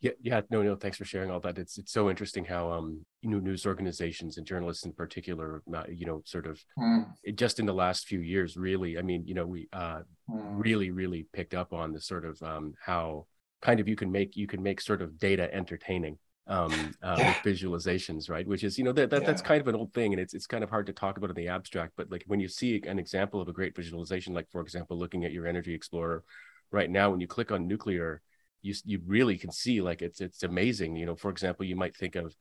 Yeah, 0.00 0.12
yeah, 0.22 0.40
no, 0.50 0.62
no. 0.62 0.76
Thanks 0.76 0.96
for 0.96 1.04
sharing 1.04 1.30
all 1.30 1.40
that. 1.40 1.58
It's 1.58 1.76
it's 1.76 1.92
so 1.92 2.08
interesting 2.08 2.44
how 2.44 2.70
um 2.70 3.04
you 3.20 3.30
know 3.30 3.40
news 3.40 3.66
organizations 3.66 4.38
and 4.38 4.46
journalists 4.46 4.84
in 4.84 4.92
particular, 4.92 5.62
uh, 5.74 5.84
you 5.90 6.06
know, 6.06 6.22
sort 6.24 6.46
of 6.46 6.60
mm. 6.78 7.06
just 7.34 7.58
in 7.58 7.66
the 7.66 7.74
last 7.74 8.06
few 8.06 8.20
years, 8.20 8.56
really. 8.56 8.96
I 8.96 9.02
mean, 9.02 9.24
you 9.26 9.34
know, 9.34 9.46
we 9.46 9.68
uh 9.72 10.02
mm. 10.30 10.64
really 10.64 10.90
really 10.90 11.26
picked 11.32 11.54
up 11.54 11.72
on 11.72 11.92
the 11.92 12.00
sort 12.00 12.24
of 12.24 12.40
um 12.42 12.74
how 12.84 13.26
kind 13.60 13.80
of 13.80 13.88
you 13.88 13.96
can 13.96 14.12
make 14.12 14.36
you 14.36 14.46
can 14.46 14.62
make 14.62 14.80
sort 14.80 15.02
of 15.02 15.18
data 15.18 15.52
entertaining 15.52 16.18
um, 16.48 16.94
uh, 17.02 17.16
yeah. 17.18 17.34
with 17.44 17.56
visualizations, 17.56 18.28
right? 18.30 18.46
Which 18.46 18.64
is, 18.64 18.78
you 18.78 18.84
know, 18.84 18.92
that, 18.92 19.10
that 19.10 19.22
yeah. 19.22 19.26
that's 19.26 19.42
kind 19.42 19.60
of 19.60 19.68
an 19.68 19.74
old 19.74 19.92
thing, 19.92 20.12
and 20.12 20.20
it's 20.20 20.34
it's 20.34 20.46
kind 20.46 20.64
of 20.64 20.70
hard 20.70 20.86
to 20.86 20.92
talk 20.92 21.18
about 21.18 21.30
in 21.30 21.36
the 21.36 21.48
abstract. 21.48 21.92
But 21.96 22.10
like 22.10 22.24
when 22.26 22.40
you 22.40 22.48
see 22.48 22.80
an 22.86 22.98
example 22.98 23.40
of 23.40 23.48
a 23.48 23.52
great 23.52 23.76
visualization, 23.76 24.34
like 24.34 24.50
for 24.50 24.60
example, 24.60 24.98
looking 24.98 25.24
at 25.24 25.32
your 25.32 25.46
Energy 25.46 25.74
Explorer 25.74 26.24
right 26.70 26.90
now, 26.90 27.10
when 27.10 27.20
you 27.20 27.26
click 27.26 27.52
on 27.52 27.68
nuclear, 27.68 28.22
you 28.62 28.74
you 28.84 29.00
really 29.06 29.36
can 29.36 29.52
see 29.52 29.80
like 29.80 30.02
it's 30.02 30.20
it's 30.20 30.42
amazing. 30.42 30.96
You 30.96 31.06
know, 31.06 31.16
for 31.16 31.30
example, 31.30 31.66
you 31.66 31.76
might 31.76 31.96
think 31.96 32.16
of 32.16 32.34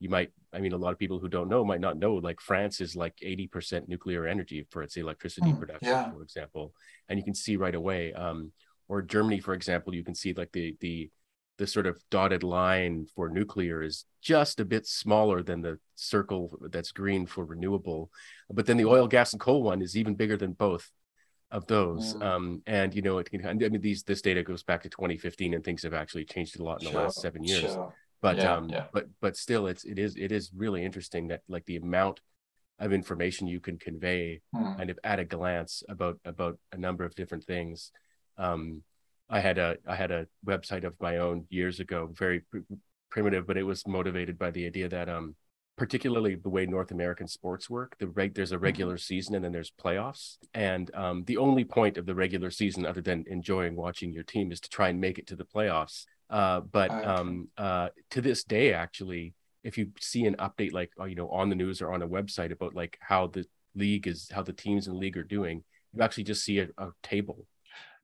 you 0.00 0.08
might 0.08 0.30
i 0.52 0.58
mean 0.58 0.72
a 0.72 0.76
lot 0.76 0.92
of 0.92 0.98
people 0.98 1.18
who 1.18 1.28
don't 1.28 1.48
know 1.48 1.64
might 1.64 1.80
not 1.80 1.96
know 1.96 2.14
like 2.14 2.40
france 2.40 2.80
is 2.80 2.96
like 2.96 3.14
80% 3.24 3.88
nuclear 3.88 4.26
energy 4.26 4.66
for 4.70 4.82
its 4.82 4.96
electricity 4.96 5.52
mm, 5.52 5.58
production 5.58 5.88
yeah. 5.88 6.10
for 6.10 6.22
example 6.22 6.74
and 7.08 7.18
you 7.18 7.24
can 7.24 7.34
see 7.34 7.56
right 7.56 7.74
away 7.74 8.12
um, 8.12 8.52
or 8.88 9.02
germany 9.02 9.40
for 9.40 9.54
example 9.54 9.94
you 9.94 10.04
can 10.04 10.14
see 10.14 10.34
like 10.34 10.52
the 10.52 10.76
the 10.80 11.10
the 11.58 11.66
sort 11.66 11.86
of 11.86 12.02
dotted 12.10 12.42
line 12.42 13.06
for 13.14 13.28
nuclear 13.28 13.82
is 13.82 14.04
just 14.20 14.58
a 14.60 14.64
bit 14.64 14.86
smaller 14.86 15.42
than 15.42 15.60
the 15.60 15.78
circle 15.94 16.58
that's 16.70 16.90
green 16.90 17.26
for 17.26 17.44
renewable. 17.44 18.10
But 18.50 18.66
then 18.66 18.76
the 18.76 18.86
oil, 18.86 19.06
gas, 19.06 19.32
and 19.32 19.40
coal 19.40 19.62
one 19.62 19.82
is 19.82 19.96
even 19.96 20.14
bigger 20.14 20.36
than 20.36 20.52
both 20.52 20.90
of 21.50 21.66
those. 21.66 22.14
Mm. 22.14 22.22
Um, 22.22 22.62
and 22.66 22.94
you 22.94 23.02
know, 23.02 23.18
it 23.18 23.30
can, 23.30 23.46
I 23.46 23.52
mean, 23.52 23.80
these 23.80 24.02
this 24.02 24.22
data 24.22 24.42
goes 24.42 24.62
back 24.62 24.82
to 24.82 24.88
2015, 24.88 25.54
and 25.54 25.64
things 25.64 25.82
have 25.84 25.94
actually 25.94 26.24
changed 26.24 26.58
a 26.58 26.64
lot 26.64 26.82
in 26.82 26.92
the 26.92 26.98
last 26.98 27.20
seven 27.20 27.44
years. 27.44 27.72
Sure. 27.72 27.94
But 28.20 28.38
yeah, 28.38 28.54
um, 28.54 28.68
yeah. 28.68 28.86
but 28.92 29.06
but 29.20 29.36
still, 29.36 29.66
it's 29.66 29.84
it 29.84 29.98
is 29.98 30.16
it 30.16 30.32
is 30.32 30.50
really 30.54 30.84
interesting 30.84 31.28
that 31.28 31.42
like 31.48 31.66
the 31.66 31.76
amount 31.76 32.20
of 32.80 32.92
information 32.92 33.46
you 33.46 33.60
can 33.60 33.78
convey 33.78 34.40
mm. 34.54 34.76
kind 34.76 34.90
of 34.90 34.98
at 35.04 35.20
a 35.20 35.24
glance 35.24 35.82
about 35.88 36.18
about 36.24 36.58
a 36.72 36.76
number 36.76 37.04
of 37.04 37.14
different 37.14 37.44
things. 37.44 37.92
Um, 38.36 38.82
I 39.28 39.40
had 39.40 39.58
a 39.58 39.76
I 39.86 39.94
had 39.94 40.10
a 40.10 40.26
website 40.46 40.84
of 40.84 40.94
my 41.00 41.18
own 41.18 41.46
years 41.48 41.80
ago, 41.80 42.10
very 42.12 42.40
pr- 42.40 42.58
primitive, 43.10 43.46
but 43.46 43.56
it 43.56 43.62
was 43.62 43.86
motivated 43.86 44.38
by 44.38 44.50
the 44.50 44.66
idea 44.66 44.88
that 44.88 45.08
um 45.08 45.34
particularly 45.76 46.36
the 46.36 46.48
way 46.48 46.66
North 46.66 46.90
American 46.90 47.26
sports 47.26 47.68
work. 47.68 47.96
The 47.98 48.06
reg- 48.06 48.34
there's 48.34 48.52
a 48.52 48.54
mm-hmm. 48.54 48.64
regular 48.64 48.98
season 48.98 49.34
and 49.34 49.44
then 49.44 49.52
there's 49.52 49.72
playoffs, 49.72 50.36
and 50.52 50.94
um, 50.94 51.24
the 51.24 51.36
only 51.36 51.64
point 51.64 51.98
of 51.98 52.06
the 52.06 52.14
regular 52.14 52.50
season, 52.50 52.86
other 52.86 53.00
than 53.00 53.24
enjoying 53.26 53.74
watching 53.74 54.12
your 54.12 54.22
team, 54.22 54.52
is 54.52 54.60
to 54.60 54.68
try 54.68 54.88
and 54.88 55.00
make 55.00 55.18
it 55.18 55.26
to 55.28 55.36
the 55.36 55.44
playoffs. 55.44 56.04
Uh, 56.30 56.60
but 56.60 56.90
um, 56.90 57.48
uh, 57.58 57.88
to 58.10 58.20
this 58.20 58.44
day, 58.44 58.72
actually, 58.72 59.34
if 59.62 59.76
you 59.76 59.90
see 60.00 60.26
an 60.26 60.36
update 60.36 60.72
like 60.72 60.90
uh, 61.00 61.04
you 61.04 61.16
know 61.16 61.28
on 61.30 61.48
the 61.48 61.56
news 61.56 61.82
or 61.82 61.92
on 61.92 62.02
a 62.02 62.08
website 62.08 62.52
about 62.52 62.74
like 62.74 62.98
how 63.00 63.26
the 63.26 63.44
league 63.74 64.06
is, 64.06 64.30
how 64.32 64.42
the 64.42 64.52
teams 64.52 64.86
in 64.86 64.94
the 64.94 64.98
league 64.98 65.16
are 65.16 65.24
doing, 65.24 65.64
you 65.92 66.02
actually 66.02 66.24
just 66.24 66.44
see 66.44 66.60
a, 66.60 66.68
a 66.78 66.90
table 67.02 67.46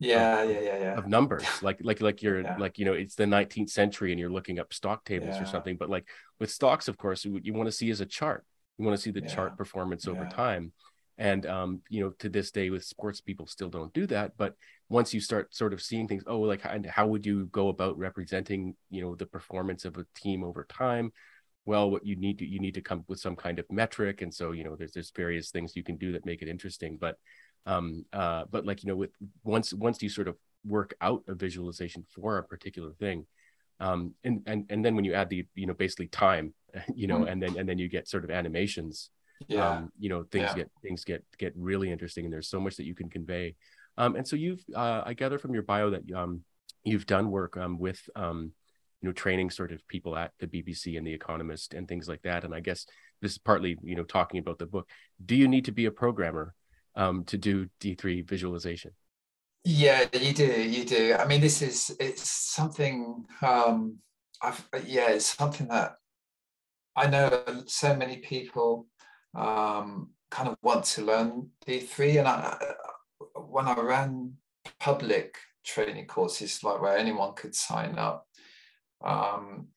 yeah 0.00 0.40
of, 0.40 0.50
yeah 0.50 0.60
yeah 0.60 0.78
yeah 0.78 0.98
of 0.98 1.06
numbers. 1.06 1.44
Like 1.62 1.78
like 1.82 2.00
like 2.00 2.22
you're 2.22 2.40
yeah. 2.40 2.56
like 2.56 2.78
you 2.78 2.84
know 2.86 2.94
it's 2.94 3.14
the 3.14 3.24
19th 3.24 3.70
century 3.70 4.10
and 4.12 4.18
you're 4.18 4.30
looking 4.30 4.58
up 4.58 4.72
stock 4.72 5.04
tables 5.04 5.36
yeah. 5.36 5.42
or 5.42 5.46
something 5.46 5.76
but 5.76 5.90
like 5.90 6.08
with 6.40 6.50
stocks 6.50 6.88
of 6.88 6.96
course 6.96 7.24
what 7.26 7.44
you 7.44 7.52
want 7.52 7.68
to 7.68 7.72
see 7.72 7.90
is 7.90 8.00
a 8.00 8.06
chart. 8.06 8.44
You 8.78 8.86
want 8.86 8.96
to 8.96 9.02
see 9.02 9.10
the 9.10 9.20
yeah. 9.20 9.28
chart 9.28 9.58
performance 9.58 10.08
over 10.08 10.24
time. 10.24 10.72
And 11.18 11.44
um 11.44 11.82
you 11.90 12.02
know 12.02 12.10
to 12.20 12.30
this 12.30 12.50
day 12.50 12.70
with 12.70 12.82
sports 12.84 13.20
people 13.20 13.46
still 13.46 13.68
don't 13.68 13.92
do 13.92 14.06
that 14.06 14.32
but 14.38 14.54
once 14.88 15.12
you 15.12 15.20
start 15.20 15.54
sort 15.54 15.74
of 15.74 15.82
seeing 15.82 16.08
things 16.08 16.24
oh 16.26 16.40
like 16.40 16.62
and 16.64 16.86
how 16.86 17.06
would 17.06 17.26
you 17.26 17.46
go 17.46 17.68
about 17.68 17.98
representing 17.98 18.74
you 18.88 19.02
know 19.02 19.14
the 19.14 19.26
performance 19.26 19.84
of 19.84 19.98
a 19.98 20.06
team 20.16 20.42
over 20.42 20.64
time? 20.64 21.12
Well 21.66 21.90
what 21.90 22.06
you 22.06 22.16
need 22.16 22.38
to 22.38 22.46
you 22.46 22.58
need 22.58 22.74
to 22.74 22.80
come 22.80 23.00
up 23.00 23.08
with 23.08 23.20
some 23.20 23.36
kind 23.36 23.58
of 23.58 23.70
metric. 23.70 24.22
And 24.22 24.32
so 24.32 24.52
you 24.52 24.64
know 24.64 24.76
there's 24.76 24.92
there's 24.92 25.12
various 25.14 25.50
things 25.50 25.76
you 25.76 25.84
can 25.84 25.98
do 25.98 26.12
that 26.12 26.24
make 26.24 26.40
it 26.40 26.48
interesting 26.48 26.96
but 26.98 27.16
um 27.66 28.04
uh 28.12 28.44
but 28.50 28.64
like 28.64 28.82
you 28.82 28.88
know 28.88 28.96
with 28.96 29.10
once 29.44 29.72
once 29.72 30.02
you 30.02 30.08
sort 30.08 30.28
of 30.28 30.36
work 30.66 30.94
out 31.00 31.22
a 31.28 31.34
visualization 31.34 32.04
for 32.14 32.38
a 32.38 32.44
particular 32.44 32.92
thing 32.92 33.26
um 33.80 34.14
and 34.24 34.42
and 34.46 34.66
and 34.70 34.84
then 34.84 34.94
when 34.94 35.04
you 35.04 35.14
add 35.14 35.28
the 35.30 35.46
you 35.54 35.66
know 35.66 35.74
basically 35.74 36.08
time 36.08 36.52
you 36.94 37.06
know 37.06 37.18
mm-hmm. 37.18 37.28
and 37.28 37.42
then 37.42 37.58
and 37.58 37.68
then 37.68 37.78
you 37.78 37.88
get 37.88 38.08
sort 38.08 38.24
of 38.24 38.30
animations 38.30 39.10
yeah. 39.48 39.70
um, 39.70 39.92
you 39.98 40.08
know 40.08 40.24
things 40.30 40.48
yeah. 40.50 40.54
get 40.54 40.70
things 40.82 41.04
get 41.04 41.24
get 41.38 41.52
really 41.56 41.90
interesting 41.90 42.24
and 42.24 42.32
there's 42.32 42.48
so 42.48 42.60
much 42.60 42.76
that 42.76 42.84
you 42.84 42.94
can 42.94 43.08
convey. 43.08 43.54
Um 43.96 44.16
and 44.16 44.26
so 44.26 44.36
you've 44.36 44.62
uh 44.74 45.02
i 45.04 45.14
gather 45.14 45.38
from 45.38 45.54
your 45.54 45.62
bio 45.62 45.90
that 45.90 46.10
um 46.12 46.44
you've 46.84 47.06
done 47.06 47.30
work 47.30 47.56
um 47.56 47.78
with 47.78 48.00
um 48.16 48.52
you 49.00 49.08
know 49.08 49.12
training 49.12 49.50
sort 49.50 49.72
of 49.72 49.86
people 49.88 50.16
at 50.16 50.32
the 50.38 50.46
bbc 50.46 50.96
and 50.96 51.06
the 51.06 51.12
economist 51.12 51.74
and 51.74 51.88
things 51.88 52.08
like 52.08 52.22
that. 52.22 52.44
And 52.44 52.54
i 52.54 52.60
guess 52.60 52.86
this 53.20 53.32
is 53.32 53.38
partly 53.38 53.78
you 53.82 53.96
know 53.96 54.04
talking 54.04 54.40
about 54.40 54.58
the 54.58 54.66
book. 54.66 54.88
Do 55.24 55.36
you 55.36 55.48
need 55.48 55.66
to 55.66 55.72
be 55.72 55.86
a 55.86 55.90
programmer 55.90 56.54
um, 56.96 57.24
to 57.24 57.38
do 57.38 57.68
D3 57.80 58.26
visualization? 58.28 58.92
Yeah, 59.64 60.06
you 60.12 60.32
do. 60.32 60.46
You 60.46 60.84
do. 60.84 61.16
I 61.18 61.26
mean, 61.26 61.40
this 61.40 61.60
is 61.60 61.94
it's 62.00 62.28
something. 62.28 63.26
Um, 63.42 63.98
I've 64.42 64.66
yeah, 64.86 65.10
it's 65.10 65.36
something 65.36 65.68
that 65.68 65.96
I 66.96 67.08
know 67.08 67.44
so 67.66 67.94
many 67.94 68.18
people 68.18 68.86
um, 69.34 70.10
kind 70.30 70.48
of 70.48 70.56
want 70.62 70.84
to 70.84 71.04
learn 71.04 71.50
D3, 71.66 72.20
and 72.20 72.28
I, 72.28 72.56
when 73.34 73.66
I 73.66 73.74
ran 73.78 74.34
public 74.78 75.36
training 75.64 76.06
courses 76.06 76.64
like 76.64 76.80
where 76.80 76.96
anyone 76.96 77.34
could 77.34 77.54
sign 77.54 77.98
up, 77.98 78.26
um, 79.04 79.68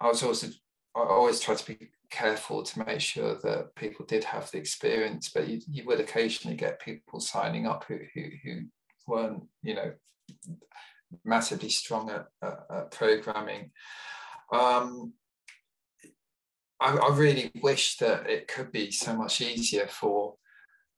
I 0.00 0.06
was 0.06 0.22
also 0.22 0.48
I 0.94 1.00
always 1.00 1.40
try 1.40 1.56
to 1.56 1.66
be 1.66 1.90
careful 2.10 2.62
to 2.62 2.84
make 2.84 3.00
sure 3.00 3.36
that 3.42 3.74
people 3.74 4.04
did 4.06 4.24
have 4.24 4.50
the 4.50 4.58
experience, 4.58 5.30
but 5.34 5.48
you, 5.48 5.60
you 5.68 5.84
would 5.86 6.00
occasionally 6.00 6.56
get 6.56 6.80
people 6.80 7.20
signing 7.20 7.66
up 7.66 7.84
who, 7.88 7.98
who, 8.14 8.22
who 8.44 8.60
weren't, 9.06 9.42
you 9.62 9.74
know, 9.74 9.92
massively 11.24 11.68
strong 11.68 12.10
at, 12.10 12.26
at, 12.42 12.58
at 12.70 12.90
programming. 12.90 13.70
Um, 14.52 15.12
I, 16.80 16.96
I, 16.96 17.16
really 17.16 17.50
wish 17.62 17.96
that 17.98 18.28
it 18.28 18.48
could 18.48 18.70
be 18.70 18.90
so 18.90 19.16
much 19.16 19.40
easier 19.40 19.86
for 19.88 20.34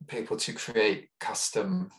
people 0.07 0.37
to 0.37 0.53
create 0.53 1.09
custom 1.21 1.91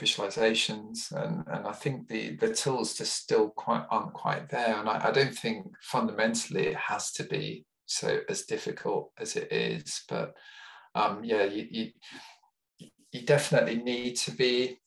visualizations 0.00 1.12
and, 1.12 1.44
and 1.46 1.66
I 1.66 1.72
think 1.72 2.08
the, 2.08 2.36
the 2.36 2.52
tools 2.52 2.96
just 2.96 3.14
still 3.16 3.50
quite 3.50 3.86
aren't 3.90 4.12
quite 4.12 4.48
there 4.48 4.78
and 4.78 4.88
I, 4.88 5.08
I 5.08 5.10
don't 5.12 5.34
think 5.34 5.66
fundamentally 5.80 6.68
it 6.68 6.76
has 6.76 7.12
to 7.12 7.24
be 7.24 7.64
so 7.86 8.20
as 8.28 8.42
difficult 8.42 9.10
as 9.18 9.36
it 9.36 9.52
is 9.52 10.02
but 10.08 10.34
um, 10.94 11.22
yeah 11.24 11.44
you, 11.44 11.66
you, 11.70 11.90
you 13.12 13.22
definitely 13.22 13.76
need 13.76 14.16
to 14.16 14.30
be 14.30 14.78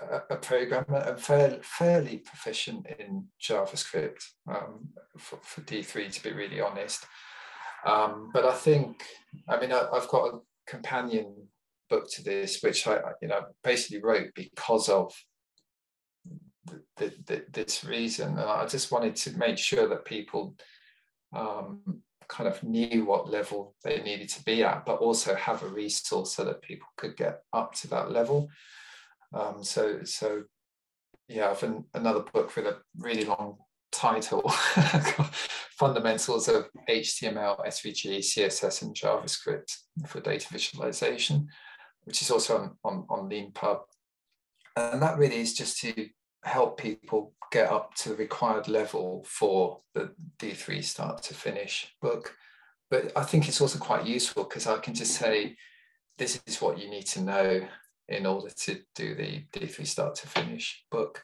a, 0.00 0.36
programmer 0.36 0.98
and 0.98 1.20
fairly, 1.20 1.58
fairly 1.62 2.18
proficient 2.18 2.86
in 2.98 3.26
javascript 3.40 4.22
um, 4.48 4.88
for, 5.18 5.38
for, 5.42 5.60
d3 5.62 6.10
to 6.12 6.22
be 6.22 6.32
really 6.32 6.60
honest. 6.60 7.06
Um, 7.86 8.30
but 8.32 8.46
i 8.46 8.54
think 8.54 9.02
i 9.48 9.60
mean 9.60 9.70
I, 9.70 9.86
i've 9.92 10.08
got 10.08 10.28
a 10.28 10.38
companion 10.66 11.34
book 11.90 12.10
to 12.12 12.22
this 12.22 12.62
which 12.62 12.86
i 12.86 12.98
you 13.20 13.28
know 13.28 13.42
basically 13.62 14.02
wrote 14.02 14.28
because 14.34 14.88
of 14.88 15.12
the, 16.96 17.12
the, 17.26 17.44
this 17.52 17.84
reason 17.84 18.30
and 18.30 18.40
i 18.40 18.66
just 18.66 18.90
wanted 18.90 19.16
to 19.16 19.36
make 19.36 19.58
sure 19.58 19.86
that 19.86 20.06
people 20.06 20.54
um, 21.34 22.02
kind 22.28 22.48
of 22.48 22.62
knew 22.62 23.04
what 23.04 23.30
level 23.30 23.74
they 23.84 24.02
needed 24.02 24.28
to 24.30 24.44
be 24.44 24.62
at, 24.64 24.86
but 24.86 24.96
also 24.96 25.34
have 25.34 25.62
a 25.62 25.68
resource 25.68 26.32
so 26.32 26.44
that 26.44 26.62
people 26.62 26.88
could 26.96 27.16
get 27.16 27.40
up 27.52 27.74
to 27.74 27.88
that 27.88 28.10
level. 28.10 28.48
Um, 29.32 29.62
so, 29.62 30.00
so 30.04 30.44
yeah, 31.28 31.50
I've 31.50 31.62
an, 31.62 31.84
another 31.94 32.20
book 32.20 32.54
with 32.54 32.66
a 32.66 32.78
really 32.98 33.24
long 33.24 33.56
title, 33.92 34.48
Fundamentals 35.78 36.48
of 36.48 36.68
HTML, 36.88 37.66
SVG, 37.66 38.18
CSS, 38.18 38.82
and 38.82 38.94
JavaScript 38.94 39.76
for 40.06 40.20
data 40.20 40.46
visualization, 40.50 41.48
which 42.04 42.22
is 42.22 42.30
also 42.30 42.58
on, 42.58 42.76
on, 42.84 43.06
on 43.08 43.30
LeanPub. 43.30 43.80
And 44.76 45.02
that 45.02 45.18
really 45.18 45.40
is 45.40 45.54
just 45.54 45.80
to 45.80 46.08
help 46.44 46.78
people 46.78 47.32
get 47.50 47.70
up 47.70 47.94
to 47.94 48.10
the 48.10 48.16
required 48.16 48.68
level 48.68 49.24
for 49.26 49.80
the 49.94 50.12
D3 50.38 50.82
start 50.82 51.22
to 51.22 51.34
finish 51.34 51.94
book. 52.00 52.34
But 52.90 53.12
I 53.16 53.22
think 53.22 53.48
it's 53.48 53.60
also 53.60 53.78
quite 53.78 54.06
useful 54.06 54.44
because 54.44 54.66
I 54.66 54.78
can 54.78 54.94
just 54.94 55.14
say, 55.14 55.56
this 56.18 56.40
is 56.46 56.60
what 56.60 56.78
you 56.78 56.88
need 56.88 57.06
to 57.06 57.22
know 57.22 57.66
in 58.08 58.26
order 58.26 58.50
to 58.50 58.78
do 58.94 59.14
the 59.14 59.44
D3 59.52 59.86
start 59.86 60.14
to 60.16 60.28
finish 60.28 60.84
book. 60.90 61.22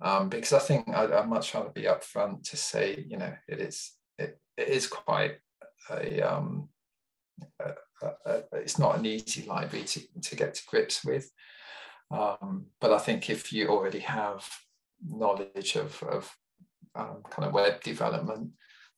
Um, 0.00 0.28
because 0.28 0.52
I 0.52 0.58
think 0.58 0.88
I'd, 0.88 1.12
I'd, 1.12 1.28
much 1.28 1.54
rather 1.54 1.70
be 1.70 1.82
upfront 1.82 2.48
to 2.50 2.56
say, 2.56 3.04
you 3.08 3.16
know, 3.16 3.32
it 3.48 3.60
is 3.60 3.92
it, 4.18 4.38
it 4.56 4.68
is 4.68 4.86
quite 4.86 5.36
a, 5.90 6.20
um, 6.20 6.68
a, 7.60 7.72
a, 8.02 8.30
a, 8.30 8.42
it's 8.52 8.78
not 8.78 8.98
an 8.98 9.06
easy 9.06 9.46
library 9.46 9.84
to, 9.86 10.00
to 10.20 10.36
get 10.36 10.54
to 10.54 10.62
grips 10.66 11.04
with. 11.04 11.30
Um, 12.10 12.66
but 12.80 12.92
I 12.92 12.98
think 12.98 13.30
if 13.30 13.52
you 13.52 13.68
already 13.68 14.00
have 14.00 14.48
knowledge 15.06 15.76
of, 15.76 16.02
of 16.04 16.36
um, 16.94 17.22
kind 17.30 17.46
of 17.46 17.52
web 17.52 17.82
development, 17.82 18.50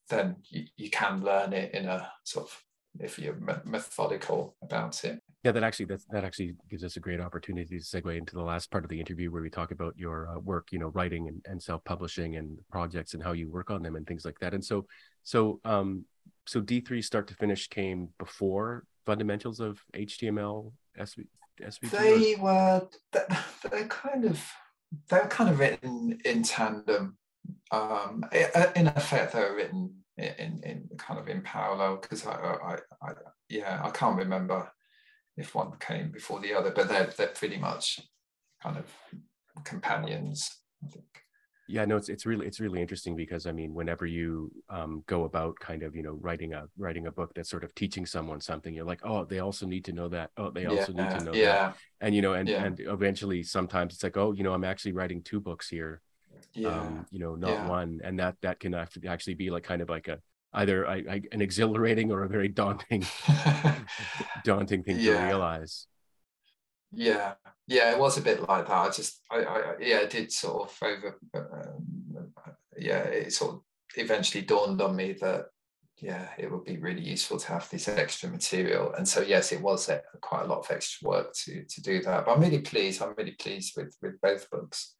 then 0.09 0.36
you, 0.48 0.64
you 0.76 0.90
can 0.90 1.22
learn 1.22 1.52
it 1.52 1.74
in 1.74 1.86
a 1.86 2.11
sort 2.24 2.46
of 2.46 2.64
if 3.00 3.18
you're 3.18 3.38
methodical 3.64 4.56
about 4.62 5.04
it. 5.04 5.20
Yeah, 5.44 5.52
that 5.52 5.62
actually 5.62 5.86
that 5.86 6.02
that 6.11 6.24
actually 6.24 6.54
gives 6.68 6.82
us 6.82 6.96
a 6.96 7.00
great 7.00 7.20
opportunity 7.20 7.78
to 7.78 7.84
segue 7.84 8.16
into 8.18 8.34
the 8.34 8.42
last 8.42 8.70
part 8.70 8.84
of 8.84 8.90
the 8.90 8.98
interview 8.98 9.30
where 9.30 9.42
we 9.42 9.50
talk 9.50 9.70
about 9.70 9.94
your 9.96 10.28
uh, 10.28 10.38
work, 10.40 10.68
you 10.72 10.78
know, 10.78 10.88
writing 10.88 11.28
and, 11.28 11.40
and 11.46 11.62
self-publishing 11.62 12.36
and 12.36 12.59
projects 12.70 13.14
and 13.14 13.22
how 13.22 13.32
you 13.32 13.48
work 13.48 13.70
on 13.70 13.82
them 13.82 13.94
and 13.94 14.06
things 14.06 14.24
like 14.24 14.38
that. 14.40 14.52
And 14.52 14.64
so, 14.64 14.86
so 15.22 15.61
um, 15.64 16.04
so 16.46 16.61
D 16.61 16.80
three 16.80 17.02
start 17.02 17.28
to 17.28 17.34
finish 17.34 17.68
came 17.68 18.09
before 18.18 18.84
fundamentals 19.06 19.61
of 19.61 19.80
HTML 19.94 20.72
SV, 20.98 21.26
They 21.82 22.36
were 22.36 22.88
they're 23.12 23.88
kind 23.88 24.24
of 24.24 24.44
they're 25.09 25.26
kind 25.26 25.50
of 25.50 25.59
written 25.59 26.18
in 26.24 26.42
tandem. 26.42 27.18
Um, 27.70 28.24
in 28.74 28.86
effect, 28.88 29.32
they 29.32 29.40
were 29.40 29.56
written 29.56 29.94
in, 30.16 30.61
in 30.64 30.88
kind 30.98 31.20
of 31.20 31.28
in 31.28 31.42
parallel 31.42 31.96
because 31.96 32.26
I, 32.26 32.32
I, 32.32 32.78
I, 33.02 33.12
yeah, 33.48 33.80
I 33.84 33.90
can't 33.90 34.18
remember 34.18 34.70
if 35.36 35.54
one 35.54 35.72
came 35.78 36.11
before 36.11 36.40
the 36.40 36.54
other, 36.54 36.70
but 36.70 36.88
they're 36.88 37.12
they're 37.16 37.28
pretty 37.28 37.59
much 37.59 38.00
kind 38.62 38.76
of 38.76 38.86
companions. 39.64 40.57
Yeah 41.68 41.84
no 41.84 41.96
it's 41.96 42.08
it's 42.08 42.24
really 42.24 42.46
it's 42.46 42.60
really 42.60 42.80
interesting 42.80 43.14
because 43.14 43.46
i 43.46 43.52
mean 43.52 43.74
whenever 43.74 44.06
you 44.06 44.50
um, 44.70 45.04
go 45.06 45.24
about 45.24 45.58
kind 45.60 45.82
of 45.82 45.94
you 45.94 46.02
know 46.02 46.18
writing 46.20 46.54
a 46.54 46.64
writing 46.78 47.06
a 47.06 47.12
book 47.12 47.32
that's 47.34 47.50
sort 47.50 47.62
of 47.62 47.74
teaching 47.74 48.06
someone 48.06 48.40
something 48.40 48.74
you're 48.74 48.86
like 48.86 49.00
oh 49.04 49.24
they 49.24 49.40
also 49.40 49.66
need 49.66 49.84
to 49.84 49.92
know 49.92 50.08
that 50.08 50.30
oh 50.38 50.50
they 50.50 50.64
also 50.64 50.92
yeah, 50.92 51.08
need 51.08 51.18
to 51.18 51.24
know 51.24 51.34
yeah. 51.34 51.44
that 51.44 51.76
and 52.00 52.14
you 52.14 52.22
know 52.22 52.32
and 52.32 52.48
yeah. 52.48 52.64
and 52.64 52.80
eventually 52.80 53.42
sometimes 53.42 53.94
it's 53.94 54.02
like 54.02 54.16
oh 54.16 54.32
you 54.32 54.42
know 54.42 54.54
i'm 54.54 54.64
actually 54.64 54.92
writing 54.92 55.22
two 55.22 55.40
books 55.40 55.68
here 55.68 56.00
yeah. 56.54 56.68
um 56.68 57.06
you 57.10 57.18
know 57.18 57.34
not 57.34 57.68
one 57.68 58.00
and 58.02 58.18
that 58.18 58.36
that 58.40 58.58
can 58.58 58.74
actually 58.74 59.34
be 59.34 59.50
like 59.50 59.62
kind 59.62 59.82
of 59.82 59.90
like 59.90 60.08
a 60.08 60.18
either 60.54 60.88
I, 60.88 60.96
I, 60.96 61.22
an 61.32 61.42
exhilarating 61.42 62.10
or 62.10 62.22
a 62.22 62.28
very 62.28 62.48
daunting 62.48 63.04
daunting 64.44 64.82
thing 64.82 64.98
to 64.98 65.18
realize 65.18 65.86
yeah 66.93 67.34
yeah 67.66 67.93
it 67.93 67.99
was 67.99 68.16
a 68.16 68.22
bit 68.22 68.47
like 68.49 68.66
that 68.66 68.74
i 68.74 68.89
just 68.91 69.20
i, 69.30 69.39
I 69.39 69.74
yeah 69.80 69.99
it 69.99 70.11
did 70.11 70.32
sort 70.32 70.70
of 70.70 70.78
over 70.82 71.18
um, 71.34 72.32
yeah 72.78 73.01
it 73.01 73.32
sort 73.32 73.55
of 73.55 73.61
eventually 73.97 74.43
dawned 74.43 74.80
on 74.80 74.97
me 74.97 75.12
that 75.20 75.47
yeah, 76.01 76.28
it 76.39 76.51
would 76.51 76.64
be 76.64 76.78
really 76.78 77.01
useful 77.01 77.39
to 77.39 77.49
have 77.49 77.68
this 77.70 77.89
extra 77.89 78.28
material. 78.28 78.93
And 78.95 79.07
so, 79.07 79.20
yes, 79.20 79.53
it 79.53 79.61
was 79.61 79.89
a, 79.89 80.01
quite 80.20 80.43
a 80.43 80.47
lot 80.47 80.61
of 80.61 80.70
extra 80.70 81.09
work 81.09 81.34
to 81.45 81.64
to 81.64 81.82
do 81.82 82.01
that. 82.03 82.24
But 82.24 82.32
I'm 82.32 82.41
really 82.41 82.61
pleased. 82.61 83.03
I'm 83.03 83.14
really 83.16 83.32
pleased 83.32 83.74
with 83.76 83.97
with 84.01 84.20
both 84.20 84.49
books. 84.51 84.95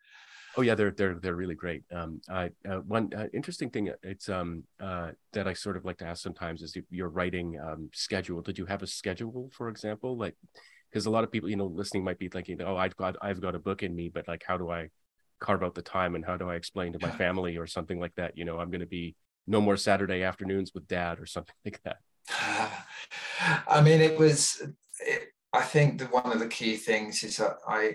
Oh 0.57 0.63
yeah, 0.63 0.75
they're 0.75 0.91
they're 0.91 1.15
they're 1.15 1.37
really 1.37 1.55
great. 1.55 1.85
Um, 1.93 2.21
I 2.29 2.51
uh, 2.69 2.79
one 2.79 3.13
uh, 3.17 3.29
interesting 3.33 3.71
thing 3.71 3.91
uh, 3.91 3.95
it's 4.03 4.29
um 4.29 4.65
uh 4.81 5.13
that 5.35 5.47
I 5.47 5.53
sort 5.53 5.77
of 5.77 5.85
like 5.85 5.99
to 5.99 6.07
ask 6.07 6.23
sometimes 6.23 6.63
is 6.63 6.77
your 6.91 7.09
writing 7.09 7.61
um 7.61 7.91
schedule. 7.93 8.43
Did 8.43 8.59
you 8.59 8.67
have 8.67 8.83
a 8.83 8.87
schedule, 8.87 9.51
for 9.53 9.69
example, 9.69 10.17
like? 10.17 10.35
Because 10.91 11.07
a 11.07 11.11
lot 11.11 11.25
of 11.25 11.31
people, 11.31 11.49
you 11.49 11.57
know, 11.57 11.67
listening 11.67 12.05
might 12.05 12.19
be 12.19 12.29
thinking, 12.29 12.61
"Oh, 12.63 12.77
I've 12.77 12.97
got 12.97 13.17
I've 13.21 13.41
got 13.41 13.55
a 13.55 13.59
book 13.59 13.83
in 13.83 13.95
me," 13.95 14.09
but 14.09 14.29
like, 14.29 14.45
how 14.47 14.57
do 14.57 14.71
I 14.71 14.89
carve 15.41 15.63
out 15.63 15.75
the 15.75 15.83
time 15.83 16.15
and 16.15 16.25
how 16.25 16.37
do 16.37 16.49
I 16.49 16.57
explain 16.57 16.93
to 16.93 16.99
my 17.01 17.11
family 17.11 17.57
or 17.57 17.67
something 17.67 18.01
like 18.01 18.15
that? 18.17 18.37
You 18.37 18.45
know, 18.45 18.59
I'm 18.59 18.71
going 18.71 18.81
to 18.81 18.87
be 18.87 19.15
no 19.47 19.61
more 19.61 19.77
Saturday 19.77 20.23
afternoons 20.23 20.73
with 20.75 20.87
dad 20.89 21.19
or 21.21 21.27
something 21.27 21.55
like 21.65 21.81
that. 21.85 21.99
I 23.69 23.81
mean, 23.81 24.01
it 24.01 24.19
was. 24.19 24.63
It, 25.01 25.29
I 25.53 25.63
think 25.63 25.99
that 25.99 26.13
one 26.13 26.31
of 26.31 26.41
the 26.41 26.49
key 26.49 26.77
things 26.77 27.23
is 27.25 27.39
that 27.39 27.57
I, 27.67 27.95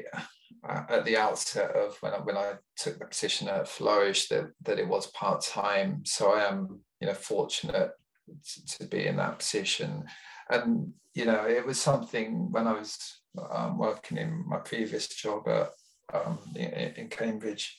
uh, 0.68 0.84
at 0.90 1.06
the 1.06 1.18
outset 1.18 1.72
of 1.76 1.96
when 2.02 2.14
I, 2.14 2.18
when 2.18 2.36
I 2.36 2.54
took 2.76 2.98
the 2.98 3.06
position 3.06 3.48
at 3.48 3.68
Flourish, 3.68 4.28
that 4.30 4.52
that 4.64 4.80
it 4.80 4.88
was 4.88 5.08
part 5.08 5.42
time. 5.42 6.04
So 6.06 6.34
I 6.34 6.46
am, 6.46 6.80
you 7.00 7.08
know, 7.08 7.14
fortunate 7.14 7.92
to, 8.28 8.78
to, 8.78 8.86
be 8.86 9.06
in 9.06 9.18
that 9.18 9.40
position, 9.40 10.06
and 10.50 10.94
you 11.14 11.26
know, 11.26 11.46
it 11.46 11.66
was 11.66 11.80
something 11.80 12.52
when 12.52 12.68
I 12.68 12.74
was 12.74 13.20
um, 13.52 13.78
working 13.78 14.18
in 14.18 14.44
my 14.48 14.58
previous 14.58 15.08
job 15.08 15.48
at 15.48 15.70
um, 16.14 16.40
in, 16.56 16.94
in, 16.96 17.08
Cambridge, 17.08 17.78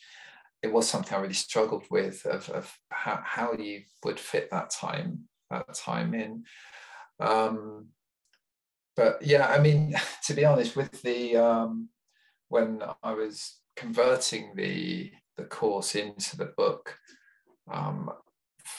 it 0.63 0.73
was 0.73 0.89
something 0.89 1.17
I 1.17 1.21
really 1.21 1.35
struggled 1.35 1.85
with 1.91 2.25
of, 2.27 2.49
of 2.51 2.79
how, 2.91 3.21
how 3.23 3.53
you 3.53 3.83
would 4.05 4.19
fit 4.19 4.51
that 4.51 4.71
time 4.71 5.29
that 5.51 5.75
time 5.75 6.15
in. 6.15 6.45
Um, 7.21 7.89
but 8.97 9.19
yeah, 9.21 9.49
I 9.49 9.59
mean, 9.59 9.95
to 10.27 10.35
be 10.35 10.45
honest, 10.45 10.77
with 10.77 11.03
the 11.03 11.37
um, 11.37 11.89
when 12.49 12.83
I 13.03 13.13
was 13.13 13.59
converting 13.77 14.53
the 14.55 15.13
the 15.37 15.45
course 15.45 15.97
into 15.97 16.37
the 16.37 16.53
book, 16.57 16.97
um, 17.71 18.11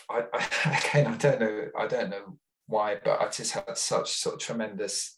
I, 0.10 0.24
I, 0.34 0.82
again 0.90 1.08
I 1.08 1.18
don't 1.18 1.40
know 1.40 1.68
I 1.78 1.88
don't 1.88 2.10
know 2.10 2.38
why, 2.68 2.98
but 3.04 3.22
I 3.22 3.30
just 3.30 3.54
had 3.54 3.78
such 3.78 4.12
sort 4.12 4.36
of 4.36 4.42
tremendous 4.42 5.18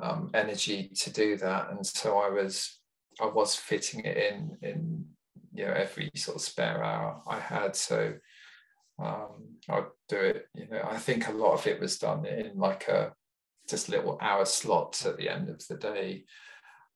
um, 0.00 0.30
energy 0.34 0.90
to 0.96 1.12
do 1.12 1.36
that, 1.38 1.70
and 1.70 1.86
so 1.86 2.18
I 2.18 2.28
was 2.30 2.80
I 3.20 3.26
was 3.26 3.54
fitting 3.54 4.04
it 4.04 4.16
in 4.16 4.56
in 4.62 5.04
you 5.52 5.66
know 5.66 5.72
every 5.72 6.10
sort 6.16 6.36
of 6.36 6.42
spare 6.42 6.82
hour 6.82 7.22
I 7.28 7.38
had. 7.38 7.76
So 7.76 8.14
um, 8.98 9.56
I'd 9.68 9.84
do 10.08 10.16
it. 10.16 10.48
You 10.54 10.68
know, 10.68 10.82
I 10.84 10.98
think 10.98 11.28
a 11.28 11.32
lot 11.32 11.54
of 11.54 11.66
it 11.66 11.80
was 11.80 11.98
done 11.98 12.26
in 12.26 12.52
like 12.56 12.88
a 12.88 13.12
just 13.68 13.88
little 13.88 14.18
hour 14.20 14.44
slots 14.44 15.06
at 15.06 15.16
the 15.16 15.28
end 15.28 15.48
of 15.48 15.66
the 15.68 15.76
day. 15.76 16.24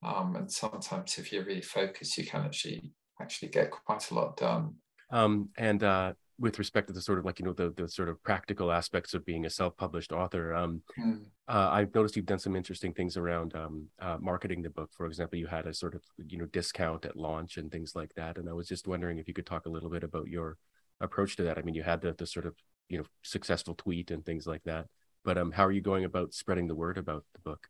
Um, 0.02 0.36
and 0.36 0.50
sometimes 0.50 1.18
if 1.18 1.32
you're 1.32 1.44
really 1.44 1.62
focused, 1.62 2.18
you 2.18 2.26
can 2.26 2.42
actually 2.42 2.92
actually 3.20 3.48
get 3.48 3.70
quite 3.70 4.10
a 4.10 4.14
lot 4.14 4.36
done. 4.36 4.74
Um, 5.10 5.48
and 5.56 5.82
uh, 5.82 6.12
with 6.38 6.58
respect 6.58 6.86
to 6.86 6.92
the 6.92 7.00
sort 7.00 7.18
of 7.18 7.24
like 7.24 7.38
you 7.38 7.44
know 7.44 7.52
the 7.52 7.72
the 7.76 7.88
sort 7.88 8.08
of 8.08 8.22
practical 8.22 8.70
aspects 8.70 9.12
of 9.12 9.24
being 9.24 9.44
a 9.44 9.50
self-published 9.50 10.12
author 10.12 10.54
um, 10.54 10.82
mm. 10.98 11.20
uh, 11.48 11.68
i've 11.72 11.94
noticed 11.94 12.16
you've 12.16 12.26
done 12.26 12.38
some 12.38 12.54
interesting 12.54 12.92
things 12.92 13.16
around 13.16 13.54
um, 13.56 13.86
uh, 14.00 14.16
marketing 14.20 14.62
the 14.62 14.70
book. 14.70 14.90
For 14.96 15.06
example 15.06 15.38
you 15.38 15.46
had 15.46 15.66
a 15.66 15.74
sort 15.74 15.94
of 15.94 16.02
you 16.26 16.38
know 16.38 16.46
discount 16.46 17.04
at 17.04 17.16
launch 17.16 17.56
and 17.56 17.70
things 17.70 17.92
like 17.94 18.12
that 18.14 18.38
and 18.38 18.48
i 18.48 18.52
was 18.52 18.68
just 18.68 18.86
wondering 18.86 19.18
if 19.18 19.26
you 19.26 19.34
could 19.34 19.46
talk 19.46 19.66
a 19.66 19.70
little 19.70 19.90
bit 19.90 20.04
about 20.04 20.28
your 20.28 20.56
approach 21.00 21.36
to 21.36 21.44
that. 21.44 21.58
I 21.58 21.62
mean 21.62 21.74
you 21.74 21.82
had 21.82 22.00
the, 22.00 22.12
the 22.12 22.26
sort 22.26 22.46
of 22.46 22.54
you 22.88 22.98
know 22.98 23.04
successful 23.22 23.74
tweet 23.74 24.10
and 24.10 24.24
things 24.24 24.46
like 24.46 24.62
that 24.64 24.86
but 25.24 25.36
um 25.36 25.52
how 25.52 25.66
are 25.66 25.72
you 25.72 25.80
going 25.80 26.04
about 26.04 26.34
spreading 26.34 26.68
the 26.68 26.74
word 26.74 26.98
about 26.98 27.24
the 27.34 27.40
book? 27.40 27.68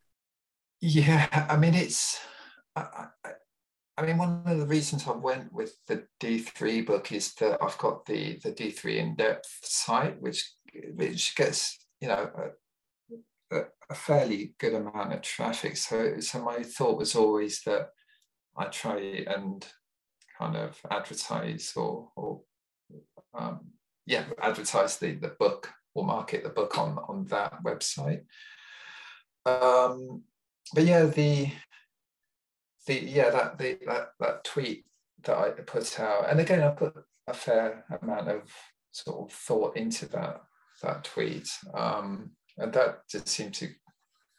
Yeah 0.81 1.47
i 1.49 1.57
mean 1.57 1.73
it's 1.73 2.19
I, 2.75 3.07
I 3.25 3.31
mean, 4.05 4.17
one 4.17 4.43
of 4.45 4.59
the 4.59 4.65
reasons 4.65 5.07
I 5.07 5.11
went 5.11 5.51
with 5.51 5.75
the 5.87 6.05
D3 6.21 6.85
book 6.85 7.11
is 7.11 7.33
that 7.35 7.57
I've 7.61 7.77
got 7.77 8.05
the 8.05 8.39
the 8.43 8.51
D3 8.51 8.97
in 8.97 9.15
depth 9.15 9.59
site, 9.63 10.21
which 10.21 10.53
which 10.93 11.35
gets 11.35 11.85
you 11.99 12.07
know 12.07 12.29
a, 13.51 13.61
a, 13.89 13.95
fairly 13.95 14.53
good 14.59 14.75
amount 14.75 15.13
of 15.13 15.21
traffic. 15.21 15.77
So 15.77 16.19
so 16.19 16.41
my 16.41 16.63
thought 16.63 16.97
was 16.97 17.15
always 17.15 17.61
that 17.63 17.89
I 18.55 18.65
try 18.65 19.25
and 19.27 19.65
kind 20.37 20.55
of 20.55 20.79
advertise 20.89 21.73
or 21.75 22.09
or 22.15 22.41
um, 23.33 23.61
yeah 24.05 24.25
advertise 24.41 24.97
the 24.97 25.13
the 25.15 25.35
book 25.39 25.71
or 25.95 26.05
market 26.05 26.43
the 26.43 26.49
book 26.49 26.77
on 26.77 26.99
on 27.07 27.25
that 27.25 27.63
website. 27.63 28.21
Um, 29.45 30.23
but 30.73 30.83
yeah, 30.83 31.05
the 31.05 31.51
the 32.89 32.99
yeah 33.05 33.29
that 33.29 33.57
the 33.57 33.77
that 33.85 34.09
that 34.19 34.43
tweet 34.43 34.83
that 35.23 35.37
I 35.37 35.49
put 35.51 35.99
out, 35.99 36.29
and 36.29 36.39
again 36.39 36.63
I 36.63 36.71
put 36.71 36.95
a 37.27 37.33
fair 37.33 37.85
amount 38.01 38.29
of 38.29 38.41
sort 38.91 39.29
of 39.29 39.37
thought 39.37 39.77
into 39.77 40.07
that 40.07 40.41
that 40.81 41.03
tweet, 41.03 41.47
um, 41.73 42.31
and 42.57 42.73
that 42.73 43.07
just 43.09 43.27
seemed 43.27 43.53
to 43.55 43.69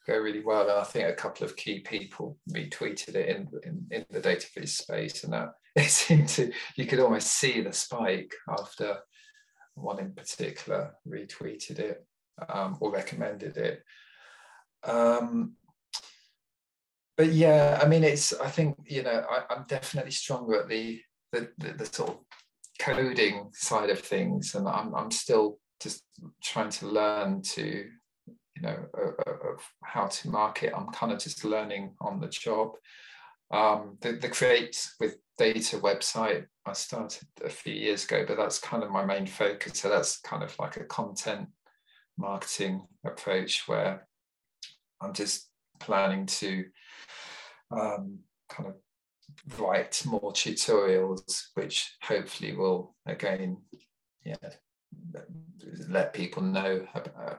go 0.06 0.18
really 0.18 0.42
well. 0.44 0.62
And 0.62 0.80
I 0.80 0.84
think 0.84 1.08
a 1.08 1.14
couple 1.14 1.46
of 1.46 1.56
key 1.56 1.80
people 1.80 2.38
retweeted 2.52 3.14
it 3.14 3.28
in 3.28 3.48
in, 3.62 3.86
in 3.92 4.04
the 4.10 4.20
data 4.20 4.48
viz 4.54 4.76
space, 4.76 5.22
and 5.22 5.32
that 5.32 5.52
it 5.76 5.88
seemed 5.88 6.28
to 6.30 6.52
you 6.76 6.86
could 6.86 7.00
almost 7.00 7.28
see 7.28 7.60
the 7.60 7.72
spike 7.72 8.34
after 8.48 8.98
one 9.74 10.00
in 10.00 10.12
particular 10.12 10.92
retweeted 11.06 11.78
it 11.78 12.04
um, 12.48 12.76
or 12.80 12.90
recommended 12.90 13.56
it. 13.56 13.82
Um, 14.82 15.54
but 17.20 17.34
yeah, 17.34 17.78
I 17.82 17.86
mean, 17.86 18.02
it's. 18.02 18.32
I 18.32 18.48
think 18.48 18.78
you 18.86 19.02
know, 19.02 19.22
I, 19.30 19.54
am 19.54 19.66
definitely 19.68 20.10
stronger 20.10 20.62
at 20.62 20.70
the, 20.70 21.02
the 21.32 21.50
the, 21.58 21.72
the 21.74 21.84
sort 21.84 22.12
of 22.12 22.18
coding 22.78 23.50
side 23.52 23.90
of 23.90 23.98
things, 23.98 24.54
and 24.54 24.66
I'm 24.66 24.94
I'm 24.94 25.10
still 25.10 25.58
just 25.82 26.02
trying 26.42 26.70
to 26.70 26.86
learn 26.86 27.42
to 27.42 27.90
you 28.56 28.62
know 28.62 28.86
of 28.96 29.60
how 29.84 30.06
to 30.06 30.30
market. 30.30 30.72
I'm 30.74 30.88
kind 30.92 31.12
of 31.12 31.18
just 31.18 31.44
learning 31.44 31.94
on 32.00 32.20
the 32.20 32.28
job. 32.28 32.70
Um, 33.50 33.98
the, 34.00 34.12
the 34.12 34.30
create 34.30 34.82
with 34.98 35.18
data 35.36 35.76
website 35.76 36.46
I 36.64 36.72
started 36.72 37.28
a 37.44 37.50
few 37.50 37.74
years 37.74 38.04
ago, 38.04 38.24
but 38.26 38.38
that's 38.38 38.58
kind 38.58 38.82
of 38.82 38.90
my 38.90 39.04
main 39.04 39.26
focus. 39.26 39.78
So 39.78 39.90
that's 39.90 40.20
kind 40.20 40.42
of 40.42 40.58
like 40.58 40.78
a 40.78 40.84
content 40.84 41.48
marketing 42.16 42.86
approach 43.04 43.64
where 43.66 44.06
I'm 45.02 45.12
just 45.12 45.49
planning 45.80 46.26
to 46.26 46.64
um, 47.70 48.18
kind 48.48 48.68
of 48.68 48.74
write 49.58 50.02
more 50.06 50.32
tutorials, 50.32 51.42
which 51.54 51.96
hopefully 52.02 52.54
will 52.54 52.94
again, 53.06 53.58
yeah, 54.24 54.36
let 55.88 56.12
people 56.12 56.42
know 56.42 56.86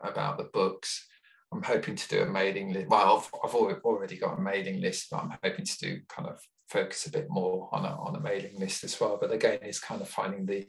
about 0.03 0.37
the 0.37 0.49
books. 0.53 1.07
I'm 1.53 1.63
hoping 1.63 1.95
to 1.95 2.07
do 2.07 2.21
a 2.21 2.25
mailing 2.25 2.71
list. 2.71 2.87
Well, 2.87 3.17
I've, 3.17 3.49
I've 3.49 3.55
already 3.55 4.17
got 4.17 4.37
a 4.37 4.41
mailing 4.41 4.79
list, 4.79 5.07
but 5.11 5.17
I'm 5.17 5.37
hoping 5.43 5.65
to 5.65 5.77
do 5.79 5.99
kind 6.07 6.29
of 6.29 6.39
focus 6.69 7.05
a 7.07 7.11
bit 7.11 7.27
more 7.29 7.67
on 7.73 7.83
a, 7.83 7.89
on 7.89 8.15
a 8.15 8.21
mailing 8.21 8.57
list 8.57 8.85
as 8.85 8.99
well. 8.99 9.17
But 9.19 9.33
again, 9.33 9.59
it's 9.61 9.79
kind 9.79 10.01
of 10.01 10.07
finding 10.07 10.45
the, 10.45 10.65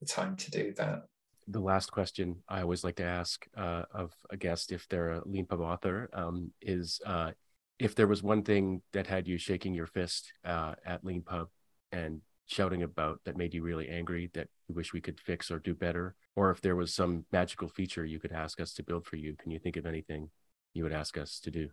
the 0.00 0.06
time 0.06 0.36
to 0.36 0.50
do 0.50 0.74
that. 0.76 1.02
The 1.50 1.60
last 1.60 1.90
question 1.90 2.42
I 2.48 2.60
always 2.60 2.84
like 2.84 2.96
to 2.96 3.04
ask 3.04 3.46
uh, 3.56 3.84
of 3.92 4.12
a 4.28 4.36
guest, 4.36 4.70
if 4.70 4.86
they're 4.88 5.12
a 5.12 5.22
Leanpub 5.22 5.60
author, 5.60 6.10
um, 6.12 6.52
is 6.60 7.00
uh, 7.06 7.30
if 7.78 7.94
there 7.94 8.06
was 8.06 8.22
one 8.22 8.42
thing 8.42 8.82
that 8.92 9.06
had 9.06 9.26
you 9.26 9.38
shaking 9.38 9.72
your 9.72 9.86
fist 9.86 10.32
uh, 10.44 10.74
at 10.84 11.04
Leanpub 11.04 11.46
and 11.90 12.20
shouting 12.46 12.82
about 12.82 13.20
that 13.24 13.36
made 13.36 13.54
you 13.54 13.62
really 13.62 13.88
angry 13.88 14.30
that 14.34 14.48
you 14.68 14.74
wish 14.74 14.92
we 14.92 15.00
could 15.00 15.18
fix 15.20 15.50
or 15.50 15.58
do 15.58 15.74
better, 15.74 16.14
or 16.36 16.50
if 16.50 16.60
there 16.60 16.76
was 16.76 16.92
some 16.92 17.24
magical 17.32 17.68
feature 17.68 18.04
you 18.04 18.20
could 18.20 18.32
ask 18.32 18.60
us 18.60 18.74
to 18.74 18.82
build 18.82 19.06
for 19.06 19.16
you, 19.16 19.34
can 19.36 19.50
you 19.50 19.58
think 19.58 19.76
of 19.76 19.86
anything 19.86 20.28
you 20.74 20.82
would 20.82 20.92
ask 20.92 21.16
us 21.16 21.40
to 21.40 21.50
do? 21.50 21.70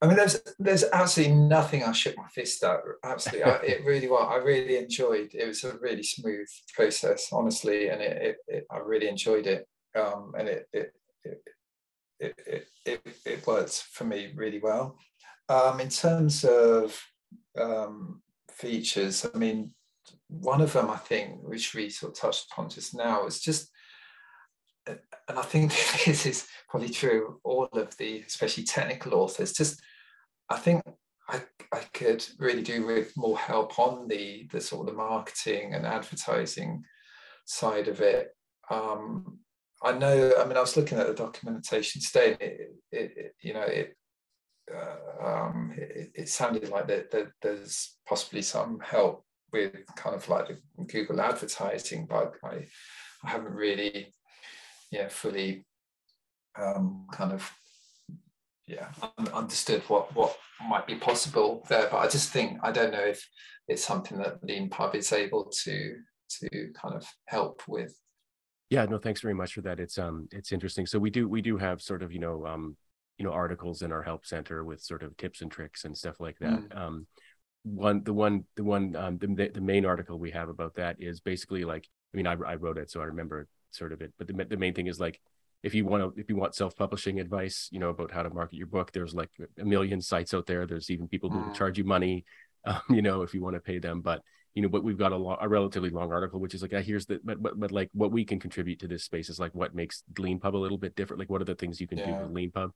I 0.00 0.06
mean, 0.06 0.16
there's 0.16 0.40
there's 0.58 0.84
absolutely 0.92 1.34
nothing 1.34 1.82
I 1.82 1.92
shook 1.92 2.16
my 2.16 2.28
fist 2.28 2.62
at. 2.62 2.80
Absolutely, 3.04 3.42
I, 3.42 3.56
it 3.56 3.84
really 3.84 4.08
was. 4.08 4.28
I 4.30 4.36
really 4.36 4.76
enjoyed. 4.76 5.34
It 5.34 5.42
It 5.42 5.46
was 5.48 5.64
a 5.64 5.76
really 5.78 6.04
smooth 6.04 6.48
process, 6.74 7.28
honestly, 7.32 7.88
and 7.88 8.00
it, 8.00 8.22
it, 8.22 8.36
it 8.46 8.66
I 8.70 8.78
really 8.78 9.08
enjoyed 9.08 9.46
it. 9.46 9.66
Um, 9.96 10.34
and 10.38 10.48
it 10.48 10.68
it, 10.72 10.92
it 11.24 11.42
it, 12.20 12.34
it, 12.46 12.68
it, 12.84 13.16
it 13.24 13.46
worked 13.46 13.86
for 13.92 14.04
me 14.04 14.32
really 14.34 14.60
well. 14.60 14.98
Um, 15.48 15.80
in 15.80 15.88
terms 15.88 16.44
of 16.44 17.00
um, 17.58 18.22
features, 18.50 19.26
I 19.32 19.36
mean, 19.36 19.72
one 20.28 20.60
of 20.60 20.72
them 20.72 20.90
I 20.90 20.96
think, 20.96 21.40
which 21.42 21.74
we 21.74 21.90
sort 21.90 22.12
of 22.12 22.18
touched 22.18 22.46
upon 22.50 22.68
just 22.68 22.94
now, 22.94 23.26
is 23.26 23.40
just, 23.40 23.70
and 24.86 24.98
I 25.28 25.42
think 25.42 25.70
this 26.06 26.26
is 26.26 26.46
probably 26.68 26.90
true 26.90 27.28
of 27.28 27.34
all 27.44 27.64
of 27.72 27.96
the, 27.96 28.22
especially 28.26 28.64
technical 28.64 29.14
authors. 29.14 29.52
Just, 29.52 29.80
I 30.50 30.56
think 30.56 30.82
I, 31.28 31.42
I 31.72 31.80
could 31.92 32.26
really 32.38 32.62
do 32.62 32.86
with 32.86 33.16
more 33.16 33.38
help 33.38 33.78
on 33.78 34.08
the 34.08 34.48
the 34.50 34.60
sort 34.60 34.88
of 34.88 34.94
the 34.94 34.98
marketing 34.98 35.74
and 35.74 35.86
advertising 35.86 36.84
side 37.44 37.88
of 37.88 38.00
it. 38.00 38.28
Um, 38.70 39.38
I 39.82 39.92
know. 39.92 40.32
I 40.38 40.44
mean, 40.44 40.56
I 40.56 40.60
was 40.60 40.76
looking 40.76 40.98
at 40.98 41.06
the 41.06 41.14
documentation 41.14 42.00
today, 42.00 42.32
and 42.32 42.42
it, 42.42 42.60
it, 42.90 43.12
it 43.16 43.34
you 43.40 43.54
know, 43.54 43.62
it, 43.62 43.96
uh, 44.74 45.26
um, 45.26 45.72
it, 45.76 46.10
it 46.14 46.28
sounded 46.28 46.68
like 46.68 46.88
that, 46.88 47.10
that 47.12 47.28
there's 47.42 47.96
possibly 48.06 48.42
some 48.42 48.80
help 48.80 49.24
with 49.52 49.72
kind 49.96 50.16
of 50.16 50.28
like 50.28 50.48
the 50.48 50.84
Google 50.84 51.20
advertising, 51.20 52.06
but 52.06 52.34
I, 52.44 52.66
I 53.24 53.30
haven't 53.30 53.54
really, 53.54 54.12
yeah, 54.90 55.08
fully 55.08 55.64
um, 56.58 57.06
kind 57.12 57.32
of 57.32 57.50
yeah 58.68 58.88
understood 59.32 59.82
what 59.88 60.14
what 60.14 60.36
might 60.68 60.86
be 60.86 60.96
possible 60.96 61.64
there. 61.68 61.88
But 61.90 61.98
I 61.98 62.08
just 62.08 62.30
think 62.30 62.58
I 62.62 62.72
don't 62.72 62.92
know 62.92 63.04
if 63.04 63.26
it's 63.68 63.84
something 63.84 64.18
that 64.18 64.42
Leanpub 64.42 64.94
is 64.94 65.12
able 65.12 65.50
to 65.64 65.96
to 66.40 66.48
kind 66.80 66.94
of 66.94 67.06
help 67.26 67.62
with. 67.68 67.98
Yeah, 68.70 68.84
no, 68.84 68.98
thanks 68.98 69.20
very 69.20 69.34
much 69.34 69.54
for 69.54 69.62
that. 69.62 69.80
It's 69.80 69.98
um 69.98 70.28
it's 70.32 70.52
interesting. 70.52 70.86
So 70.86 70.98
we 70.98 71.10
do 71.10 71.28
we 71.28 71.42
do 71.42 71.56
have 71.56 71.80
sort 71.80 72.02
of 72.02 72.12
you 72.12 72.18
know 72.18 72.46
um 72.46 72.76
you 73.18 73.24
know 73.24 73.32
articles 73.32 73.82
in 73.82 73.92
our 73.92 74.02
help 74.02 74.26
center 74.26 74.64
with 74.64 74.80
sort 74.80 75.02
of 75.02 75.16
tips 75.16 75.40
and 75.40 75.50
tricks 75.50 75.84
and 75.84 75.96
stuff 75.96 76.20
like 76.20 76.38
that. 76.40 76.68
Mm. 76.68 76.76
Um, 76.76 77.06
one 77.64 78.02
the 78.04 78.12
one 78.12 78.44
the 78.56 78.64
one 78.64 78.96
um 78.96 79.18
the 79.18 79.50
the 79.52 79.60
main 79.60 79.84
article 79.84 80.18
we 80.18 80.30
have 80.30 80.48
about 80.48 80.74
that 80.76 80.96
is 81.00 81.20
basically 81.20 81.64
like 81.64 81.86
I 82.14 82.16
mean 82.16 82.26
I 82.26 82.32
I 82.32 82.54
wrote 82.54 82.78
it 82.78 82.90
so 82.90 83.00
I 83.00 83.04
remember 83.04 83.48
sort 83.70 83.92
of 83.92 84.00
it, 84.00 84.12
but 84.18 84.26
the 84.26 84.44
the 84.44 84.56
main 84.56 84.74
thing 84.74 84.86
is 84.86 85.00
like 85.00 85.20
if 85.62 85.74
you 85.74 85.84
want 85.84 86.02
to 86.02 86.20
if 86.20 86.28
you 86.28 86.36
want 86.36 86.54
self-publishing 86.54 87.20
advice 87.20 87.68
you 87.72 87.78
know 87.78 87.88
about 87.88 88.10
how 88.10 88.22
to 88.22 88.30
market 88.30 88.56
your 88.56 88.66
book 88.66 88.92
there's 88.92 89.14
like 89.14 89.30
a 89.58 89.64
million 89.64 90.00
sites 90.00 90.34
out 90.34 90.46
there 90.46 90.66
there's 90.66 90.90
even 90.90 91.08
people 91.08 91.30
who 91.30 91.38
mm. 91.38 91.54
charge 91.54 91.78
you 91.78 91.84
money 91.84 92.24
um, 92.64 92.80
you 92.90 93.02
know 93.02 93.22
if 93.22 93.34
you 93.34 93.42
want 93.42 93.54
to 93.54 93.60
pay 93.60 93.78
them 93.78 94.00
but 94.00 94.22
you 94.54 94.62
know 94.62 94.68
but 94.68 94.82
we've 94.82 94.98
got 94.98 95.12
a, 95.12 95.16
lo- 95.16 95.38
a 95.40 95.48
relatively 95.48 95.90
long 95.90 96.12
article 96.12 96.40
which 96.40 96.54
is 96.54 96.62
like 96.62 96.74
uh, 96.74 96.80
here's 96.80 97.06
the 97.06 97.20
but, 97.24 97.40
but 97.42 97.58
but 97.58 97.72
like 97.72 97.88
what 97.92 98.10
we 98.10 98.24
can 98.24 98.40
contribute 98.40 98.80
to 98.80 98.88
this 98.88 99.04
space 99.04 99.28
is 99.28 99.38
like 99.38 99.54
what 99.54 99.74
makes 99.74 100.02
leanpub 100.14 100.54
a 100.54 100.58
little 100.58 100.78
bit 100.78 100.94
different 100.96 101.20
like 101.20 101.30
what 101.30 101.40
are 101.40 101.46
the 101.46 101.54
things 101.54 101.80
you 101.80 101.86
can 101.86 101.98
yeah. 101.98 102.06
do 102.06 102.12
with 102.12 102.34
leanpub 102.34 102.70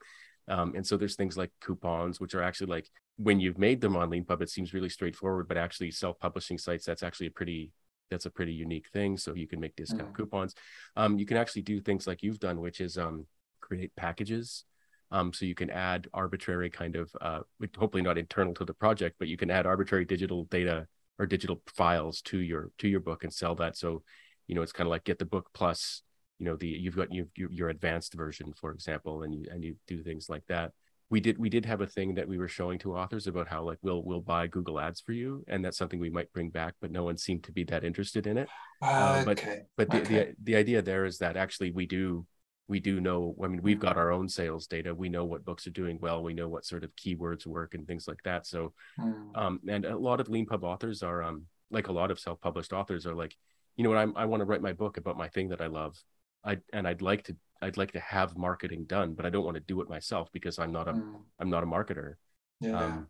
um, 0.49 0.75
and 0.75 0.87
so 0.87 0.97
there's 0.97 1.17
things 1.17 1.37
like 1.37 1.51
coupons 1.61 2.21
which 2.21 2.35
are 2.35 2.43
actually 2.43 2.69
like 2.69 2.89
when 3.17 3.41
you've 3.41 3.59
made 3.59 3.81
them 3.81 3.97
on 3.97 4.11
leanpub 4.11 4.41
it 4.43 4.51
seems 4.51 4.75
really 4.75 4.89
straightforward 4.89 5.49
but 5.49 5.57
actually 5.57 5.91
self-publishing 5.91 6.59
sites 6.59 6.85
that's 6.85 7.03
actually 7.03 7.27
a 7.27 7.33
pretty 7.33 7.71
that's 8.13 8.27
a 8.27 8.31
pretty 8.31 8.53
unique 8.53 8.89
thing. 8.93 9.17
So 9.17 9.35
you 9.35 9.49
can 9.49 9.61
make 9.61 9.77
discount 9.77 10.13
mm. 10.13 10.15
coupons. 10.15 10.55
Um, 10.97 11.19
you 11.19 11.27
can 11.27 11.37
actually 11.37 11.63
do 11.63 11.81
things 11.81 12.07
like 12.07 12.23
you've 12.23 12.39
done, 12.39 12.61
which 12.61 12.81
is 12.81 12.97
um, 12.97 13.27
create 13.61 13.95
packages. 13.97 14.65
Um, 15.11 15.33
so 15.33 15.45
you 15.45 15.55
can 15.55 15.69
add 15.71 16.09
arbitrary 16.15 16.71
kind 16.71 16.97
of, 16.97 17.11
uh, 17.21 17.41
hopefully 17.77 18.03
not 18.03 18.17
internal 18.17 18.55
to 18.55 18.65
the 18.65 18.73
project, 18.73 19.17
but 19.19 19.29
you 19.29 19.37
can 19.37 19.51
add 19.51 19.67
arbitrary 19.67 20.05
digital 20.05 20.45
data 20.45 20.87
or 21.19 21.27
digital 21.27 21.61
files 21.67 22.23
to 22.23 22.39
your 22.39 22.71
to 22.79 22.89
your 22.89 23.01
book 23.01 23.25
and 23.25 23.33
sell 23.33 23.55
that. 23.57 23.77
So, 23.77 24.03
you 24.47 24.55
know, 24.55 24.63
it's 24.63 24.73
kind 24.73 24.87
of 24.87 24.91
like 24.91 25.05
get 25.05 25.19
the 25.19 25.27
book 25.27 25.51
plus, 25.53 26.03
you 26.39 26.47
know, 26.47 26.57
the 26.57 26.69
you've 26.69 26.97
got 26.97 27.13
you, 27.13 27.29
your 27.37 27.69
advanced 27.69 28.15
version, 28.15 28.55
for 28.59 28.71
example, 28.71 29.23
and 29.23 29.35
you 29.35 29.45
and 29.51 29.63
you 29.63 29.77
do 29.87 30.03
things 30.03 30.31
like 30.31 30.45
that 30.49 30.73
we 31.13 31.21
did 31.21 31.37
we 31.37 31.51
did 31.51 31.67
have 31.67 31.83
a 31.83 31.87
thing 31.87 32.15
that 32.15 32.27
we 32.27 32.39
were 32.39 32.49
showing 32.49 32.79
to 32.79 32.97
authors 32.97 33.27
about 33.27 33.47
how 33.47 33.63
like 33.63 33.77
we'll 33.83 34.03
we'll 34.03 34.23
buy 34.23 34.47
Google 34.47 34.81
Ads 34.81 35.03
for 35.03 35.13
you, 35.13 35.45
and 35.47 35.63
that's 35.63 35.77
something 35.77 36.01
we 36.01 36.09
might 36.09 36.33
bring 36.33 36.49
back, 36.49 36.73
but 36.81 36.91
no 36.91 37.05
one 37.05 37.19
seemed 37.19 37.45
to 37.45 37.53
be 37.53 37.65
that 37.65 37.85
interested 37.85 38.27
in 38.27 38.39
it. 38.39 38.49
Uh, 38.81 39.23
but 39.23 39.39
okay. 39.39 39.65
but 39.77 39.91
the, 39.91 40.01
okay. 40.01 40.15
the 40.15 40.35
the 40.43 40.57
idea 40.57 40.81
there 40.81 41.05
is 41.05 41.19
that 41.19 41.37
actually 41.37 41.71
we 41.71 41.85
do 41.85 42.27
we 42.67 42.81
do 42.81 42.99
know. 42.99 43.37
I 43.45 43.49
mean, 43.49 43.61
we've 43.61 43.79
got 43.79 43.99
our 43.99 44.11
own 44.11 44.27
sales 44.27 44.67
data. 44.67 44.95
We 44.95 45.11
know 45.11 45.27
what 45.27 45.45
books 45.45 45.67
are 45.67 45.71
doing 45.83 45.99
well. 46.01 46.23
We 46.23 46.33
know 46.33 46.49
what 46.49 46.65
sort 46.65 46.83
of 46.83 46.97
keywords 46.97 47.47
work 47.47 47.75
and 47.75 47.87
things 47.87 48.09
like 48.09 48.23
that. 48.25 48.47
So, 48.47 48.73
mm. 48.99 49.37
um, 49.37 49.61
and 49.69 49.85
a 49.85 49.99
lot 49.99 50.19
of 50.19 50.29
Leanpub 50.29 50.63
authors 50.63 51.03
are 51.03 51.23
um 51.23 51.43
like 51.71 51.89
a 51.89 51.93
lot 51.93 52.11
of 52.11 52.21
self 52.21 52.41
published 52.41 52.73
authors 52.73 53.07
are 53.07 53.15
like, 53.15 53.37
you 53.77 53.85
know 53.85 53.91
what, 53.91 53.99
I'm 53.99 54.17
I 54.17 54.25
want 54.25 54.41
to 54.41 54.47
write 54.47 54.63
my 54.63 54.73
book 54.73 54.97
about 54.97 55.19
my 55.19 55.29
thing 55.29 55.51
that 55.51 55.61
I 55.61 55.67
love. 55.67 55.95
I 56.43 56.57
and 56.73 56.89
I'd 56.89 57.03
like 57.03 57.25
to 57.25 57.37
I'd 57.63 57.77
like 57.77 57.93
to 57.93 58.01
have 58.01 58.37
marketing 58.37 58.85
done, 58.85 59.15
but 59.15 59.25
I 59.25 59.31
don't 59.31 59.45
want 59.45 59.55
to 59.55 59.63
do 59.63 59.81
it 59.81 59.89
myself 59.89 60.29
because 60.33 60.59
I'm 60.59 60.73
not 60.73 60.89
a 60.89 60.91
am 60.91 61.25
mm. 61.41 61.47
not 61.47 61.63
a 61.63 61.67
marketer. 61.67 62.15
Yeah. 62.61 62.79
Um, 62.79 63.07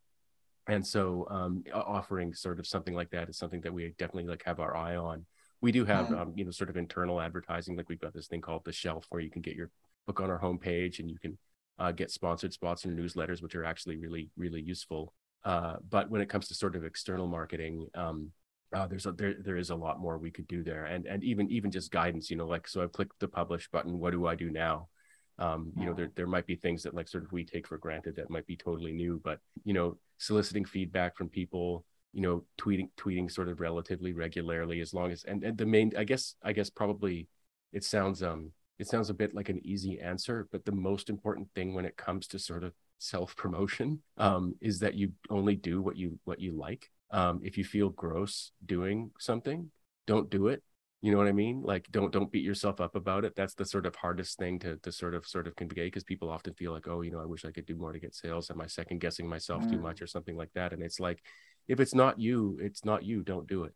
and 0.69 0.87
so 0.87 1.27
um, 1.31 1.65
offering 1.75 2.35
sort 2.35 2.61
of 2.61 2.67
something 2.67 2.95
like 2.95 3.11
that 3.11 3.29
is 3.29 3.37
something 3.37 3.63
that 3.63 3.73
we 3.73 3.89
definitely 3.99 4.29
like 4.29 4.43
have 4.45 4.61
our 4.61 4.77
eye 4.77 4.97
on. 4.97 5.27
We 5.61 5.73
do 5.73 5.85
have 5.87 6.09
mm. 6.09 6.21
um, 6.21 6.33
you 6.37 6.45
know 6.45 6.51
sort 6.51 6.71
of 6.71 6.77
internal 6.77 7.21
advertising, 7.21 7.77
like 7.77 7.89
we've 7.89 8.01
got 8.01 8.13
this 8.13 8.29
thing 8.29 8.43
called 8.43 8.65
the 8.65 8.73
shelf 8.73 9.07
where 9.09 9.23
you 9.23 9.31
can 9.31 9.43
get 9.43 9.57
your 9.57 9.71
book 10.07 10.21
on 10.21 10.31
our 10.31 10.39
homepage 10.39 10.99
and 10.99 11.11
you 11.11 11.19
can 11.19 11.39
uh, 11.79 11.93
get 11.93 12.11
sponsored 12.11 12.53
spots 12.53 12.85
in 12.85 12.97
newsletters, 12.97 13.43
which 13.43 13.55
are 13.55 13.65
actually 13.65 13.97
really 13.97 14.31
really 14.37 14.61
useful. 14.61 15.15
Uh, 15.45 15.77
but 15.89 16.11
when 16.11 16.21
it 16.21 16.29
comes 16.29 16.47
to 16.49 16.55
sort 16.55 16.77
of 16.77 16.85
external 16.85 17.27
marketing, 17.27 17.89
um, 17.95 18.31
uh, 18.73 18.87
there's 18.87 19.07
a 19.07 19.13
there 19.13 19.35
there 19.39 19.57
is 19.57 19.71
a 19.71 19.77
lot 19.77 20.01
more 20.01 20.19
we 20.19 20.31
could 20.31 20.47
do 20.47 20.63
there. 20.63 20.85
And 20.85 21.07
and 21.07 21.23
even 21.25 21.51
even 21.51 21.71
just 21.71 21.91
guidance 21.91 22.31
you 22.31 22.37
know 22.37 22.47
like 22.47 22.69
so 22.69 22.83
i've 22.83 22.93
clicked 22.93 23.19
the 23.21 23.29
publish 23.29 23.69
button 23.71 23.99
what 23.99 24.13
do 24.13 24.27
i 24.27 24.35
do 24.35 24.51
now? 24.51 24.89
Um, 25.39 25.73
you 25.77 25.87
know 25.87 25.95
there, 25.95 26.11
there 26.15 26.27
might 26.27 26.47
be 26.47 26.57
things 26.57 26.83
that 26.83 26.95
like 26.95 27.09
sort 27.09 27.25
of 27.25 27.33
we 27.33 27.45
take 27.45 27.67
for 27.67 27.79
granted 27.79 28.17
that 28.17 28.31
might 28.31 28.47
be 28.47 28.57
totally 28.57 28.93
new 28.93 29.21
but 29.25 29.41
you 29.65 29.73
know 29.73 29.97
soliciting 30.19 30.65
feedback 30.65 31.17
from 31.17 31.29
people 31.29 31.85
you 32.13 32.21
know 32.21 32.45
tweeting 32.61 32.91
tweeting 32.99 33.31
sort 33.31 33.49
of 33.49 33.59
relatively 33.59 34.13
regularly 34.13 34.81
as 34.81 34.93
long 34.93 35.11
as 35.11 35.25
and, 35.25 35.43
and 35.43 35.57
the 35.57 35.67
main 35.67 35.91
i 35.97 36.05
guess 36.05 36.35
i 36.43 36.53
guess 36.53 36.69
probably 36.69 37.29
it 37.73 37.83
sounds 37.83 38.23
um 38.23 38.53
it 38.79 38.87
sounds 38.87 39.11
a 39.11 39.15
bit 39.15 39.35
like 39.35 39.49
an 39.49 39.61
easy 39.65 39.99
answer 40.01 40.47
but 40.53 40.65
the 40.65 40.73
most 40.73 41.09
important 41.09 41.49
thing 41.55 41.73
when 41.73 41.87
it 41.87 41.97
comes 41.97 42.27
to 42.27 42.39
sort 42.39 42.63
of 42.63 42.73
self 42.99 43.35
promotion 43.35 44.01
um, 44.17 44.55
is 44.61 44.79
that 44.79 44.95
you 44.95 45.11
only 45.29 45.57
do 45.57 45.83
what 45.83 45.97
you 45.97 46.19
what 46.25 46.41
you 46.41 46.53
like 46.53 46.89
um, 47.13 47.41
if 47.45 47.57
you 47.57 47.65
feel 47.65 47.91
gross 47.91 48.51
doing 48.65 49.11
something 49.19 49.71
don't 50.07 50.31
do 50.31 50.49
it. 50.49 50.63
You 51.01 51.11
know 51.11 51.19
what 51.19 51.27
i 51.27 51.33
mean? 51.33 51.63
Like 51.63 51.87
don't 51.91 52.13
don't 52.13 52.31
beat 52.31 52.45
yourself 52.45 52.81
up 52.81 52.95
about 52.95 53.25
it. 53.25 53.35
That's 53.35 53.55
the 53.55 53.65
sort 53.65 53.87
of 53.87 53.97
hardest 53.97 54.39
thing 54.39 54.61
to 54.61 54.77
to 54.79 54.93
sort 54.93 55.15
of 55.15 55.27
sort 55.27 55.49
of 55.49 55.57
convey 55.57 55.87
because 55.87 56.05
people 56.05 56.31
often 56.31 56.55
feel 56.55 56.73
like 56.73 56.87
oh 56.87 57.01
you 57.01 57.11
know 57.11 57.21
i 57.21 57.25
wish 57.25 57.45
i 57.45 57.51
could 57.51 57.67
do 57.67 57.75
more 57.75 57.93
to 57.93 57.99
get 57.99 58.15
sales. 58.15 58.51
Am 58.51 58.61
i 58.61 58.67
second 58.67 59.01
guessing 59.01 59.29
myself 59.29 59.65
mm. 59.65 59.71
too 59.73 59.81
much 59.81 60.01
or 60.01 60.07
something 60.07 60.37
like 60.37 60.53
that? 60.55 60.73
And 60.73 60.83
it's 60.83 61.01
like 61.01 61.21
if 61.67 61.81
it's 61.81 61.95
not 61.95 62.21
you 62.21 62.59
it's 62.63 62.85
not 62.85 63.05
you. 63.05 63.23
Don't 63.23 63.49
do 63.49 63.65
it. 63.65 63.75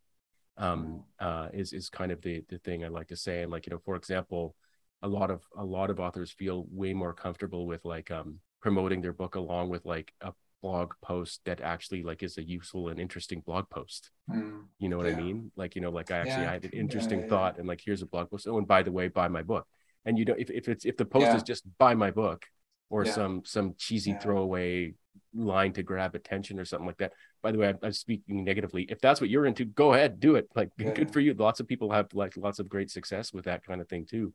Um 0.56 1.02
mm. 1.20 1.26
uh 1.26 1.48
is 1.52 1.72
is 1.72 1.88
kind 1.88 2.12
of 2.12 2.22
the 2.22 2.44
the 2.48 2.58
thing 2.58 2.84
i 2.84 2.88
like 2.88 3.08
to 3.08 3.16
say. 3.16 3.42
And 3.42 3.50
like 3.50 3.66
you 3.66 3.72
know 3.72 3.80
for 3.84 3.96
example 3.96 4.54
a 5.02 5.08
lot 5.08 5.32
of 5.32 5.42
a 5.56 5.64
lot 5.64 5.90
of 5.90 5.98
authors 5.98 6.30
feel 6.30 6.64
way 6.70 6.94
more 6.94 7.12
comfortable 7.12 7.66
with 7.66 7.84
like 7.84 8.12
um 8.12 8.38
promoting 8.62 9.00
their 9.00 9.12
book 9.12 9.34
along 9.34 9.68
with 9.68 9.84
like 9.84 10.12
a 10.20 10.32
blog 10.62 10.92
post 11.02 11.40
that 11.44 11.60
actually 11.60 12.02
like 12.02 12.22
is 12.22 12.38
a 12.38 12.42
useful 12.42 12.88
and 12.88 12.98
interesting 12.98 13.40
blog 13.40 13.68
post. 13.70 14.10
Mm, 14.30 14.64
you 14.78 14.88
know 14.88 14.96
what 14.96 15.06
yeah. 15.06 15.16
I 15.16 15.20
mean? 15.20 15.52
Like, 15.56 15.74
you 15.74 15.80
know, 15.80 15.90
like 15.90 16.10
I 16.10 16.18
actually 16.18 16.44
yeah. 16.44 16.52
had 16.52 16.64
an 16.64 16.70
interesting 16.72 17.20
yeah, 17.20 17.28
thought 17.28 17.58
and 17.58 17.68
like 17.68 17.82
here's 17.84 18.02
a 18.02 18.06
blog 18.06 18.30
post. 18.30 18.46
Oh, 18.48 18.58
and 18.58 18.66
by 18.66 18.82
the 18.82 18.92
way, 18.92 19.08
buy 19.08 19.28
my 19.28 19.42
book. 19.42 19.66
And 20.04 20.18
you 20.18 20.24
know, 20.24 20.34
if, 20.38 20.50
if 20.50 20.68
it's 20.68 20.84
if 20.84 20.96
the 20.96 21.04
post 21.04 21.36
is 21.36 21.42
just 21.42 21.64
buy 21.78 21.94
my 21.94 22.10
book 22.10 22.46
or 22.90 23.04
some 23.04 23.42
some 23.44 23.74
cheesy 23.76 24.16
throwaway 24.20 24.94
line 25.34 25.72
to 25.72 25.82
grab 25.82 26.14
attention 26.14 26.58
or 26.58 26.64
something 26.64 26.86
like 26.86 26.98
that. 26.98 27.12
By 27.42 27.52
the 27.52 27.58
way, 27.58 27.68
I'm, 27.68 27.78
I'm, 27.82 27.92
speaking 27.92 28.44
negatively. 28.44 28.86
If 28.88 29.00
that's 29.00 29.20
what 29.20 29.30
you're 29.30 29.46
into, 29.46 29.64
go 29.64 29.92
ahead, 29.92 30.20
do 30.20 30.36
it. 30.36 30.48
Like 30.54 30.70
good 30.78 31.12
for 31.12 31.20
you. 31.20 31.34
Lots 31.34 31.60
of 31.60 31.68
people 31.68 31.90
have 31.90 32.08
like 32.14 32.36
lots 32.36 32.58
of 32.58 32.68
great 32.68 32.90
success 32.90 33.32
with 33.32 33.44
that 33.44 33.64
kind 33.64 33.80
of 33.80 33.88
thing 33.88 34.06
too. 34.06 34.32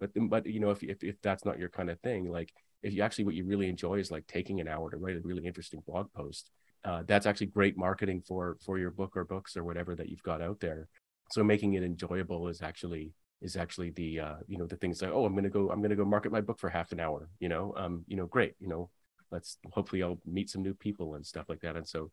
But 0.00 0.10
but 0.14 0.46
you 0.46 0.60
know, 0.60 0.70
if 0.70 0.82
if, 0.82 1.02
if 1.02 1.20
that's 1.22 1.44
not 1.44 1.58
your 1.58 1.68
kind 1.68 1.90
of 1.90 2.00
thing, 2.00 2.30
like 2.30 2.52
if 2.84 2.92
you 2.92 3.02
actually 3.02 3.24
what 3.24 3.34
you 3.34 3.44
really 3.44 3.68
enjoy 3.68 3.94
is 3.94 4.10
like 4.10 4.26
taking 4.26 4.60
an 4.60 4.68
hour 4.68 4.90
to 4.90 4.96
write 4.96 5.16
a 5.16 5.20
really 5.20 5.46
interesting 5.46 5.82
blog 5.86 6.12
post. 6.12 6.50
Uh, 6.84 7.02
that's 7.06 7.24
actually 7.24 7.46
great 7.46 7.78
marketing 7.78 8.20
for 8.20 8.58
for 8.64 8.78
your 8.78 8.90
book 8.90 9.16
or 9.16 9.24
books 9.24 9.56
or 9.56 9.64
whatever 9.64 9.96
that 9.96 10.08
you've 10.08 10.22
got 10.22 10.42
out 10.42 10.60
there. 10.60 10.86
So 11.32 11.42
making 11.42 11.74
it 11.74 11.82
enjoyable 11.82 12.48
is 12.48 12.60
actually 12.60 13.12
is 13.40 13.56
actually 13.56 13.90
the 13.90 14.20
uh, 14.20 14.36
you 14.46 14.58
know 14.58 14.66
the 14.66 14.76
things 14.76 15.02
like 15.02 15.10
oh 15.10 15.26
i'm 15.26 15.34
gonna 15.34 15.50
go 15.50 15.70
i'm 15.70 15.82
gonna 15.82 15.96
go 15.96 16.04
market 16.04 16.30
my 16.30 16.40
book 16.40 16.58
for 16.58 16.70
half 16.70 16.92
an 16.92 17.00
hour 17.00 17.28
you 17.40 17.48
know? 17.48 17.74
Um 17.76 18.04
you 18.06 18.16
know 18.16 18.26
great 18.26 18.54
you 18.60 18.68
know 18.68 18.90
let's 19.30 19.58
hopefully 19.72 20.02
i'll 20.02 20.20
meet 20.24 20.48
some 20.48 20.62
new 20.62 20.74
people 20.74 21.14
and 21.14 21.26
stuff 21.26 21.48
like 21.48 21.60
that. 21.60 21.76
And 21.76 21.86
so 21.86 22.10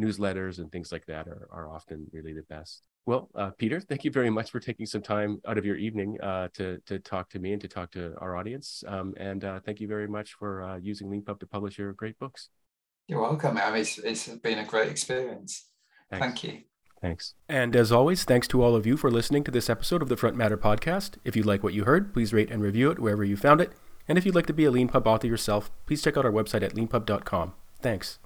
newsletters 0.00 0.58
and 0.58 0.70
things 0.72 0.90
like 0.90 1.06
that 1.06 1.28
are, 1.28 1.48
are 1.50 1.68
often 1.68 2.06
really 2.12 2.32
the 2.32 2.42
best 2.42 2.82
well, 3.04 3.30
uh, 3.34 3.50
Peter, 3.58 3.80
thank 3.80 4.04
you 4.04 4.10
very 4.10 4.30
much 4.30 4.50
for 4.50 4.60
taking 4.60 4.86
some 4.86 5.02
time 5.02 5.40
out 5.46 5.58
of 5.58 5.64
your 5.64 5.76
evening 5.76 6.18
uh, 6.22 6.48
to 6.54 6.78
to 6.86 6.98
talk 7.00 7.28
to 7.30 7.38
me 7.38 7.52
and 7.52 7.60
to 7.60 7.68
talk 7.68 7.90
to 7.92 8.14
our 8.18 8.36
audience. 8.36 8.84
Um, 8.86 9.14
and 9.16 9.44
uh, 9.44 9.60
thank 9.64 9.80
you 9.80 9.88
very 9.88 10.06
much 10.06 10.34
for 10.34 10.62
uh, 10.62 10.76
using 10.76 11.08
Leanpub 11.08 11.40
to 11.40 11.46
publish 11.46 11.78
your 11.78 11.92
great 11.94 12.18
books. 12.18 12.48
You're 13.08 13.20
welcome. 13.20 13.58
I 13.58 13.76
it's, 13.76 13.98
it's 13.98 14.28
been 14.28 14.58
a 14.58 14.64
great 14.64 14.88
experience. 14.88 15.66
Thanks. 16.10 16.24
Thank 16.24 16.44
you. 16.44 16.60
Thanks. 17.00 17.34
And 17.48 17.74
as 17.74 17.90
always, 17.90 18.22
thanks 18.22 18.46
to 18.48 18.62
all 18.62 18.76
of 18.76 18.86
you 18.86 18.96
for 18.96 19.10
listening 19.10 19.42
to 19.44 19.50
this 19.50 19.68
episode 19.68 20.02
of 20.02 20.08
the 20.08 20.16
Front 20.16 20.36
Matter 20.36 20.56
podcast. 20.56 21.16
If 21.24 21.34
you 21.34 21.42
like 21.42 21.64
what 21.64 21.74
you 21.74 21.84
heard, 21.84 22.14
please 22.14 22.32
rate 22.32 22.50
and 22.50 22.62
review 22.62 22.92
it 22.92 23.00
wherever 23.00 23.24
you 23.24 23.36
found 23.36 23.60
it. 23.60 23.72
And 24.06 24.16
if 24.16 24.24
you'd 24.24 24.36
like 24.36 24.46
to 24.46 24.52
be 24.52 24.64
a 24.64 24.70
Leanpub 24.70 25.06
author 25.06 25.26
yourself, 25.26 25.72
please 25.86 26.00
check 26.00 26.16
out 26.16 26.24
our 26.24 26.32
website 26.32 26.62
at 26.62 26.74
leanpub.com. 26.74 27.54
Thanks. 27.80 28.20